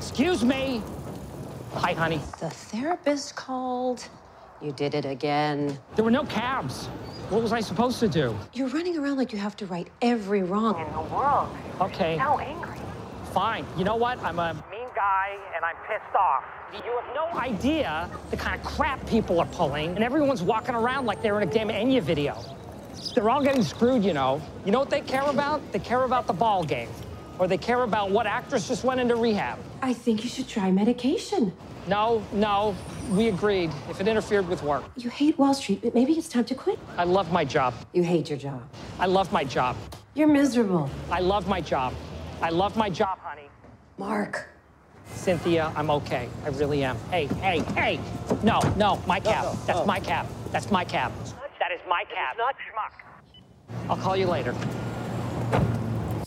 Excuse 0.00 0.42
me. 0.42 0.82
Hi, 1.74 1.92
honey. 1.92 2.22
The 2.40 2.48
therapist 2.48 3.36
called. 3.36 4.08
You 4.62 4.72
did 4.72 4.94
it 4.94 5.04
again. 5.04 5.78
There 5.94 6.02
were 6.02 6.10
no 6.10 6.24
cabs. 6.24 6.86
What 7.28 7.42
was 7.42 7.52
I 7.52 7.60
supposed 7.60 8.00
to 8.00 8.08
do? 8.08 8.34
You're 8.54 8.68
running 8.68 8.96
around 8.96 9.18
like 9.18 9.30
you 9.30 9.38
have 9.38 9.56
to 9.56 9.66
right 9.66 9.86
every 10.00 10.42
wrong 10.42 10.80
in 10.80 10.90
the 10.94 11.14
world. 11.14 11.54
Okay. 11.82 12.16
So 12.16 12.38
angry. 12.38 12.78
Fine. 13.34 13.66
You 13.76 13.84
know 13.84 13.96
what? 13.96 14.18
I'm 14.24 14.38
a 14.38 14.54
mean 14.70 14.88
guy 14.96 15.36
and 15.54 15.66
I'm 15.66 15.76
pissed 15.86 16.16
off. 16.18 16.44
You 16.72 16.80
have 16.80 17.14
no 17.14 17.38
idea 17.38 18.08
the 18.30 18.38
kind 18.38 18.58
of 18.58 18.66
crap 18.66 19.06
people 19.06 19.38
are 19.38 19.46
pulling, 19.48 19.96
and 19.96 20.02
everyone's 20.02 20.42
walking 20.42 20.74
around 20.74 21.04
like 21.04 21.20
they're 21.20 21.38
in 21.42 21.46
a 21.46 21.52
damn 21.52 21.68
Enya 21.68 22.00
video. 22.00 22.42
They're 23.14 23.28
all 23.28 23.42
getting 23.42 23.62
screwed, 23.62 24.02
you 24.02 24.14
know. 24.14 24.40
You 24.64 24.72
know 24.72 24.78
what 24.78 24.88
they 24.88 25.02
care 25.02 25.28
about? 25.28 25.60
They 25.72 25.78
care 25.78 26.04
about 26.04 26.26
the 26.26 26.32
ball 26.32 26.64
game. 26.64 26.88
Or 27.40 27.48
they 27.48 27.56
care 27.56 27.82
about 27.84 28.10
what 28.10 28.26
actress 28.26 28.68
just 28.68 28.84
went 28.84 29.00
into 29.00 29.16
rehab. 29.16 29.58
I 29.80 29.94
think 29.94 30.22
you 30.22 30.28
should 30.28 30.46
try 30.46 30.70
medication. 30.70 31.54
No, 31.86 32.22
no, 32.34 32.76
we 33.12 33.28
agreed 33.28 33.70
if 33.88 33.98
it 33.98 34.06
interfered 34.06 34.46
with 34.46 34.62
work. 34.62 34.84
You 34.94 35.08
hate 35.08 35.38
Wall 35.38 35.54
Street, 35.54 35.80
but 35.82 35.94
maybe 35.94 36.12
it's 36.12 36.28
time 36.28 36.44
to 36.44 36.54
quit. 36.54 36.78
I 36.98 37.04
love 37.04 37.32
my 37.32 37.46
job. 37.46 37.72
You 37.94 38.02
hate 38.02 38.28
your 38.28 38.38
job. 38.38 38.62
I 38.98 39.06
love 39.06 39.32
my 39.32 39.42
job. 39.42 39.74
You're 40.12 40.28
miserable. 40.28 40.90
I 41.10 41.20
love 41.20 41.48
my 41.48 41.62
job. 41.62 41.94
I 42.42 42.50
love 42.50 42.76
my 42.76 42.90
job, 42.90 43.18
honey. 43.20 43.48
Mark. 43.96 44.46
Cynthia, 45.06 45.72
I'm 45.74 45.90
okay. 45.90 46.28
I 46.44 46.48
really 46.50 46.84
am. 46.84 46.98
Hey, 47.10 47.24
hey, 47.40 47.60
hey! 47.74 47.98
No, 48.42 48.60
no, 48.76 49.02
my 49.06 49.18
cab. 49.18 49.56
That's 49.66 49.86
my 49.86 49.98
cab. 49.98 50.26
That's 50.52 50.70
my 50.70 50.84
cab. 50.84 51.10
That 51.58 51.72
is 51.72 51.80
my 51.88 52.04
cab. 52.04 52.36
Not 52.36 52.54
schmuck. 52.56 53.88
I'll 53.88 53.96
call 53.96 54.14
you 54.14 54.26
later. 54.26 54.54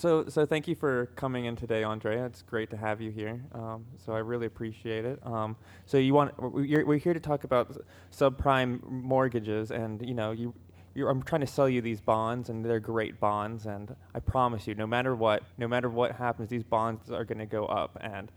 So, 0.03 0.25
so 0.27 0.45
thank 0.45 0.67
you 0.67 0.75
for 0.75 1.05
coming 1.15 1.45
in 1.45 1.55
today, 1.55 1.81
Andrea. 1.85 2.25
It's 2.25 2.41
great 2.41 2.69
to 2.71 2.75
have 2.75 2.99
you 2.99 3.09
here. 3.09 3.41
Um, 3.53 3.85
so 3.97 4.11
I 4.11 4.17
really 4.17 4.47
appreciate 4.47 5.05
it. 5.05 5.17
Um, 5.25 5.55
so 5.85 5.97
you 5.97 6.13
want 6.13 6.37
we're, 6.37 6.97
here 6.97 7.13
to 7.13 7.21
talk 7.21 7.45
about 7.45 7.77
subprime 8.11 8.83
mortgages, 8.85 9.71
and 9.71 10.05
you 10.05 10.13
know 10.13 10.31
you. 10.31 10.53
I'm 10.97 11.23
trying 11.23 11.39
to 11.39 11.47
sell 11.47 11.69
you 11.69 11.79
these 11.79 12.01
bonds, 12.01 12.49
and 12.49 12.65
they're 12.65 12.81
great 12.81 13.21
bonds. 13.21 13.65
And 13.65 13.95
I 14.13 14.19
promise 14.19 14.67
you, 14.67 14.75
no 14.75 14.85
matter 14.85 15.15
what, 15.15 15.43
no 15.57 15.69
matter 15.69 15.87
what 15.87 16.11
happens, 16.11 16.49
these 16.49 16.63
bonds 16.63 17.09
are 17.09 17.23
going 17.23 17.39
to 17.39 17.45
go 17.45 17.65
up, 17.67 17.97
and 18.01 18.29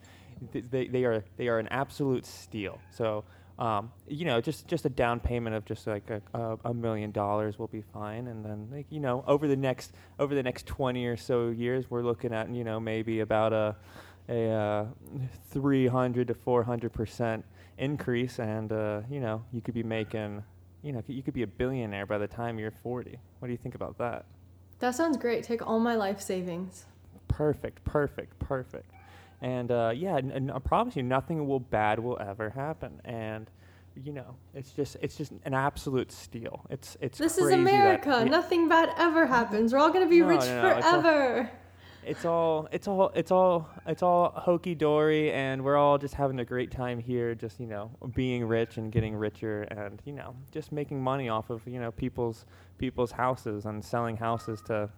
th- 0.53 0.67
they, 0.71 0.87
they 0.87 1.05
are 1.05 1.25
they 1.37 1.49
are 1.49 1.59
an 1.59 1.67
absolute 1.73 2.27
steal. 2.27 2.79
So 2.93 3.25
um, 3.59 3.91
you 4.07 4.27
know, 4.27 4.41
just 4.41 4.69
just 4.69 4.85
a 4.85 4.91
down 4.91 5.19
payment 5.19 5.57
of 5.57 5.65
just 5.65 5.87
like 5.87 6.11
a, 6.11 6.21
a, 6.39 6.59
a, 6.67 6.75
million 6.75 7.11
dollars 7.11 7.59
will 7.59 7.69
be 7.69 7.81
fine, 7.81 8.27
and 8.27 8.45
then 8.45 8.69
like 8.71 8.87
you 8.91 9.01
know, 9.01 9.25
over 9.27 9.49
the 9.49 9.57
next 9.57 9.93
over 10.19 10.35
the 10.35 10.43
next 10.43 10.67
twenty 10.67 11.07
or 11.07 11.17
so 11.17 11.49
years, 11.49 11.91
we're 11.91 12.03
looking 12.03 12.35
at 12.35 12.51
you 12.51 12.65
know 12.65 12.79
maybe 12.79 13.21
about 13.21 13.55
a 13.55 13.75
a 14.29 14.51
uh, 14.51 14.87
three 15.51 15.87
hundred 15.87 16.29
to 16.29 16.35
four 16.35 16.63
hundred 16.63 16.93
percent 16.93 17.45
increase, 17.79 18.39
and 18.39 18.73
uh, 18.73 19.01
you 19.11 19.21
know, 19.21 19.43
you 19.53 19.63
could 19.63 19.75
be 19.75 19.83
making 19.83 20.43
you 20.83 20.93
know 20.93 21.03
you 21.07 21.23
could 21.23 21.35
be 21.35 21.43
a 21.43 21.47
billionaire 21.47 22.05
by 22.05 22.19
the 22.19 22.29
time 22.29 22.59
you're 22.59 22.71
forty. 22.71 23.19
What 23.39 23.49
do 23.49 23.53
you 23.53 23.59
think 23.59 23.75
about 23.75 23.97
that? 23.99 24.27
That 24.81 24.95
sounds 24.95 25.17
great. 25.17 25.45
Take 25.45 25.67
all 25.67 25.81
my 25.81 25.95
life 25.95 26.21
savings. 26.21 26.85
Perfect, 27.29 27.83
perfect, 27.85 28.39
perfect. 28.39 28.91
And 29.47 29.71
uh, 29.71 29.93
yeah, 29.95 30.17
and, 30.17 30.33
and 30.33 30.51
I 30.51 30.59
promise 30.59 30.97
you, 30.97 31.05
nothing 31.05 31.47
will 31.47 31.61
bad 31.61 32.01
will 32.01 32.19
ever 32.21 32.51
happen. 32.51 33.01
And 33.05 33.49
you 33.95 34.13
know, 34.13 34.35
it's 34.55 34.73
just 34.73 34.97
it's 35.01 35.17
just 35.17 35.31
an 35.45 35.55
absolute 35.55 36.11
steal. 36.11 36.67
It's 36.69 36.97
it's 37.01 37.17
this 37.17 37.39
is 37.39 37.53
America. 37.53 38.11
That, 38.11 38.27
Nothing 38.27 38.69
bad 38.69 38.91
ever 38.99 39.25
happens. 39.25 39.73
We're 39.73 39.79
all 39.79 39.93
gonna 39.93 40.09
be 40.09 40.19
no, 40.19 40.27
rich 40.27 40.41
no, 40.41 40.63
no, 40.63 40.81
forever. 40.81 41.51
It's 42.05 42.25
all, 42.25 42.69
it's 42.73 42.89
all 42.89 43.13
it's 43.15 43.31
all 43.31 43.69
it's 43.87 44.03
all 44.03 44.33
hokey 44.35 44.75
dory, 44.75 45.31
and 45.31 45.63
we're 45.63 45.77
all 45.77 45.97
just 45.97 46.15
having 46.15 46.41
a 46.41 46.45
great 46.45 46.73
time 46.73 46.99
here. 46.99 47.37
Just 47.37 47.61
you 47.61 47.69
know, 47.69 47.93
being 48.17 48.45
rich 48.45 48.79
and 48.79 48.91
getting 48.91 49.15
richer, 49.15 49.63
and 49.63 50.03
you 50.05 50.13
know, 50.13 50.35
just 50.51 50.73
making 50.73 51.01
money 51.01 51.29
off 51.29 51.51
of 51.51 51.65
you 51.69 51.79
know 51.79 51.93
people's 51.93 52.47
people's 52.79 53.13
houses 53.13 53.65
and 53.65 53.85
selling 53.85 54.17
houses 54.17 54.61
to 54.63 54.91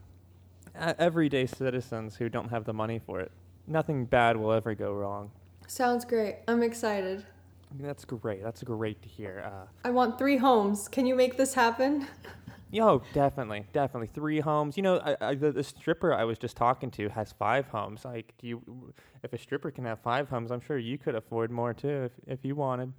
uh, 0.75 0.95
everyday 0.99 1.45
citizens 1.45 2.17
who 2.17 2.31
don't 2.31 2.49
have 2.49 2.65
the 2.65 2.73
money 2.73 2.99
for 2.99 3.21
it 3.21 3.31
nothing 3.69 4.05
bad 4.07 4.37
will 4.37 4.53
ever 4.53 4.75
go 4.75 4.93
wrong. 4.93 5.31
Sounds 5.67 6.05
great. 6.05 6.37
I'm 6.49 6.63
excited. 6.63 7.25
I 7.71 7.75
mean, 7.75 7.87
That's 7.87 8.05
great. 8.05 8.43
That's 8.43 8.63
great 8.63 9.03
to 9.03 9.09
hear. 9.09 9.45
Uh, 9.45 9.67
I 9.85 9.91
want 9.91 10.19
three 10.19 10.39
homes. 10.39 10.89
Can 10.89 11.07
you 11.07 11.15
make 11.15 11.37
this 11.37 11.55
happen? 11.55 12.07
Yo, 12.71 13.03
definitely, 13.15 13.67
definitely 13.73 14.09
three 14.09 14.41
homes. 14.41 14.77
You 14.77 14.83
know, 14.83 14.99
I, 14.99 15.17
I, 15.21 15.35
the, 15.35 15.53
the, 15.53 15.63
stripper 15.63 16.13
I 16.13 16.25
was 16.25 16.39
just 16.39 16.57
talking 16.57 16.91
to 16.93 17.09
has 17.09 17.33
five 17.33 17.67
homes. 17.69 18.05
Like, 18.05 18.35
do 18.39 18.47
you? 18.47 18.93
If 19.23 19.33
a 19.33 19.39
stripper 19.39 19.71
can 19.71 19.87
have 19.87 20.01
five 20.01 20.29
homes, 20.29 20.51
I'm 20.51 20.61
sure 20.61 20.77
you 20.77 20.99
could 20.99 21.15
afford 21.15 21.51
more 21.51 21.73
too, 21.73 22.05
if 22.05 22.13
if 22.27 22.45
you 22.45 22.55
wanted. 22.55 22.93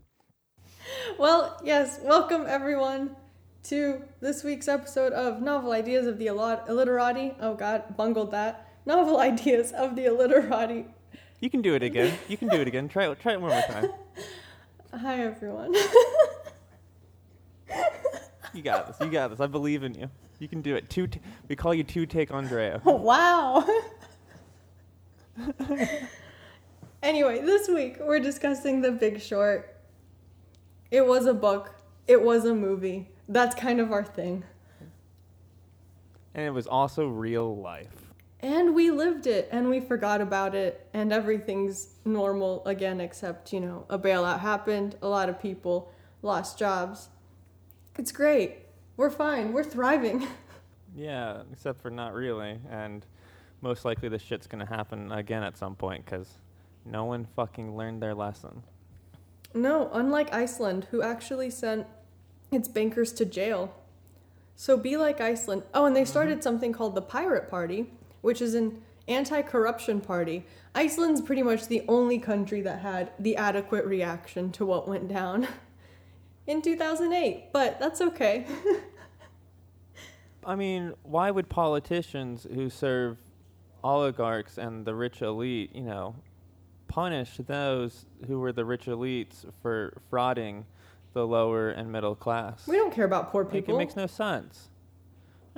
Well, 1.19 1.59
yes. 1.63 1.99
Welcome 2.03 2.45
everyone 2.47 3.15
to 3.63 4.01
this 4.21 4.43
week's 4.43 4.67
episode 4.67 5.13
of 5.13 5.39
Novel 5.39 5.71
Ideas 5.71 6.07
of 6.07 6.17
the 6.17 6.27
Illiterati. 6.27 7.35
Oh 7.39 7.53
God, 7.53 7.95
bungled 7.95 8.31
that 8.31 8.68
novel 8.89 9.19
ideas 9.31 9.71
of 9.71 9.95
the 9.95 10.05
illiterati. 10.05 10.85
You 11.39 11.49
can 11.49 11.61
do 11.61 11.75
it 11.75 11.83
again. 11.83 12.17
You 12.27 12.35
can 12.35 12.49
do 12.49 12.57
it 12.57 12.67
again. 12.67 12.89
Try 12.89 13.09
it. 13.09 13.17
Try 13.21 13.31
it 13.33 13.41
one 13.41 13.51
more 13.51 13.61
time. 13.61 13.89
Hi 14.93 15.21
everyone. 15.23 15.73
you 18.53 18.61
got 18.61 18.87
this. 18.87 18.97
You 18.99 19.09
got 19.09 19.29
this. 19.29 19.39
I 19.39 19.47
believe 19.47 19.83
in 19.83 19.93
you. 19.93 20.09
You 20.39 20.49
can 20.49 20.61
do 20.61 20.75
it. 20.75 20.89
Two. 20.89 21.07
T- 21.07 21.21
we 21.47 21.55
call 21.55 21.73
you 21.73 21.83
two 21.83 22.05
take 22.05 22.33
Andrea. 22.33 22.81
wow. 22.83 23.65
anyway, 27.03 27.41
this 27.41 27.69
week 27.69 27.97
we're 28.01 28.19
discussing 28.19 28.81
The 28.81 28.91
Big 28.91 29.21
Short. 29.21 29.77
It 30.91 31.05
was 31.05 31.27
a 31.27 31.33
book. 31.33 31.75
It 32.07 32.21
was 32.21 32.45
a 32.45 32.55
movie. 32.55 33.07
That's 33.29 33.55
kind 33.55 33.79
of 33.79 33.91
our 33.91 34.03
thing. 34.03 34.43
And 36.33 36.45
it 36.45 36.51
was 36.51 36.65
also 36.67 37.07
real 37.07 37.55
life 37.55 38.08
and 38.41 38.73
we 38.73 38.89
lived 38.89 39.27
it 39.27 39.49
and 39.51 39.69
we 39.69 39.79
forgot 39.79 40.21
about 40.21 40.55
it 40.55 40.87
and 40.93 41.11
everything's 41.11 41.89
normal 42.05 42.65
again 42.65 43.01
except 43.01 43.51
you 43.51 43.59
know 43.59 43.85
a 43.89 43.99
bailout 43.99 44.39
happened 44.39 44.95
a 45.01 45.07
lot 45.07 45.29
of 45.29 45.41
people 45.41 45.91
lost 46.21 46.57
jobs. 46.59 47.09
It's 47.97 48.11
great. 48.11 48.57
We're 48.97 49.09
fine. 49.09 49.53
We're 49.53 49.63
thriving. 49.63 50.27
Yeah 50.97 51.43
except 51.51 51.83
for 51.83 51.91
not 51.91 52.15
really 52.15 52.57
and 52.67 53.05
most 53.61 53.85
likely 53.85 54.09
this 54.09 54.23
shit's 54.23 54.47
gonna 54.47 54.65
happen 54.65 55.11
again 55.11 55.43
at 55.43 55.55
some 55.55 55.75
point 55.75 56.03
because 56.03 56.39
no 56.83 57.05
one 57.05 57.27
fucking 57.35 57.77
learned 57.77 58.01
their 58.01 58.15
lesson. 58.15 58.63
No 59.53 59.91
unlike 59.93 60.33
iceland 60.33 60.87
who 60.89 61.03
actually 61.03 61.51
sent 61.51 61.85
its 62.51 62.67
bankers 62.67 63.13
to 63.13 63.25
jail. 63.25 63.75
So 64.55 64.77
be 64.77 64.97
like 64.97 65.21
iceland. 65.21 65.61
Oh 65.75 65.85
and 65.85 65.95
they 65.95 66.05
started 66.05 66.39
mm-hmm. 66.39 66.41
something 66.41 66.73
called 66.73 66.95
the 66.95 67.03
pirate 67.03 67.51
party 67.51 67.91
which 68.21 68.41
is 68.41 68.53
an 68.53 68.81
anti 69.07 69.41
corruption 69.41 69.99
party. 69.99 70.45
Iceland's 70.75 71.21
pretty 71.21 71.43
much 71.43 71.67
the 71.67 71.83
only 71.87 72.19
country 72.19 72.61
that 72.61 72.79
had 72.79 73.11
the 73.19 73.35
adequate 73.35 73.85
reaction 73.85 74.51
to 74.53 74.65
what 74.65 74.87
went 74.87 75.07
down 75.07 75.47
in 76.47 76.61
2008, 76.61 77.51
but 77.51 77.79
that's 77.79 78.01
okay. 78.01 78.45
I 80.45 80.55
mean, 80.55 80.93
why 81.03 81.31
would 81.31 81.49
politicians 81.49 82.47
who 82.53 82.69
serve 82.69 83.17
oligarchs 83.83 84.57
and 84.57 84.85
the 84.85 84.95
rich 84.95 85.21
elite, 85.21 85.75
you 85.75 85.83
know, 85.83 86.15
punish 86.87 87.37
those 87.45 88.05
who 88.27 88.39
were 88.39 88.51
the 88.51 88.65
rich 88.65 88.85
elites 88.85 89.45
for 89.61 90.01
frauding 90.11 90.63
the 91.13 91.25
lower 91.27 91.69
and 91.69 91.91
middle 91.91 92.15
class? 92.15 92.65
We 92.67 92.77
don't 92.77 92.93
care 92.93 93.05
about 93.05 93.31
poor 93.31 93.43
people. 93.43 93.75
Like, 93.75 93.83
it 93.83 93.85
makes 93.85 93.95
no 93.95 94.07
sense. 94.07 94.68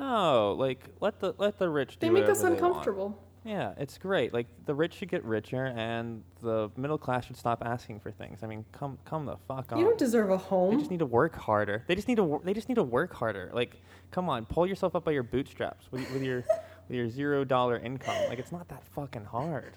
No, 0.02 0.54
like 0.58 0.84
let 1.00 1.20
the 1.20 1.36
let 1.38 1.60
the 1.60 1.70
rich. 1.70 1.98
They 2.00 2.10
make 2.10 2.28
us 2.28 2.42
uncomfortable. 2.44 3.18
Yeah, 3.44 3.74
it's 3.78 3.98
great. 3.98 4.34
Like 4.34 4.48
the 4.66 4.74
rich 4.74 4.96
should 4.96 5.10
get 5.10 5.24
richer, 5.24 5.66
and 5.66 6.24
the 6.42 6.70
middle 6.76 6.98
class 6.98 7.26
should 7.26 7.38
stop 7.38 7.62
asking 7.66 8.00
for 8.00 8.12
things. 8.12 8.40
I 8.44 8.48
mean, 8.48 8.66
come 8.72 8.98
come 9.06 9.26
the 9.26 9.38
fuck 9.48 9.72
on. 9.72 9.78
You 9.78 9.86
don't 9.86 9.98
deserve 10.00 10.32
a 10.32 10.38
home. 10.38 10.72
They 10.72 10.78
just 10.80 10.92
need 10.92 11.00
to 11.00 11.06
work 11.06 11.36
harder. 11.36 11.84
They 11.88 11.96
just 11.96 12.08
need 12.08 12.18
to. 12.18 12.42
They 12.44 12.54
just 12.54 12.68
need 12.68 12.76
to 12.76 12.84
work 12.84 13.14
harder. 13.14 13.52
Like, 13.54 13.80
come 14.10 14.28
on, 14.28 14.46
pull 14.46 14.66
yourself 14.66 14.96
up 14.96 15.06
by 15.06 15.12
your 15.12 15.24
bootstraps 15.24 15.92
with, 15.92 16.12
with 16.12 16.24
your 16.24 16.38
with 16.88 16.98
your 16.98 17.10
zero 17.10 17.44
dollar 17.44 17.78
income. 17.78 18.16
Like, 18.28 18.40
it's 18.40 18.52
not 18.52 18.68
that 18.70 18.84
fucking 18.96 19.26
hard. 19.26 19.76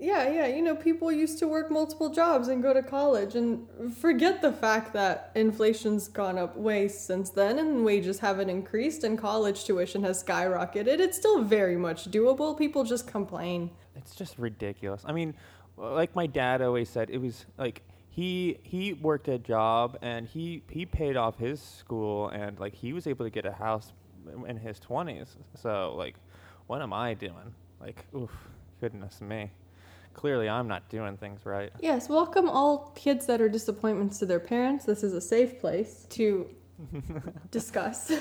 Yeah, 0.00 0.30
yeah. 0.30 0.46
You 0.46 0.62
know, 0.62 0.76
people 0.76 1.10
used 1.10 1.40
to 1.40 1.48
work 1.48 1.72
multiple 1.72 2.08
jobs 2.08 2.46
and 2.46 2.62
go 2.62 2.72
to 2.72 2.84
college 2.84 3.34
and 3.34 3.66
forget 3.96 4.40
the 4.40 4.52
fact 4.52 4.92
that 4.92 5.32
inflation's 5.34 6.06
gone 6.06 6.38
up 6.38 6.56
way 6.56 6.86
since 6.86 7.30
then 7.30 7.58
and 7.58 7.84
wages 7.84 8.20
haven't 8.20 8.48
increased 8.48 9.02
and 9.02 9.18
college 9.18 9.64
tuition 9.64 10.04
has 10.04 10.22
skyrocketed. 10.22 11.00
It's 11.00 11.16
still 11.16 11.42
very 11.42 11.76
much 11.76 12.10
doable. 12.12 12.56
People 12.56 12.84
just 12.84 13.08
complain. 13.08 13.70
It's 13.96 14.14
just 14.14 14.38
ridiculous. 14.38 15.02
I 15.04 15.12
mean, 15.12 15.34
like 15.76 16.14
my 16.14 16.28
dad 16.28 16.62
always 16.62 16.88
said, 16.88 17.10
it 17.10 17.18
was 17.18 17.46
like 17.58 17.82
he 18.08 18.58
he 18.62 18.92
worked 18.92 19.26
a 19.26 19.38
job 19.38 19.98
and 20.00 20.28
he 20.28 20.62
he 20.70 20.86
paid 20.86 21.16
off 21.16 21.38
his 21.38 21.60
school 21.60 22.28
and 22.28 22.60
like 22.60 22.74
he 22.74 22.92
was 22.92 23.08
able 23.08 23.24
to 23.24 23.30
get 23.30 23.46
a 23.46 23.52
house 23.52 23.92
in 24.46 24.56
his 24.58 24.78
20s. 24.78 25.30
So 25.56 25.94
like 25.96 26.14
what 26.68 26.82
am 26.82 26.92
I 26.92 27.14
doing? 27.14 27.52
Like 27.80 28.04
oof, 28.14 28.30
goodness 28.80 29.20
me 29.20 29.50
clearly 30.14 30.48
I'm 30.48 30.68
not 30.68 30.88
doing 30.88 31.16
things 31.16 31.44
right. 31.44 31.70
Yes, 31.80 32.08
welcome 32.08 32.48
all 32.48 32.92
kids 32.94 33.26
that 33.26 33.40
are 33.40 33.48
disappointments 33.48 34.18
to 34.18 34.26
their 34.26 34.40
parents. 34.40 34.84
This 34.84 35.02
is 35.02 35.14
a 35.14 35.20
safe 35.20 35.58
place 35.60 36.06
to 36.10 36.48
discuss. 37.50 38.12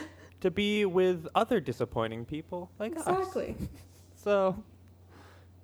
To 0.41 0.51
be 0.51 0.85
with 0.85 1.27
other 1.35 1.59
disappointing 1.59 2.25
people 2.25 2.69
like 2.79 2.95
us. 2.97 3.07
exactly. 3.07 3.55
So 4.15 4.61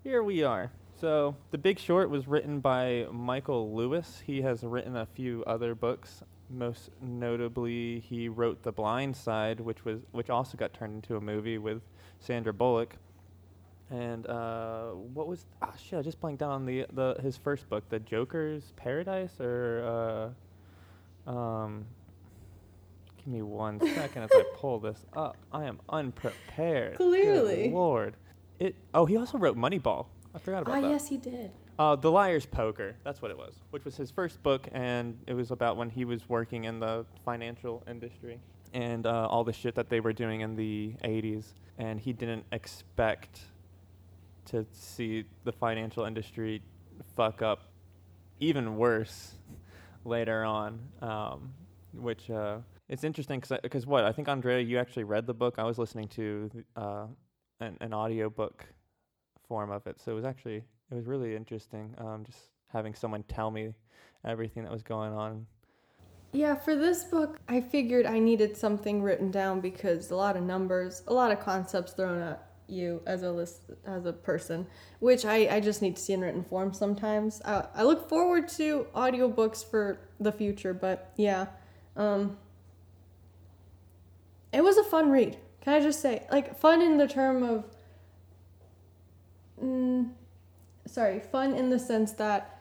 here 0.04 0.24
we 0.24 0.44
are. 0.44 0.72
So 1.02 1.36
The 1.52 1.58
Big 1.58 1.78
Short 1.80 2.10
was 2.10 2.28
written 2.30 2.62
by 2.62 3.08
Michael 3.12 3.76
Lewis. 3.76 4.22
He 4.26 4.42
has 4.44 4.64
written 4.64 4.96
a 4.96 5.06
few 5.06 5.44
other 5.46 5.76
books. 5.76 6.24
Most 6.50 6.92
notably, 7.02 8.00
he 8.00 8.30
wrote 8.30 8.64
The 8.64 8.72
Blind 8.72 9.18
Side, 9.18 9.60
which 9.60 9.84
was 9.84 10.00
which 10.12 10.30
also 10.30 10.56
got 10.58 10.74
turned 10.74 10.94
into 10.96 11.18
a 11.18 11.22
movie 11.22 11.58
with 11.58 11.82
Sandra 12.20 12.54
Bullock. 12.54 12.96
And 13.94 14.26
uh, 14.26 14.88
what 15.14 15.28
was 15.28 15.46
ah 15.62 15.72
shit? 15.82 16.00
I 16.00 16.02
just 16.02 16.20
blanked 16.20 16.42
out 16.42 16.50
on 16.52 16.66
the 16.66 16.88
the 16.94 17.16
his 17.22 17.38
first 17.38 17.70
book, 17.70 17.88
The 17.90 18.00
Joker's 18.00 18.74
Paradise, 18.76 19.40
or 19.40 20.34
uh, 21.28 21.30
um. 21.30 21.86
Give 23.18 23.28
me 23.36 23.42
one 23.42 23.80
second 23.96 24.24
as 24.24 24.32
I 24.34 24.44
pull 24.56 24.80
this 24.80 25.06
up. 25.16 25.38
I 25.54 25.64
am 25.64 25.80
unprepared. 25.88 26.98
Clearly, 26.98 27.64
Good. 27.70 27.72
Lord. 27.74 28.16
It. 28.60 28.76
Oh, 28.94 29.06
he 29.06 29.16
also 29.16 29.38
wrote 29.38 29.56
Moneyball. 29.56 30.08
I 30.36 30.40
forgot 30.40 30.64
about 30.64 30.80
Ah, 30.80 30.82
that. 30.82 30.90
yes, 30.90 31.08
he 31.08 31.18
did. 31.18 31.52
Uh, 31.80 31.96
the 31.96 32.12
Liar's 32.12 32.46
Poker. 32.46 32.96
That's 33.06 33.22
what 33.22 33.32
it 33.32 33.38
was, 33.38 33.54
which 33.70 33.86
was 33.86 33.96
his 33.96 34.12
first 34.12 34.42
book, 34.44 34.68
and 34.74 35.18
it 35.26 35.36
was 35.36 35.52
about 35.52 35.78
when 35.78 35.90
he 35.90 36.04
was 36.04 36.28
working 36.28 36.66
in 36.66 36.80
the 36.82 37.06
financial 37.24 37.82
industry 37.88 38.40
and 38.74 39.06
uh, 39.06 39.28
all 39.28 39.44
the 39.46 39.54
shit 39.54 39.76
that 39.76 39.88
they 39.90 40.00
were 40.02 40.14
doing 40.14 40.42
in 40.42 40.56
the 40.56 40.94
80s. 41.04 41.46
And 41.78 42.00
he 42.02 42.12
didn't 42.12 42.44
expect 42.52 43.40
to 44.46 44.66
see 44.72 45.26
the 45.44 45.52
financial 45.52 46.06
industry 46.06 46.62
fuck 47.16 47.42
up 47.42 47.72
even 48.40 48.78
worse 48.78 49.36
later 50.06 50.44
on, 50.44 50.80
um, 51.02 51.54
which 51.94 52.30
uh, 52.30 52.58
it's 52.90 53.04
interesting 53.04 53.42
because 53.62 53.86
what 53.86 54.04
I 54.04 54.12
think 54.12 54.28
Andrea, 54.28 54.60
you 54.60 54.78
actually 54.78 55.06
read 55.06 55.26
the 55.28 55.34
book. 55.34 55.56
I 55.58 55.64
was 55.64 55.78
listening 55.78 56.08
to 56.10 56.52
uh, 56.76 57.06
an, 57.60 57.78
an 57.82 57.94
audio 57.94 58.30
book 58.30 58.66
form 59.48 59.72
of 59.72 59.88
it, 59.88 60.00
so 60.02 60.12
it 60.12 60.16
was 60.16 60.26
actually 60.26 60.64
it 60.92 60.96
was 60.96 61.06
really 61.06 61.36
interesting. 61.36 61.96
Um, 61.98 62.24
just 62.26 62.50
having 62.68 62.94
someone 62.94 63.24
tell 63.24 63.52
me 63.52 63.74
everything 64.26 64.64
that 64.64 64.72
was 64.72 64.84
going 64.84 65.14
on. 65.14 65.46
Yeah, 66.34 66.56
for 66.56 66.76
this 66.76 67.04
book, 67.04 67.40
I 67.48 67.62
figured 67.62 68.08
I 68.08 68.18
needed 68.18 68.58
something 68.58 69.04
written 69.04 69.30
down 69.30 69.62
because 69.62 70.10
a 70.10 70.16
lot 70.16 70.36
of 70.36 70.42
numbers, 70.42 71.04
a 71.08 71.14
lot 71.14 71.32
of 71.32 71.40
concepts 71.40 71.94
thrown 71.94 72.20
at 72.20 72.53
you 72.68 73.02
as 73.06 73.24
a 73.24 73.32
list 73.32 73.62
as 73.86 74.06
a 74.06 74.14
person, 74.14 74.66
which 75.00 75.26
I, 75.26 75.48
I 75.56 75.60
just 75.60 75.82
need 75.82 75.96
to 75.96 76.02
see 76.02 76.14
in 76.14 76.22
written 76.22 76.44
form 76.44 76.74
sometimes. 76.74 77.42
I, 77.44 77.66
I 77.76 77.84
look 77.84 78.10
forward 78.10 78.48
to 78.50 78.88
audiobooks 78.96 79.70
for 79.70 80.00
the 80.20 80.32
future, 80.32 80.74
but 80.74 81.12
yeah. 81.18 81.48
Um, 81.96 82.38
it 84.52 84.64
was 84.64 84.78
a 84.78 84.84
fun 84.84 85.10
read. 85.10 85.38
Can 85.62 85.74
I 85.74 85.80
just 85.80 86.02
say, 86.02 86.26
like, 86.32 86.58
fun 86.58 86.82
in 86.82 86.98
the 86.98 87.08
term 87.08 87.42
of, 87.42 87.66
mm, 89.64 90.12
sorry, 90.86 91.20
fun 91.20 91.54
in 91.54 91.70
the 91.70 91.80
sense 91.80 92.12
that 92.14 92.54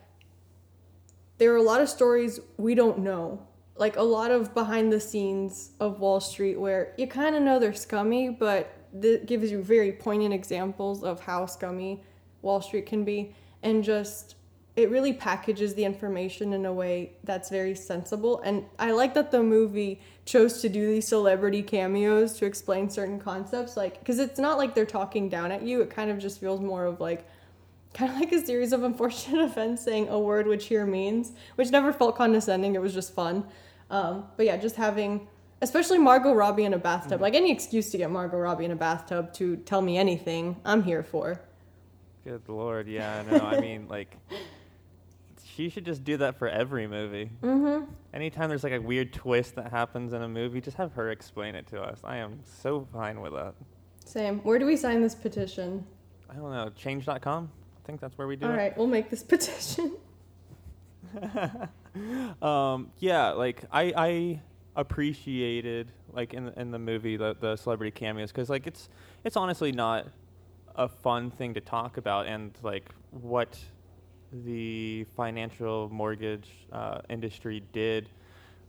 there 1.39 1.53
are 1.53 1.57
a 1.57 1.63
lot 1.63 1.81
of 1.81 1.89
stories 1.89 2.39
we 2.57 2.75
don't 2.75 2.99
know. 2.99 3.45
Like 3.77 3.97
a 3.97 4.03
lot 4.03 4.31
of 4.31 4.55
behind 4.55 4.93
the 4.93 5.01
scenes 5.01 5.73
of 5.81 5.99
Wall 5.99 6.21
Street 6.21 6.61
where 6.61 6.95
you 6.97 7.07
kind 7.07 7.35
of 7.35 7.43
know 7.43 7.59
they're 7.59 7.75
scummy, 7.75 8.29
but 8.29 8.73
that 8.93 9.27
gives 9.27 9.51
you 9.51 9.63
very 9.63 9.93
poignant 9.93 10.35
examples 10.35 11.03
of 11.03 11.21
how 11.21 11.47
scummy 11.47 12.03
Wall 12.43 12.61
Street 12.61 12.87
can 12.87 13.05
be. 13.05 13.35
And 13.63 13.83
just, 13.83 14.35
it 14.77 14.91
really 14.91 15.13
packages 15.13 15.75
the 15.75 15.85
information 15.85 16.53
in 16.53 16.67
a 16.67 16.73
way 16.73 17.13
that's 17.25 17.49
very 17.49 17.75
sensible. 17.75 18.41
And 18.41 18.65
I 18.79 18.91
like 18.91 19.15
that 19.15 19.31
the 19.31 19.43
movie 19.43 20.01
chose 20.25 20.61
to 20.63 20.69
do 20.69 20.87
these 20.87 21.07
celebrity 21.07 21.63
cameos 21.63 22.35
to 22.39 22.47
explain 22.47 22.91
certain 22.91 23.19
concepts. 23.19 23.77
Like, 23.77 23.99
because 24.01 24.19
it's 24.19 24.39
not 24.39 24.59
like 24.59 24.75
they're 24.75 24.85
talking 24.85 25.29
down 25.29 25.53
at 25.53 25.63
you, 25.63 25.81
it 25.81 25.91
kind 25.91 26.11
of 26.11 26.19
just 26.19 26.41
feels 26.41 26.61
more 26.61 26.85
of 26.85 27.01
like, 27.01 27.27
kind 27.95 28.11
of 28.11 28.17
like 28.21 28.33
a 28.33 28.45
series 28.45 28.73
of 28.73 28.83
unfortunate 28.83 29.45
events 29.51 29.85
saying 29.85 30.09
a 30.09 30.19
word 30.19 30.47
which 30.47 30.67
here 30.67 30.87
means, 30.87 31.33
which 31.55 31.71
never 31.71 31.93
felt 31.93 32.17
condescending. 32.17 32.75
It 32.75 32.83
was 32.83 32.95
just 32.95 33.15
fun. 33.15 33.45
Um, 33.91 34.25
but 34.37 34.47
yeah, 34.47 34.57
just 34.57 34.77
having, 34.77 35.29
especially 35.63 35.99
Margot 35.99 36.35
Robbie 36.35 36.65
in 36.65 36.75
a 36.75 36.79
bathtub, 36.79 37.21
like 37.21 37.35
any 37.35 37.51
excuse 37.51 37.91
to 37.91 37.99
get 37.99 38.11
Margot 38.11 38.37
Robbie 38.37 38.67
in 38.67 38.73
a 38.73 38.77
bathtub 38.77 39.33
to 39.35 39.57
tell 39.57 39.81
me 39.81 39.97
anything, 39.97 40.61
I'm 40.65 40.83
here 40.83 41.03
for. 41.03 41.41
Good 42.25 42.43
lord, 42.49 42.89
yeah, 42.89 43.23
no, 43.31 43.39
I 43.39 43.61
mean 43.61 43.87
like 43.91 44.17
she 45.55 45.69
should 45.69 45.85
just 45.85 46.05
do 46.05 46.17
that 46.19 46.39
for 46.39 46.49
every 46.49 46.87
movie. 46.87 47.31
Mm-hmm. 47.43 47.85
Anytime 48.13 48.49
there's 48.49 48.65
like 48.65 48.73
a 48.73 48.81
weird 48.81 49.13
twist 49.13 49.55
that 49.55 49.71
happens 49.71 50.13
in 50.13 50.23
a 50.23 50.29
movie, 50.29 50.61
just 50.61 50.77
have 50.77 50.93
her 50.95 51.11
explain 51.11 51.55
it 51.55 51.67
to 51.69 51.81
us. 51.81 52.01
I 52.05 52.17
am 52.17 52.41
so 52.63 52.87
fine 52.93 53.21
with 53.21 53.33
that. 53.33 53.55
Same. 54.05 54.41
Where 54.41 54.59
do 54.59 54.67
we 54.67 54.77
sign 54.77 55.01
this 55.01 55.15
petition? 55.15 55.87
I 56.29 56.35
don't 56.35 56.51
know, 56.51 56.71
change.com? 56.77 57.51
I 57.51 57.87
think 57.87 58.01
that's 58.01 58.17
where 58.19 58.27
we 58.27 58.37
do 58.37 58.47
All 58.47 58.53
it. 58.53 58.57
right, 58.57 58.77
we'll 58.77 58.87
make 58.87 59.11
this 59.11 59.23
petition. 59.35 59.97
um, 62.43 62.91
yeah, 62.99 63.31
like 63.31 63.65
I 63.71 63.93
I 63.97 64.41
appreciated 64.75 65.93
like 66.13 66.33
in 66.35 66.47
the, 66.47 66.61
in 66.61 66.71
the 66.71 66.79
movie 66.79 67.17
the 67.17 67.37
the 67.41 67.57
celebrity 67.57 67.91
cameos 67.91 68.31
because 68.33 68.49
like 68.49 68.67
it's 68.67 68.89
it's 69.25 69.37
honestly 69.37 69.71
not 69.73 70.07
a 70.77 70.89
fun 70.89 71.31
thing 71.31 71.53
to 71.55 71.61
talk 71.61 71.97
about 71.99 72.27
and 72.27 72.53
like 72.63 72.89
what 73.11 73.59
the 74.33 75.05
financial 75.15 75.91
mortgage 75.91 76.49
uh, 76.73 77.01
industry 77.11 77.63
did 77.73 78.09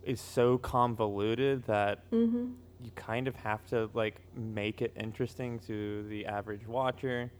is 0.04 0.20
so 0.20 0.58
convoluted 0.58 1.64
that 1.66 2.00
Mm-hmm. 2.12 2.52
you 2.84 2.92
kind 2.96 3.30
of 3.30 3.36
have 3.38 3.66
to 3.68 3.90
like 3.94 4.16
make 4.36 4.82
it 4.82 4.92
interesting 5.00 5.58
to 5.60 6.04
the 6.10 6.26
average 6.26 6.68
watcher. 6.68 7.32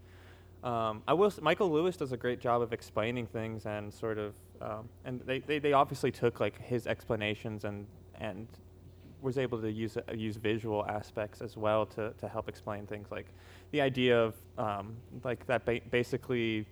Um, 0.62 1.02
I 1.06 1.12
will. 1.12 1.26
S- 1.26 1.42
Michael 1.42 1.70
Lewis 1.70 1.98
does 1.98 2.12
a 2.12 2.16
great 2.16 2.40
job 2.40 2.62
of 2.62 2.72
explaining 2.72 3.26
things 3.26 3.66
and 3.66 3.92
sort 3.92 4.16
of, 4.16 4.34
um, 4.62 4.88
and 5.04 5.20
they, 5.26 5.40
they, 5.40 5.58
they 5.58 5.74
obviously 5.74 6.10
took 6.10 6.40
like 6.40 6.58
his 6.58 6.86
explanations 6.86 7.64
and 7.64 7.86
and 8.24 8.46
was 9.22 9.38
able 9.38 9.58
to 9.60 9.70
use 9.70 9.96
uh, 9.96 10.02
use 10.14 10.36
visual 10.36 10.84
aspects 10.86 11.40
as 11.40 11.56
well 11.56 11.86
to, 11.86 12.12
to 12.20 12.28
help 12.28 12.48
explain 12.48 12.86
things 12.86 13.08
like 13.10 13.26
the 13.70 13.80
idea 13.80 14.14
of 14.26 14.34
um, 14.58 14.94
like 15.24 15.46
that 15.46 15.64
ba- 15.64 15.80
basically 15.90 16.66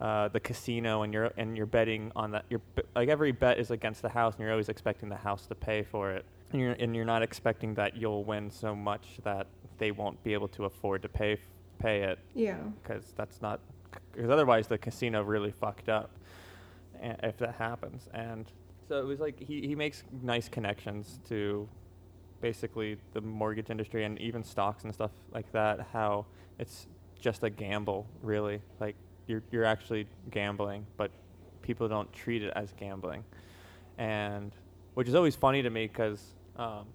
uh, 0.00 0.28
the 0.28 0.38
casino 0.40 1.02
and 1.02 1.12
you're 1.12 1.32
and 1.36 1.56
you're 1.56 1.66
betting 1.66 2.12
on 2.14 2.30
that 2.30 2.44
you're 2.50 2.60
like 2.94 3.08
every 3.08 3.32
bet 3.32 3.58
is 3.58 3.70
against 3.72 4.00
the 4.02 4.08
house 4.08 4.34
and 4.34 4.42
you're 4.42 4.52
always 4.52 4.68
expecting 4.68 5.08
the 5.08 5.16
house 5.16 5.46
to 5.46 5.54
pay 5.54 5.82
for 5.82 6.12
it. 6.12 6.24
And 6.52 6.60
you're 6.62 6.72
and 6.82 6.94
you're 6.96 7.04
not 7.16 7.22
expecting 7.22 7.74
that 7.74 7.96
you'll 7.96 8.24
win 8.24 8.50
so 8.50 8.74
much 8.76 9.06
that 9.24 9.46
they 9.78 9.90
won't 9.90 10.22
be 10.22 10.32
able 10.34 10.48
to 10.48 10.64
afford 10.66 11.02
to 11.02 11.08
pay 11.08 11.32
f- 11.32 11.38
pay 11.78 12.02
it. 12.02 12.18
Yeah. 12.34 12.58
because 12.82 13.12
that's 13.16 13.42
not 13.42 13.58
because 14.12 14.30
otherwise 14.30 14.66
the 14.68 14.78
casino 14.78 15.22
really 15.22 15.50
fucked 15.50 15.88
up 15.88 16.10
a- 17.02 17.26
if 17.28 17.36
that 17.38 17.56
happens. 17.56 18.08
And 18.14 18.46
so 18.88 18.98
it 18.98 19.04
was 19.04 19.20
like 19.20 19.38
he, 19.38 19.66
he 19.66 19.74
makes 19.74 20.02
nice 20.22 20.48
connections 20.48 21.20
to 21.28 21.68
basically 22.40 22.96
the 23.12 23.20
mortgage 23.20 23.70
industry 23.70 24.04
and 24.04 24.18
even 24.20 24.42
stocks 24.42 24.84
and 24.84 24.94
stuff 24.94 25.10
like 25.32 25.50
that 25.52 25.86
how 25.92 26.24
it's 26.58 26.86
just 27.20 27.42
a 27.42 27.50
gamble 27.50 28.06
really. 28.22 28.60
Like 28.80 28.96
you're 29.26 29.42
you're 29.50 29.64
actually 29.64 30.06
gambling 30.30 30.86
but 30.96 31.10
people 31.62 31.88
don't 31.88 32.10
treat 32.12 32.42
it 32.42 32.52
as 32.56 32.72
gambling. 32.72 33.24
And 33.98 34.52
which 34.94 35.08
is 35.08 35.14
always 35.14 35.36
funny 35.36 35.62
to 35.62 35.70
me 35.70 35.86
because 35.86 36.34
um, 36.56 36.86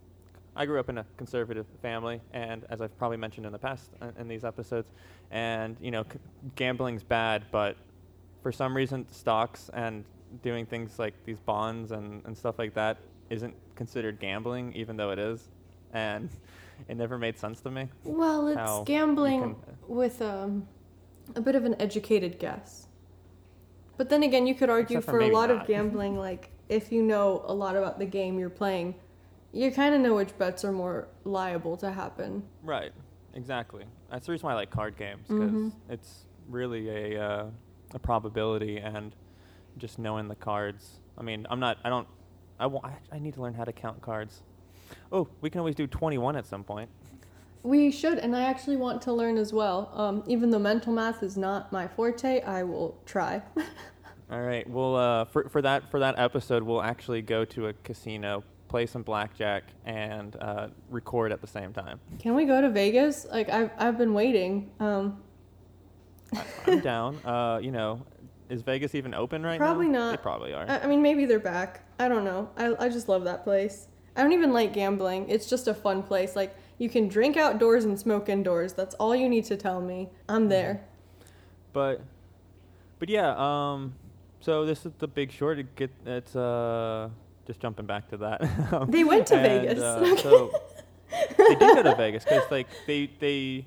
I 0.55 0.65
grew 0.65 0.79
up 0.79 0.89
in 0.89 0.97
a 0.97 1.05
conservative 1.17 1.65
family, 1.81 2.21
and 2.33 2.65
as 2.69 2.81
I've 2.81 2.97
probably 2.97 3.17
mentioned 3.17 3.45
in 3.45 3.51
the 3.51 3.59
past 3.59 3.91
uh, 4.01 4.11
in 4.19 4.27
these 4.27 4.43
episodes, 4.43 4.91
and 5.31 5.77
you 5.79 5.91
know, 5.91 6.03
c- 6.03 6.19
gambling's 6.55 7.03
bad, 7.03 7.45
but 7.51 7.75
for 8.41 8.51
some 8.51 8.75
reason, 8.75 9.07
stocks 9.09 9.69
and 9.73 10.05
doing 10.41 10.65
things 10.65 10.97
like 10.99 11.13
these 11.25 11.39
bonds 11.39 11.91
and, 11.91 12.25
and 12.25 12.37
stuff 12.37 12.57
like 12.59 12.73
that 12.73 12.97
isn't 13.29 13.53
considered 13.75 14.19
gambling, 14.19 14.73
even 14.73 14.97
though 14.97 15.11
it 15.11 15.19
is, 15.19 15.49
and 15.93 16.29
it 16.87 16.97
never 16.97 17.17
made 17.17 17.37
sense 17.37 17.61
to 17.61 17.71
me. 17.71 17.87
Well, 18.03 18.47
it's 18.47 18.87
gambling 18.87 19.41
can- 19.41 19.55
with 19.87 20.21
um, 20.21 20.67
a 21.35 21.41
bit 21.41 21.55
of 21.55 21.65
an 21.65 21.79
educated 21.81 22.39
guess. 22.39 22.87
But 23.97 24.09
then 24.09 24.23
again, 24.23 24.47
you 24.47 24.55
could 24.55 24.69
argue 24.69 25.01
for 25.01 25.11
for, 25.11 25.19
a 25.21 25.27
lot 25.31 25.49
not. 25.49 25.61
of 25.61 25.67
gambling, 25.67 26.17
like 26.17 26.49
if 26.69 26.91
you 26.91 27.03
know 27.03 27.43
a 27.45 27.53
lot 27.53 27.75
about 27.75 27.99
the 27.99 28.05
game 28.05 28.39
you're 28.39 28.49
playing, 28.49 28.95
you 29.51 29.71
kind 29.71 29.93
of 29.93 30.01
know 30.01 30.15
which 30.15 30.35
bets 30.39 30.65
are 30.65 30.71
more 30.71 31.07
liable 31.25 31.77
to 31.77 31.91
happen. 31.91 32.41
Right. 32.63 32.91
Exactly. 33.35 33.85
That's 34.11 34.25
the 34.27 34.31
reason 34.31 34.45
why 34.45 34.53
I 34.53 34.55
like 34.55 34.69
card 34.69 34.95
games 34.97 35.27
because 35.27 35.51
Mhm. 35.51 35.71
it's 35.89 36.25
really 36.49 36.89
a 37.15 37.23
uh, 37.23 37.45
a 37.93 37.99
probability 37.99 38.77
and 38.77 39.15
just 39.77 39.99
knowing 39.99 40.27
the 40.27 40.35
cards. 40.35 40.99
I 41.17 41.23
mean, 41.23 41.45
I'm 41.49 41.59
not. 41.59 41.77
I 41.83 41.89
don't. 41.89 42.07
I 42.59 42.67
want. 42.67 42.85
I, 42.85 43.15
I 43.15 43.19
need 43.19 43.33
to 43.35 43.41
learn 43.41 43.53
how 43.53 43.63
to 43.63 43.73
count 43.73 44.01
cards. 44.01 44.41
Oh, 45.11 45.27
we 45.41 45.49
can 45.49 45.59
always 45.59 45.75
do 45.75 45.87
21 45.87 46.35
at 46.35 46.45
some 46.45 46.63
point. 46.63 46.89
We 47.63 47.91
should, 47.91 48.19
and 48.19 48.35
I 48.35 48.41
actually 48.41 48.75
want 48.75 49.01
to 49.03 49.13
learn 49.13 49.37
as 49.37 49.53
well. 49.53 49.89
Um, 49.93 50.23
even 50.27 50.49
though 50.49 50.59
mental 50.59 50.91
math 50.91 51.23
is 51.23 51.37
not 51.37 51.71
my 51.71 51.87
forte, 51.87 52.41
I 52.41 52.63
will 52.63 52.97
try. 53.05 53.41
All 54.31 54.41
right. 54.41 54.69
Well, 54.69 54.95
uh, 54.95 55.25
for 55.25 55.47
for 55.49 55.61
that 55.61 55.89
for 55.89 55.99
that 55.99 56.19
episode, 56.19 56.63
we'll 56.63 56.81
actually 56.81 57.21
go 57.21 57.45
to 57.45 57.67
a 57.67 57.73
casino, 57.73 58.43
play 58.67 58.85
some 58.85 59.01
blackjack, 59.03 59.63
and 59.85 60.35
uh, 60.41 60.67
record 60.89 61.31
at 61.31 61.39
the 61.39 61.47
same 61.47 61.71
time. 61.71 61.99
Can 62.19 62.35
we 62.35 62.45
go 62.45 62.59
to 62.59 62.69
Vegas? 62.69 63.25
Like 63.31 63.49
I've 63.49 63.71
I've 63.77 63.97
been 63.97 64.13
waiting. 64.13 64.71
Um, 64.79 65.21
I, 66.35 66.43
I'm 66.67 66.79
down. 66.81 67.15
Uh, 67.25 67.59
you 67.61 67.71
know, 67.71 68.01
is 68.53 68.61
Vegas 68.61 68.93
even 68.93 69.13
open 69.13 69.43
right 69.43 69.59
now? 69.59 69.65
Probably 69.65 69.87
now? 69.87 69.99
not. 69.99 70.11
They 70.11 70.21
probably 70.21 70.53
are. 70.53 70.69
I, 70.69 70.79
I 70.79 70.87
mean, 70.87 71.01
maybe 71.01 71.25
they're 71.25 71.39
back. 71.39 71.81
I 71.99 72.07
don't 72.07 72.23
know. 72.23 72.49
I 72.55 72.75
I 72.85 72.89
just 72.89 73.09
love 73.09 73.23
that 73.25 73.43
place. 73.43 73.87
I 74.15 74.21
don't 74.21 74.33
even 74.33 74.53
like 74.53 74.73
gambling. 74.73 75.27
It's 75.27 75.49
just 75.49 75.67
a 75.67 75.73
fun 75.73 76.03
place. 76.03 76.35
Like 76.35 76.55
you 76.77 76.87
can 76.87 77.07
drink 77.07 77.35
outdoors 77.35 77.83
and 77.85 77.99
smoke 77.99 78.29
indoors. 78.29 78.73
That's 78.73 78.93
all 78.95 79.15
you 79.15 79.27
need 79.27 79.45
to 79.45 79.57
tell 79.57 79.81
me. 79.81 80.09
I'm 80.29 80.49
there. 80.49 80.85
but 81.73 82.01
but 82.99 83.09
yeah. 83.09 83.33
Um. 83.37 83.95
So 84.39 84.65
this 84.65 84.85
is 84.85 84.91
the 84.99 85.07
Big 85.07 85.31
Short. 85.31 85.57
It 85.57 85.75
get 85.75 85.89
it's 86.05 86.35
uh 86.35 87.09
just 87.47 87.59
jumping 87.59 87.87
back 87.87 88.07
to 88.09 88.17
that. 88.17 88.87
They 88.89 89.03
went 89.03 89.27
to 89.27 89.35
and, 89.35 89.67
Vegas. 89.67 89.81
Uh, 89.81 90.15
so 90.17 90.51
they 91.37 91.55
did 91.55 91.59
go 91.59 91.83
to 91.83 91.95
Vegas 91.95 92.23
because 92.23 92.49
like 92.51 92.67
they 92.85 93.09
they 93.19 93.65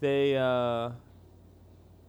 they 0.00 0.36
uh 0.36 0.90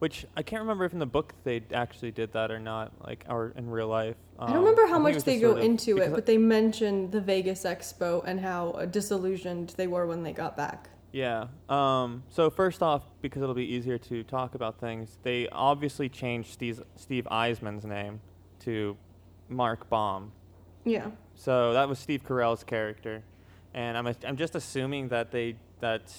which 0.04 0.26
I 0.36 0.44
can't 0.44 0.62
remember 0.64 0.84
if 0.84 0.92
in 0.92 1.00
the 1.00 1.06
book 1.06 1.34
they 1.46 1.64
actually 1.74 2.12
did 2.12 2.34
that 2.34 2.52
or 2.52 2.60
not, 2.60 2.92
like 3.08 3.24
or 3.30 3.54
in 3.56 3.70
real 3.70 3.88
life. 3.88 4.18
I 4.38 4.48
don't 4.48 4.58
Um, 4.58 4.60
remember 4.66 4.86
how 4.86 5.00
much 5.00 5.24
they 5.24 5.40
go 5.40 5.56
into 5.56 5.98
it, 5.98 6.12
but 6.12 6.26
they 6.26 6.38
mentioned 6.38 7.14
the 7.14 7.22
Vegas 7.22 7.64
Expo 7.64 8.22
and 8.26 8.38
how 8.38 8.72
uh, 8.72 8.86
disillusioned 8.86 9.70
they 9.78 9.88
were 9.88 10.06
when 10.06 10.22
they 10.22 10.34
got 10.34 10.58
back. 10.58 10.90
Yeah. 11.14 11.48
Um, 11.70 12.24
so 12.28 12.50
first 12.50 12.84
off, 12.84 13.04
because 13.22 13.42
it'll 13.42 13.56
be 13.56 13.74
easier 13.76 13.98
to 14.00 14.24
talk 14.26 14.56
about 14.56 14.78
things, 14.78 15.20
they 15.24 15.48
obviously 15.48 16.10
changed 16.10 16.52
Steve, 16.52 16.82
Steve 16.98 17.26
Eisman's 17.32 17.86
name 17.86 18.20
to 18.66 18.98
Mark 19.48 19.90
Baum. 19.90 20.34
Yeah. 20.84 21.12
So 21.36 21.72
that 21.72 21.88
was 21.88 21.98
Steve 21.98 22.26
Carell's 22.26 22.66
character, 22.66 23.24
and 23.74 23.98
I'm 23.98 24.14
I'm 24.28 24.36
just 24.36 24.54
assuming 24.54 25.08
that 25.08 25.32
they 25.32 25.56
that 25.80 26.14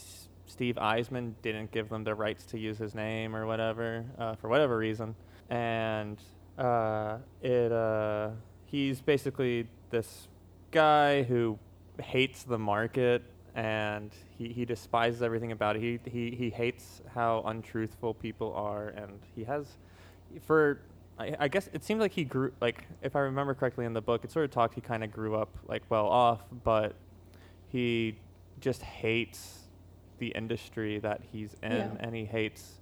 Steve 0.46 0.76
Eisman 0.76 1.34
didn't 1.42 1.70
give 1.70 1.88
them 1.88 2.04
the 2.04 2.14
rights 2.14 2.44
to 2.46 2.58
use 2.58 2.78
his 2.78 2.94
name 2.94 3.34
or 3.34 3.46
whatever 3.46 4.04
uh, 4.18 4.34
for 4.36 4.48
whatever 4.48 4.76
reason, 4.76 5.14
and 5.50 6.18
uh, 6.58 7.18
it 7.42 7.72
uh, 7.72 8.30
he's 8.66 9.00
basically 9.00 9.66
this 9.90 10.28
guy 10.70 11.22
who 11.22 11.58
hates 12.00 12.42
the 12.42 12.58
market 12.58 13.22
and 13.54 14.10
he, 14.36 14.48
he 14.48 14.64
despises 14.64 15.22
everything 15.22 15.52
about 15.52 15.76
it. 15.76 15.82
He, 15.82 16.10
he 16.10 16.36
he 16.36 16.50
hates 16.50 17.00
how 17.14 17.42
untruthful 17.46 18.14
people 18.14 18.52
are, 18.54 18.88
and 18.88 19.20
he 19.34 19.44
has 19.44 19.66
for 20.42 20.80
I, 21.18 21.36
I 21.38 21.48
guess 21.48 21.68
it 21.72 21.84
seems 21.84 22.00
like 22.00 22.12
he 22.12 22.24
grew 22.24 22.52
like 22.60 22.86
if 23.02 23.14
I 23.16 23.20
remember 23.20 23.54
correctly 23.54 23.84
in 23.84 23.92
the 23.92 24.02
book, 24.02 24.24
it 24.24 24.32
sort 24.32 24.44
of 24.44 24.50
talked 24.50 24.74
he 24.74 24.80
kind 24.80 25.04
of 25.04 25.12
grew 25.12 25.36
up 25.36 25.56
like 25.68 25.82
well 25.88 26.06
off, 26.06 26.42
but 26.64 26.94
he 27.68 28.16
just 28.60 28.82
hates 28.82 29.63
the 30.18 30.28
industry 30.28 30.98
that 31.00 31.20
he's 31.32 31.54
in, 31.62 31.72
Yeah. 31.72 31.90
and 32.00 32.14
he 32.14 32.24
hates 32.24 32.80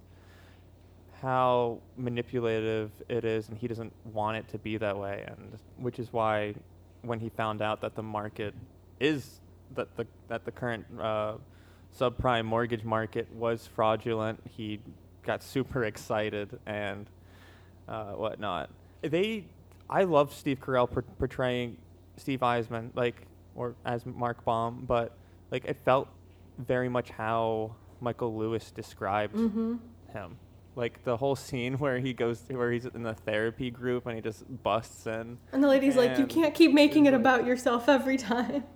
how 1.21 1.79
manipulative 1.97 2.91
it 3.07 3.23
is, 3.23 3.47
and 3.49 3.57
he 3.57 3.67
doesn't 3.67 3.93
want 4.13 4.37
it 4.37 4.47
to 4.49 4.57
be 4.57 4.77
that 4.77 4.97
way, 4.97 5.23
and 5.27 5.57
which 5.77 5.99
is 5.99 6.11
why 6.11 6.53
when 7.01 7.19
he 7.19 7.29
found 7.29 7.61
out 7.61 7.81
that 7.81 7.95
the 7.95 8.03
market 8.03 8.53
is 8.99 9.39
that 9.75 9.95
the 9.95 10.05
that 10.27 10.45
the 10.45 10.51
current 10.51 10.85
uh, 10.99 11.35
subprime 11.97 12.45
mortgage 12.45 12.83
market 12.83 13.27
was 13.33 13.67
fraudulent, 13.67 14.39
he 14.57 14.79
got 15.23 15.41
super 15.43 15.85
excited 15.85 16.59
and 16.65 17.09
uh, 17.87 18.11
whatnot. 18.13 18.69
They, 19.01 19.45
I 19.89 20.03
love 20.03 20.33
Steve 20.33 20.59
Carell 20.59 20.89
por- 20.89 21.03
portraying 21.19 21.77
Steve 22.17 22.39
Eisman 22.41 22.89
like 22.95 23.25
or 23.55 23.75
as 23.85 24.05
Mark 24.05 24.43
Baum, 24.43 24.83
but 24.87 25.15
like 25.51 25.65
it 25.65 25.77
felt 25.85 26.07
very 26.57 26.89
much 26.89 27.09
how 27.09 27.75
Michael 28.01 28.35
Lewis 28.37 28.71
described 28.71 29.35
Mm-hmm. 29.35 29.75
him. 30.11 30.37
Like 30.75 31.03
the 31.03 31.17
whole 31.17 31.35
scene 31.35 31.73
where 31.83 31.99
he 31.99 32.13
goes 32.13 32.43
where 32.49 32.71
he's 32.71 32.85
in 32.85 33.03
the 33.03 33.13
therapy 33.13 33.69
group 33.71 34.05
and 34.07 34.15
he 34.15 34.21
just 34.21 34.43
busts 34.63 35.05
in. 35.05 35.37
And 35.51 35.63
the 35.63 35.67
lady's 35.67 35.95
like, 35.95 36.17
"You 36.17 36.25
can't 36.25 36.53
keep 36.55 36.73
making 36.73 37.05
it 37.05 37.13
about 37.13 37.45
yourself 37.45 37.87
every 37.89 38.17
time." 38.17 38.63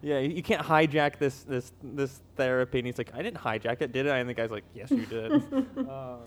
Yeah, 0.00 0.20
you 0.20 0.42
can't 0.42 0.62
hijack 0.62 1.18
this 1.18 1.42
this 1.42 1.70
this 1.82 2.22
therapy. 2.36 2.78
And 2.78 2.86
he's 2.86 2.96
like, 2.96 3.10
I 3.14 3.20
didn't 3.20 3.36
hijack 3.40 3.82
it, 3.82 3.92
did 3.92 4.08
I? 4.08 4.18
And 4.20 4.28
the 4.28 4.32
guy's 4.32 4.50
like, 4.50 4.64
Yes, 4.74 4.90
you 4.90 5.04
did. 5.04 5.30
um, 5.76 6.20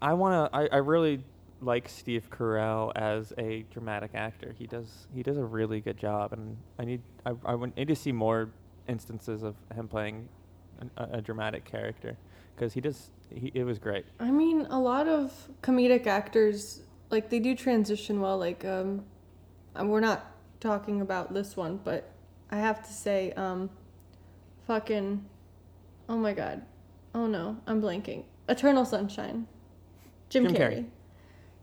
I 0.00 0.12
wanna. 0.14 0.48
I, 0.52 0.68
I 0.70 0.76
really 0.76 1.24
like 1.60 1.88
Steve 1.88 2.28
Carell 2.30 2.92
as 2.94 3.32
a 3.38 3.64
dramatic 3.72 4.12
actor. 4.14 4.54
He 4.56 4.68
does 4.68 5.08
he 5.12 5.24
does 5.24 5.36
a 5.36 5.44
really 5.44 5.80
good 5.80 5.96
job, 5.96 6.32
and 6.32 6.56
I 6.78 6.84
need 6.84 7.02
I 7.26 7.32
I 7.44 7.56
need 7.76 7.88
to 7.88 7.96
see 7.96 8.12
more 8.12 8.50
instances 8.88 9.42
of 9.42 9.54
him 9.74 9.88
playing 9.88 10.28
an, 10.80 10.90
a, 10.96 11.18
a 11.18 11.20
dramatic 11.22 11.64
character 11.64 12.16
because 12.54 12.72
he 12.72 12.80
does. 12.80 13.10
He, 13.30 13.50
it 13.54 13.64
was 13.64 13.78
great. 13.78 14.06
I 14.20 14.30
mean, 14.30 14.66
a 14.70 14.78
lot 14.78 15.08
of 15.08 15.32
comedic 15.62 16.06
actors 16.06 16.82
like 17.10 17.30
they 17.30 17.38
do 17.38 17.54
transition 17.54 18.20
well. 18.20 18.38
Like, 18.38 18.64
um, 18.64 19.04
and 19.74 19.90
we're 19.90 20.00
not 20.00 20.32
talking 20.60 21.00
about 21.00 21.34
this 21.34 21.56
one, 21.56 21.80
but 21.82 22.10
I 22.50 22.56
have 22.56 22.86
to 22.86 22.92
say, 22.92 23.32
um, 23.32 23.70
fucking, 24.66 25.24
oh 26.08 26.16
my 26.16 26.32
god, 26.32 26.62
oh 27.14 27.26
no, 27.26 27.56
I'm 27.66 27.82
blanking. 27.82 28.24
Eternal 28.48 28.84
Sunshine, 28.84 29.46
Jim, 30.28 30.44
Jim 30.44 30.54
Carrey. 30.54 30.74
Carrey. 30.74 30.86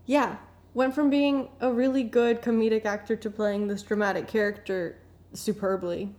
Yeah, 0.06 0.36
went 0.74 0.94
from 0.94 1.10
being 1.10 1.50
a 1.62 1.72
really 1.72 2.04
good 2.04 2.42
comedic 2.42 2.86
actor 2.86 3.16
to 3.16 3.30
playing 3.30 3.68
this 3.68 3.82
dramatic 3.84 4.28
character 4.28 4.98
superbly. 5.34 6.14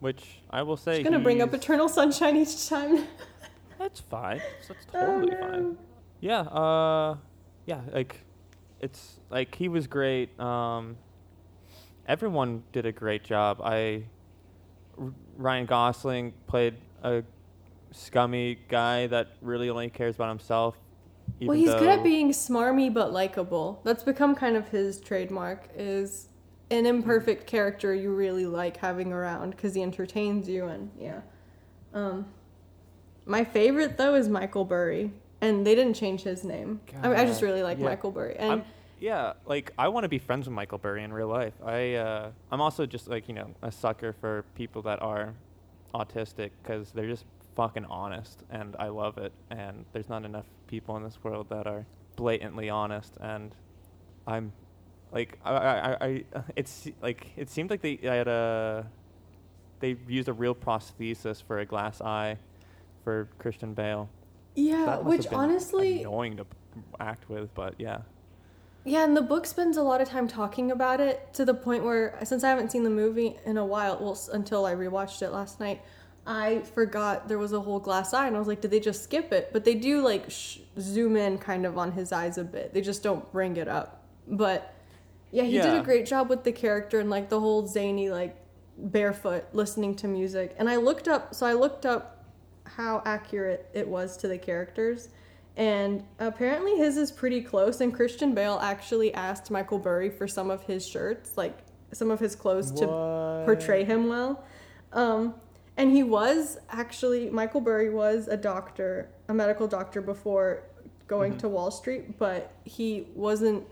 Which 0.00 0.40
I 0.50 0.62
will 0.62 0.76
say. 0.76 0.92
Just 1.02 1.04
gonna 1.04 1.22
bring 1.22 1.42
up 1.42 1.52
Eternal 1.52 1.88
Sunshine 1.88 2.36
each 2.36 2.68
time. 2.68 3.04
That's 3.78 4.00
fine. 4.00 4.40
That's 4.68 4.86
Oh, 4.94 5.00
totally 5.06 5.32
no. 5.34 5.40
fine. 5.40 5.78
Yeah, 6.20 6.40
uh 6.40 7.16
yeah, 7.66 7.80
like 7.92 8.24
it's 8.80 9.18
like 9.30 9.54
he 9.54 9.68
was 9.68 9.86
great. 9.86 10.38
Um 10.38 10.96
everyone 12.06 12.62
did 12.72 12.86
a 12.86 12.92
great 12.92 13.24
job. 13.24 13.60
I 13.62 14.04
R- 14.98 15.12
Ryan 15.36 15.66
Gosling 15.66 16.32
played 16.46 16.74
a 17.02 17.22
scummy 17.90 18.58
guy 18.68 19.06
that 19.08 19.28
really 19.42 19.68
only 19.70 19.90
cares 19.90 20.14
about 20.16 20.28
himself. 20.28 20.76
Well, 21.42 21.56
he's 21.56 21.68
good 21.74 21.88
at 21.88 22.02
being 22.02 22.30
smarmy 22.30 22.92
but 22.92 23.12
likable. 23.12 23.80
That's 23.84 24.02
become 24.02 24.34
kind 24.34 24.56
of 24.56 24.68
his 24.68 25.00
trademark. 25.00 25.68
Is 25.76 26.28
an 26.70 26.86
imperfect 26.86 27.46
character 27.46 27.94
you 27.94 28.14
really 28.14 28.46
like 28.46 28.76
having 28.76 29.12
around 29.12 29.50
because 29.50 29.74
he 29.74 29.82
entertains 29.82 30.48
you 30.48 30.66
and 30.66 30.90
yeah. 30.98 31.20
Um, 31.94 32.26
my 33.24 33.44
favorite 33.44 33.96
though 33.96 34.14
is 34.14 34.28
Michael 34.28 34.64
Burry, 34.64 35.12
and 35.40 35.66
they 35.66 35.74
didn't 35.74 35.94
change 35.94 36.22
his 36.22 36.44
name. 36.44 36.80
I, 37.02 37.08
mean, 37.08 37.18
I 37.18 37.24
just 37.24 37.42
really 37.42 37.62
like 37.62 37.78
yeah. 37.78 37.84
Michael 37.84 38.10
Burry, 38.10 38.36
and 38.36 38.52
I'm, 38.52 38.64
yeah, 39.00 39.34
like 39.46 39.72
I 39.78 39.88
want 39.88 40.04
to 40.04 40.08
be 40.08 40.18
friends 40.18 40.46
with 40.46 40.54
Michael 40.54 40.78
Burry 40.78 41.04
in 41.04 41.12
real 41.12 41.28
life. 41.28 41.54
I 41.64 41.94
uh, 41.94 42.30
I'm 42.50 42.60
also 42.60 42.86
just 42.86 43.08
like 43.08 43.28
you 43.28 43.34
know 43.34 43.54
a 43.62 43.70
sucker 43.70 44.12
for 44.12 44.44
people 44.54 44.82
that 44.82 45.00
are 45.02 45.34
autistic 45.94 46.50
because 46.62 46.92
they're 46.92 47.08
just 47.08 47.24
fucking 47.54 47.84
honest, 47.86 48.42
and 48.50 48.76
I 48.78 48.88
love 48.88 49.18
it. 49.18 49.32
And 49.50 49.84
there's 49.92 50.08
not 50.08 50.24
enough 50.24 50.46
people 50.66 50.96
in 50.96 51.02
this 51.02 51.18
world 51.22 51.48
that 51.50 51.66
are 51.66 51.86
blatantly 52.16 52.70
honest, 52.70 53.16
and 53.20 53.54
I'm 54.26 54.52
like 55.12 55.38
I 55.44 55.52
I, 55.52 55.96
I, 56.00 56.24
it's 56.56 56.88
like 57.02 57.32
it 57.36 57.50
seemed 57.50 57.70
like 57.70 57.82
they 57.82 57.98
had 58.02 58.28
a 58.28 58.86
they 59.80 59.96
used 60.08 60.28
a 60.28 60.32
real 60.32 60.54
prosthesis 60.54 61.42
for 61.42 61.60
a 61.60 61.66
glass 61.66 62.00
eye 62.00 62.38
for 63.04 63.28
Christian 63.38 63.74
Bale. 63.74 64.08
yeah, 64.54 64.98
which 64.98 65.26
honestly, 65.28 66.00
annoying 66.00 66.36
to 66.36 66.46
act 67.00 67.28
with, 67.28 67.54
but 67.54 67.74
yeah. 67.78 67.98
Yeah, 68.84 69.04
and 69.04 69.16
the 69.16 69.22
book 69.22 69.44
spends 69.44 69.76
a 69.76 69.82
lot 69.82 70.00
of 70.00 70.08
time 70.08 70.28
talking 70.28 70.70
about 70.70 71.00
it 71.00 71.34
to 71.34 71.44
the 71.44 71.52
point 71.52 71.84
where, 71.84 72.18
since 72.24 72.42
I 72.42 72.48
haven't 72.48 72.72
seen 72.72 72.84
the 72.84 72.90
movie 72.90 73.36
in 73.44 73.58
a 73.58 73.64
while, 73.64 73.98
well, 74.00 74.18
until 74.32 74.64
I 74.64 74.74
rewatched 74.74 75.20
it 75.20 75.30
last 75.30 75.60
night, 75.60 75.82
I 76.26 76.60
forgot 76.60 77.28
there 77.28 77.38
was 77.38 77.52
a 77.52 77.60
whole 77.60 77.80
glass 77.80 78.14
eye, 78.14 78.26
and 78.26 78.36
I 78.36 78.38
was 78.38 78.48
like, 78.48 78.60
did 78.60 78.70
they 78.70 78.80
just 78.80 79.04
skip 79.04 79.32
it? 79.32 79.50
But 79.52 79.64
they 79.64 79.74
do 79.74 80.00
like 80.00 80.30
sh- 80.30 80.58
zoom 80.78 81.16
in 81.16 81.38
kind 81.38 81.66
of 81.66 81.76
on 81.76 81.92
his 81.92 82.12
eyes 82.12 82.38
a 82.38 82.44
bit. 82.44 82.72
They 82.72 82.80
just 82.80 83.02
don't 83.02 83.30
bring 83.32 83.56
it 83.56 83.68
up. 83.68 84.04
But 84.26 84.74
yeah, 85.30 85.42
he 85.44 85.52
did 85.52 85.74
a 85.74 85.82
great 85.82 86.06
job 86.06 86.28
with 86.28 86.44
the 86.44 86.52
character 86.52 87.00
and 87.00 87.10
like 87.10 87.28
the 87.28 87.40
whole 87.40 87.66
zany 87.66 88.10
like 88.10 88.36
barefoot 88.76 89.44
listening 89.52 89.94
to 89.96 90.08
music. 90.08 90.54
And 90.58 90.68
I 90.68 90.76
looked 90.76 91.08
up, 91.08 91.34
so 91.34 91.46
I 91.46 91.52
looked 91.52 91.84
up 91.86 92.24
how 92.64 93.02
accurate 93.04 93.68
it 93.74 93.86
was 93.88 94.16
to 94.18 94.28
the 94.28 94.38
characters. 94.38 95.08
And 95.56 96.04
apparently 96.20 96.76
his 96.76 96.96
is 96.96 97.10
pretty 97.10 97.40
close. 97.40 97.80
And 97.80 97.92
Christian 97.92 98.34
Bale 98.34 98.58
actually 98.62 99.12
asked 99.14 99.50
Michael 99.50 99.78
Burry 99.78 100.08
for 100.10 100.28
some 100.28 100.50
of 100.50 100.62
his 100.62 100.86
shirts, 100.86 101.32
like 101.36 101.58
some 101.92 102.10
of 102.10 102.20
his 102.20 102.36
clothes 102.36 102.70
to 102.72 102.86
portray 103.44 103.84
him 103.84 104.08
well. 104.08 104.44
Um, 104.92 105.34
And 105.76 105.90
he 105.92 106.02
was 106.02 106.58
actually 106.70 107.30
Michael 107.30 107.60
Burry 107.60 107.90
was 107.90 108.28
a 108.28 108.36
doctor, 108.36 109.08
a 109.28 109.34
medical 109.34 109.66
doctor 109.66 110.00
before 110.00 110.62
going 111.06 111.32
Mm-hmm. 111.32 111.40
to 111.40 111.48
Wall 111.48 111.70
Street, 111.70 112.18
but 112.18 112.52
he 112.64 113.06
wasn't 113.14 113.64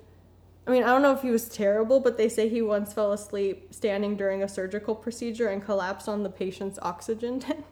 I 0.67 0.73
mean, 0.73 0.83
I 0.83 0.87
don't 0.87 1.03
know 1.03 1.13
if 1.13 1.23
he 1.23 1.31
was 1.31 1.49
terrible, 1.49 2.01
but 2.01 2.17
they 2.17 2.29
say 2.29 2.49
he 2.49 2.61
once 2.61 2.93
fell 2.93 3.13
asleep 3.13 3.69
standing 3.73 4.17
during 4.17 4.43
a 4.43 4.49
surgical 4.49 4.97
procedure 4.97 5.49
and 5.49 5.65
collapsed 5.65 6.09
on 6.09 6.25
the 6.25 6.29
patient's 6.29 6.79
oxygen 6.83 7.39
tank, 7.41 7.65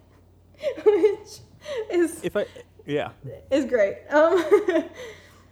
which 0.84 1.40
is 1.90 2.22
If 2.22 2.36
I, 2.36 2.46
yeah, 2.86 3.10
is 3.50 3.64
great. 3.64 3.98
Um, 4.10 4.44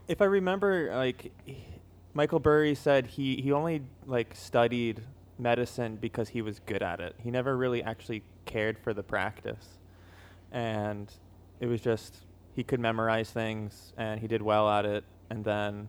if 0.09 0.23
I 0.23 0.27
remember, 0.27 0.95
like 0.95 1.33
Michael 2.15 2.39
Burry 2.39 2.77
said, 2.77 3.07
he 3.07 3.37
he 3.37 3.51
only 3.51 3.83
like 4.07 4.35
studied 4.35 5.01
medicine 5.39 5.97
because 5.97 6.29
he 6.29 6.43
was 6.43 6.61
good 6.61 6.83
at 6.83 7.01
it. 7.01 7.17
He 7.19 7.31
never 7.31 7.57
really 7.57 7.83
actually 7.83 8.23
cared 8.45 8.79
for 8.79 8.95
the 8.95 9.03
practice, 9.03 9.79
and 10.53 11.13
it 11.59 11.67
was 11.67 11.81
just 11.81 12.19
he 12.55 12.63
could 12.63 12.81
memorize 12.81 13.31
things 13.31 13.95
and 13.97 14.21
he 14.21 14.29
did 14.29 14.43
well 14.43 14.69
at 14.69 14.85
it, 14.85 15.05
and 15.31 15.45
then 15.45 15.89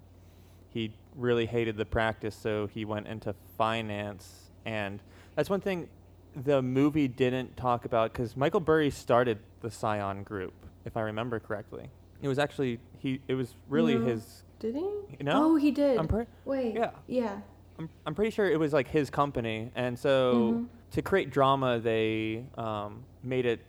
he 0.73 0.93
really 1.15 1.45
hated 1.45 1.77
the 1.77 1.85
practice, 1.85 2.35
so 2.35 2.67
he 2.67 2.85
went 2.85 3.07
into 3.07 3.33
finance, 3.57 4.49
and 4.65 5.01
that's 5.35 5.49
one 5.49 5.61
thing 5.61 5.87
the 6.35 6.61
movie 6.61 7.07
didn't 7.07 7.55
talk 7.55 7.85
about 7.85 8.11
because 8.11 8.35
Michael 8.35 8.59
Burry 8.59 8.89
started 8.89 9.39
the 9.61 9.69
Scion 9.69 10.23
Group, 10.23 10.53
if 10.85 10.97
I 10.97 11.01
remember 11.01 11.39
correctly. 11.39 11.89
It 12.21 12.27
was 12.27 12.39
actually 12.39 12.79
he. 12.99 13.21
It 13.27 13.35
was 13.35 13.53
really 13.69 13.95
No. 13.95 14.05
his. 14.05 14.43
did 14.59 14.75
he? 14.75 14.89
No? 15.21 15.51
Oh, 15.51 15.55
he 15.57 15.71
did. 15.71 15.97
I'm 15.97 16.07
pre- 16.07 16.25
Wait. 16.45 16.73
yeah. 16.73 16.91
Yeah. 17.07 17.37
I'm, 17.77 17.89
I'm 18.05 18.15
pretty 18.15 18.31
sure 18.31 18.49
it 18.49 18.57
was 18.59 18.71
like 18.73 18.87
his 18.87 19.09
company, 19.09 19.71
and 19.75 19.99
so 19.99 20.33
Mhm. 20.53 20.67
to 20.91 21.01
create 21.01 21.29
drama, 21.31 21.79
they 21.79 22.45
um, 22.57 23.03
made 23.23 23.45
it 23.45 23.59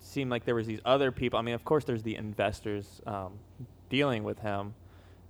seem 0.00 0.28
like 0.28 0.44
there 0.44 0.54
was 0.54 0.66
these 0.66 0.80
other 0.84 1.12
people. 1.12 1.38
I 1.38 1.42
mean, 1.42 1.54
of 1.54 1.64
course, 1.64 1.84
there's 1.84 2.02
the 2.02 2.16
investors 2.16 3.00
um, 3.06 3.38
dealing 3.88 4.24
with 4.24 4.38
him, 4.40 4.74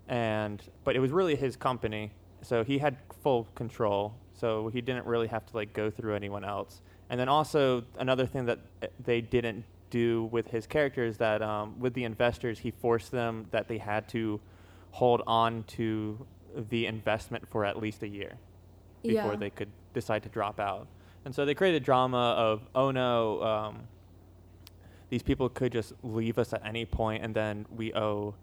and 0.08 0.62
but 0.84 0.96
it 0.96 1.00
was 1.00 1.10
really 1.10 1.36
his 1.36 1.56
company, 1.56 2.12
so 2.42 2.64
he 2.64 2.78
had 2.78 2.96
full 3.22 3.46
control. 3.54 4.14
So 4.34 4.68
he 4.68 4.80
didn't 4.82 5.06
really 5.06 5.28
have 5.28 5.46
to 5.46 5.56
like 5.56 5.72
go 5.72 5.90
through 5.90 6.14
anyone 6.14 6.44
else. 6.44 6.82
And 7.08 7.18
then 7.18 7.28
also 7.28 7.84
another 7.98 8.26
thing 8.26 8.44
that 8.46 8.58
uh, 8.82 8.88
they 9.02 9.20
didn't 9.22 9.64
do 9.88 10.25
with 10.25 10.48
his 10.48 10.66
character 10.66 11.04
is 11.04 11.16
that 11.18 11.40
um, 11.40 11.78
with 11.80 11.94
the 11.94 12.04
investors, 12.04 12.58
he 12.58 12.70
forced 12.70 13.10
them 13.12 13.46
that 13.50 13.66
they 13.68 13.78
had 13.78 14.08
to 14.10 14.38
hold 14.90 15.22
on 15.26 15.62
to 15.68 16.26
the 16.70 16.86
investment 16.86 17.48
for 17.48 17.64
at 17.64 17.78
least 17.78 18.02
a 18.02 18.08
year 18.08 18.32
before 19.02 19.32
Yeah. 19.32 19.36
they 19.36 19.50
could 19.50 19.70
decide 19.94 20.22
to 20.25 20.28
drop 20.28 20.60
out. 20.60 20.86
And 21.25 21.34
so 21.34 21.44
they 21.46 21.54
created 21.54 21.82
drama 21.82 22.34
of, 22.36 22.62
oh 22.75 22.90
no, 22.90 23.42
um, 23.42 23.78
these 25.08 25.22
people 25.22 25.48
could 25.48 25.72
just 25.72 25.92
leave 26.02 26.36
us 26.38 26.52
at 26.52 26.64
any 26.66 26.84
point 26.84 27.22
and 27.25 27.34
then 27.34 27.64
we 27.75 27.94
owe 27.94 28.34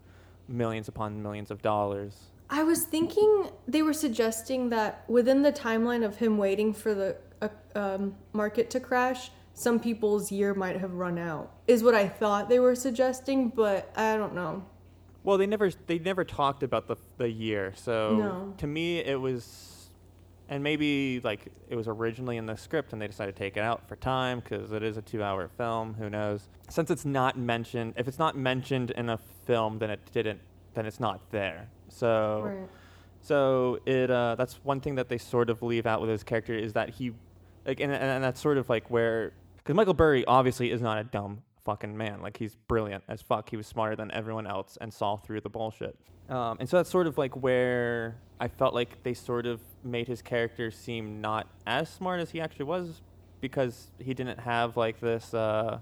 millions 0.48 0.88
upon 0.88 1.22
millions 1.22 1.50
of 1.50 1.62
dollars. 1.62 2.14
I 2.50 2.62
was 2.62 2.84
thinking 2.84 3.50
they 3.66 3.82
were 3.82 3.94
suggesting 3.94 4.68
that 4.70 5.04
within 5.08 5.42
the 5.42 5.52
timeline 5.52 6.04
of 6.04 6.16
him 6.16 6.36
waiting 6.38 6.72
for 6.72 6.94
the 6.94 7.16
uh, 7.42 7.48
um, 7.74 8.14
market 8.32 8.70
to 8.70 8.80
crash, 8.80 9.30
some 9.54 9.80
people's 9.80 10.30
year 10.30 10.54
might 10.54 10.76
have 10.78 10.92
run 10.92 11.18
out. 11.18 11.50
Is 11.66 11.82
what 11.82 11.94
I 11.94 12.08
thought 12.08 12.48
they 12.48 12.60
were 12.60 12.74
suggesting, 12.74 13.48
but 13.48 13.90
I 13.96 14.16
don't 14.16 14.34
know. 14.34 14.64
Well, 15.22 15.38
they 15.38 15.46
never 15.46 15.70
they 15.86 15.98
never 15.98 16.24
talked 16.24 16.62
about 16.62 16.86
the 16.86 16.96
the 17.16 17.28
year. 17.30 17.72
So 17.76 18.16
No. 18.16 18.54
to 18.58 18.66
me, 18.66 18.98
it 18.98 19.18
was, 19.18 19.42
and 20.48 20.62
maybe 20.62 21.20
like 21.20 21.46
it 21.68 21.76
was 21.76 21.88
originally 21.88 22.36
in 22.36 22.46
the 22.46 22.56
script, 22.56 22.92
and 22.92 23.00
they 23.00 23.06
decided 23.06 23.34
to 23.34 23.38
take 23.38 23.56
it 23.56 23.60
out 23.60 23.88
for 23.88 23.96
time 23.96 24.40
because 24.40 24.72
it 24.72 24.82
is 24.82 24.96
a 24.96 25.02
two-hour 25.02 25.48
film. 25.56 25.94
Who 25.94 26.10
knows? 26.10 26.48
Since 26.68 26.90
it's 26.90 27.04
not 27.04 27.38
mentioned, 27.38 27.94
if 27.96 28.08
it's 28.08 28.18
not 28.18 28.36
mentioned 28.36 28.90
in 28.92 29.08
a 29.10 29.18
film, 29.46 29.78
then 29.78 29.90
it 29.90 30.00
didn't. 30.12 30.40
Then 30.74 30.86
it's 30.86 31.00
not 31.00 31.20
there. 31.30 31.68
So. 31.88 32.42
Right. 32.44 32.68
So 33.20 33.78
it 33.86 34.10
uh, 34.10 34.34
that's 34.34 34.60
one 34.64 34.82
thing 34.82 34.96
that 34.96 35.08
they 35.08 35.16
sort 35.16 35.48
of 35.48 35.62
leave 35.62 35.86
out 35.86 36.02
with 36.02 36.10
his 36.10 36.22
character 36.22 36.54
is 36.54 36.74
that 36.74 36.90
he, 36.90 37.12
like, 37.64 37.80
and, 37.80 37.90
and 37.90 38.22
that's 38.22 38.38
sort 38.38 38.58
of 38.58 38.68
like 38.68 38.90
where 38.90 39.32
because 39.56 39.74
Michael 39.74 39.94
Burry 39.94 40.26
obviously 40.26 40.70
is 40.70 40.82
not 40.82 40.98
a 40.98 41.04
dumb 41.04 41.42
fucking 41.64 41.96
man. 41.96 42.20
Like 42.22 42.36
he's 42.36 42.56
brilliant 42.68 43.04
as 43.08 43.22
fuck. 43.22 43.50
He 43.50 43.56
was 43.56 43.66
smarter 43.66 43.96
than 43.96 44.10
everyone 44.12 44.46
else 44.46 44.78
and 44.80 44.92
saw 44.92 45.16
through 45.16 45.40
the 45.40 45.48
bullshit. 45.48 45.96
Um, 46.28 46.56
and 46.60 46.68
so 46.68 46.78
that's 46.78 46.90
sort 46.90 47.06
of 47.06 47.18
like 47.18 47.42
where 47.42 48.16
I 48.40 48.48
felt 48.48 48.74
like 48.74 49.02
they 49.02 49.14
sort 49.14 49.46
of 49.46 49.60
made 49.82 50.08
his 50.08 50.22
character 50.22 50.70
seem 50.70 51.20
not 51.20 51.48
as 51.66 51.88
smart 51.88 52.20
as 52.20 52.30
he 52.30 52.40
actually 52.40 52.64
was 52.64 53.02
because 53.40 53.90
he 53.98 54.14
didn't 54.14 54.40
have 54.40 54.76
like 54.76 55.00
this 55.00 55.34
uh, 55.34 55.78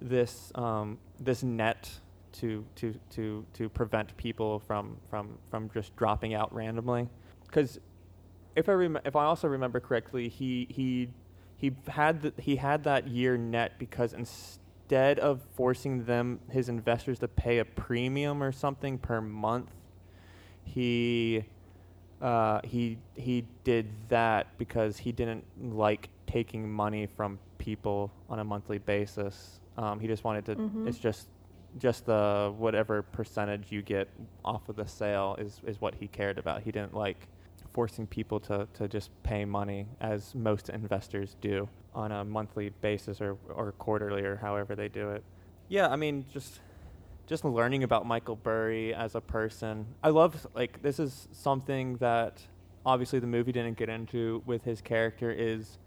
this 0.00 0.52
um, 0.54 0.98
this 1.18 1.42
net 1.42 1.90
to 2.32 2.64
to 2.76 2.94
to 3.10 3.44
to 3.54 3.68
prevent 3.68 4.16
people 4.16 4.60
from 4.60 4.96
from 5.08 5.38
from 5.50 5.68
just 5.74 5.96
dropping 5.96 6.34
out 6.34 6.54
randomly. 6.54 7.08
Because 7.44 7.80
if 8.54 8.68
I 8.68 8.72
rem- 8.72 9.00
if 9.04 9.16
I 9.16 9.24
also 9.24 9.48
remember 9.48 9.80
correctly, 9.80 10.28
he 10.28 10.68
he 10.70 11.08
he 11.56 11.72
had 11.88 12.22
the, 12.22 12.32
he 12.38 12.56
had 12.56 12.84
that 12.84 13.08
year 13.08 13.36
net 13.36 13.78
because 13.78 14.12
instead 14.14 14.60
of 14.92 15.40
forcing 15.54 16.04
them 16.04 16.40
his 16.50 16.68
investors 16.68 17.18
to 17.20 17.28
pay 17.28 17.58
a 17.58 17.64
premium 17.64 18.42
or 18.42 18.52
something 18.52 18.98
per 18.98 19.20
month, 19.20 19.70
he 20.64 21.44
uh, 22.20 22.60
he 22.64 22.98
he 23.14 23.46
did 23.64 23.86
that 24.08 24.46
because 24.58 24.98
he 24.98 25.12
didn't 25.12 25.44
like 25.74 26.08
taking 26.26 26.70
money 26.70 27.06
from 27.06 27.38
people 27.58 28.10
on 28.28 28.38
a 28.40 28.44
monthly 28.44 28.78
basis. 28.78 29.60
Um, 29.76 29.98
he 30.00 30.06
just 30.06 30.24
wanted 30.24 30.44
to. 30.46 30.56
Mhm. 30.56 30.86
It's 30.86 30.98
just 30.98 31.28
just 31.78 32.04
the 32.06 32.52
whatever 32.58 33.02
percentage 33.02 33.70
you 33.70 33.80
get 33.80 34.08
off 34.44 34.68
of 34.68 34.76
the 34.76 34.86
sale 34.86 35.36
is 35.38 35.60
is 35.66 35.80
what 35.80 35.94
he 35.94 36.08
cared 36.08 36.36
about. 36.38 36.62
He 36.62 36.70
didn't 36.72 36.94
like 36.94 37.26
forcing 37.72 38.06
people 38.06 38.40
to, 38.40 38.66
to 38.74 38.88
just 38.88 39.10
pay 39.22 39.44
money 39.44 39.86
as 40.00 40.34
most 40.34 40.68
investors 40.68 41.36
do 41.40 41.68
on 41.94 42.12
a 42.12 42.24
monthly 42.24 42.70
basis 42.80 43.20
or, 43.20 43.36
or 43.48 43.72
quarterly 43.72 44.22
or 44.22 44.36
however 44.36 44.74
they 44.74 44.88
do 44.88 45.10
it. 45.10 45.22
Yeah, 45.68 45.88
I 45.88 45.96
mean 45.96 46.24
just 46.32 46.60
just 47.26 47.44
learning 47.44 47.84
about 47.84 48.06
Michael 48.06 48.34
Burry 48.34 48.92
as 48.92 49.14
a 49.14 49.20
person. 49.20 49.86
I 50.02 50.08
love 50.08 50.46
like 50.54 50.82
this 50.82 50.98
is 50.98 51.28
something 51.32 51.96
that 51.98 52.42
obviously 52.84 53.18
the 53.18 53.26
movie 53.26 53.52
didn't 53.52 53.76
get 53.76 53.88
into 53.88 54.42
with 54.46 54.64
his 54.64 54.80
character 54.80 55.30
is 55.30 55.78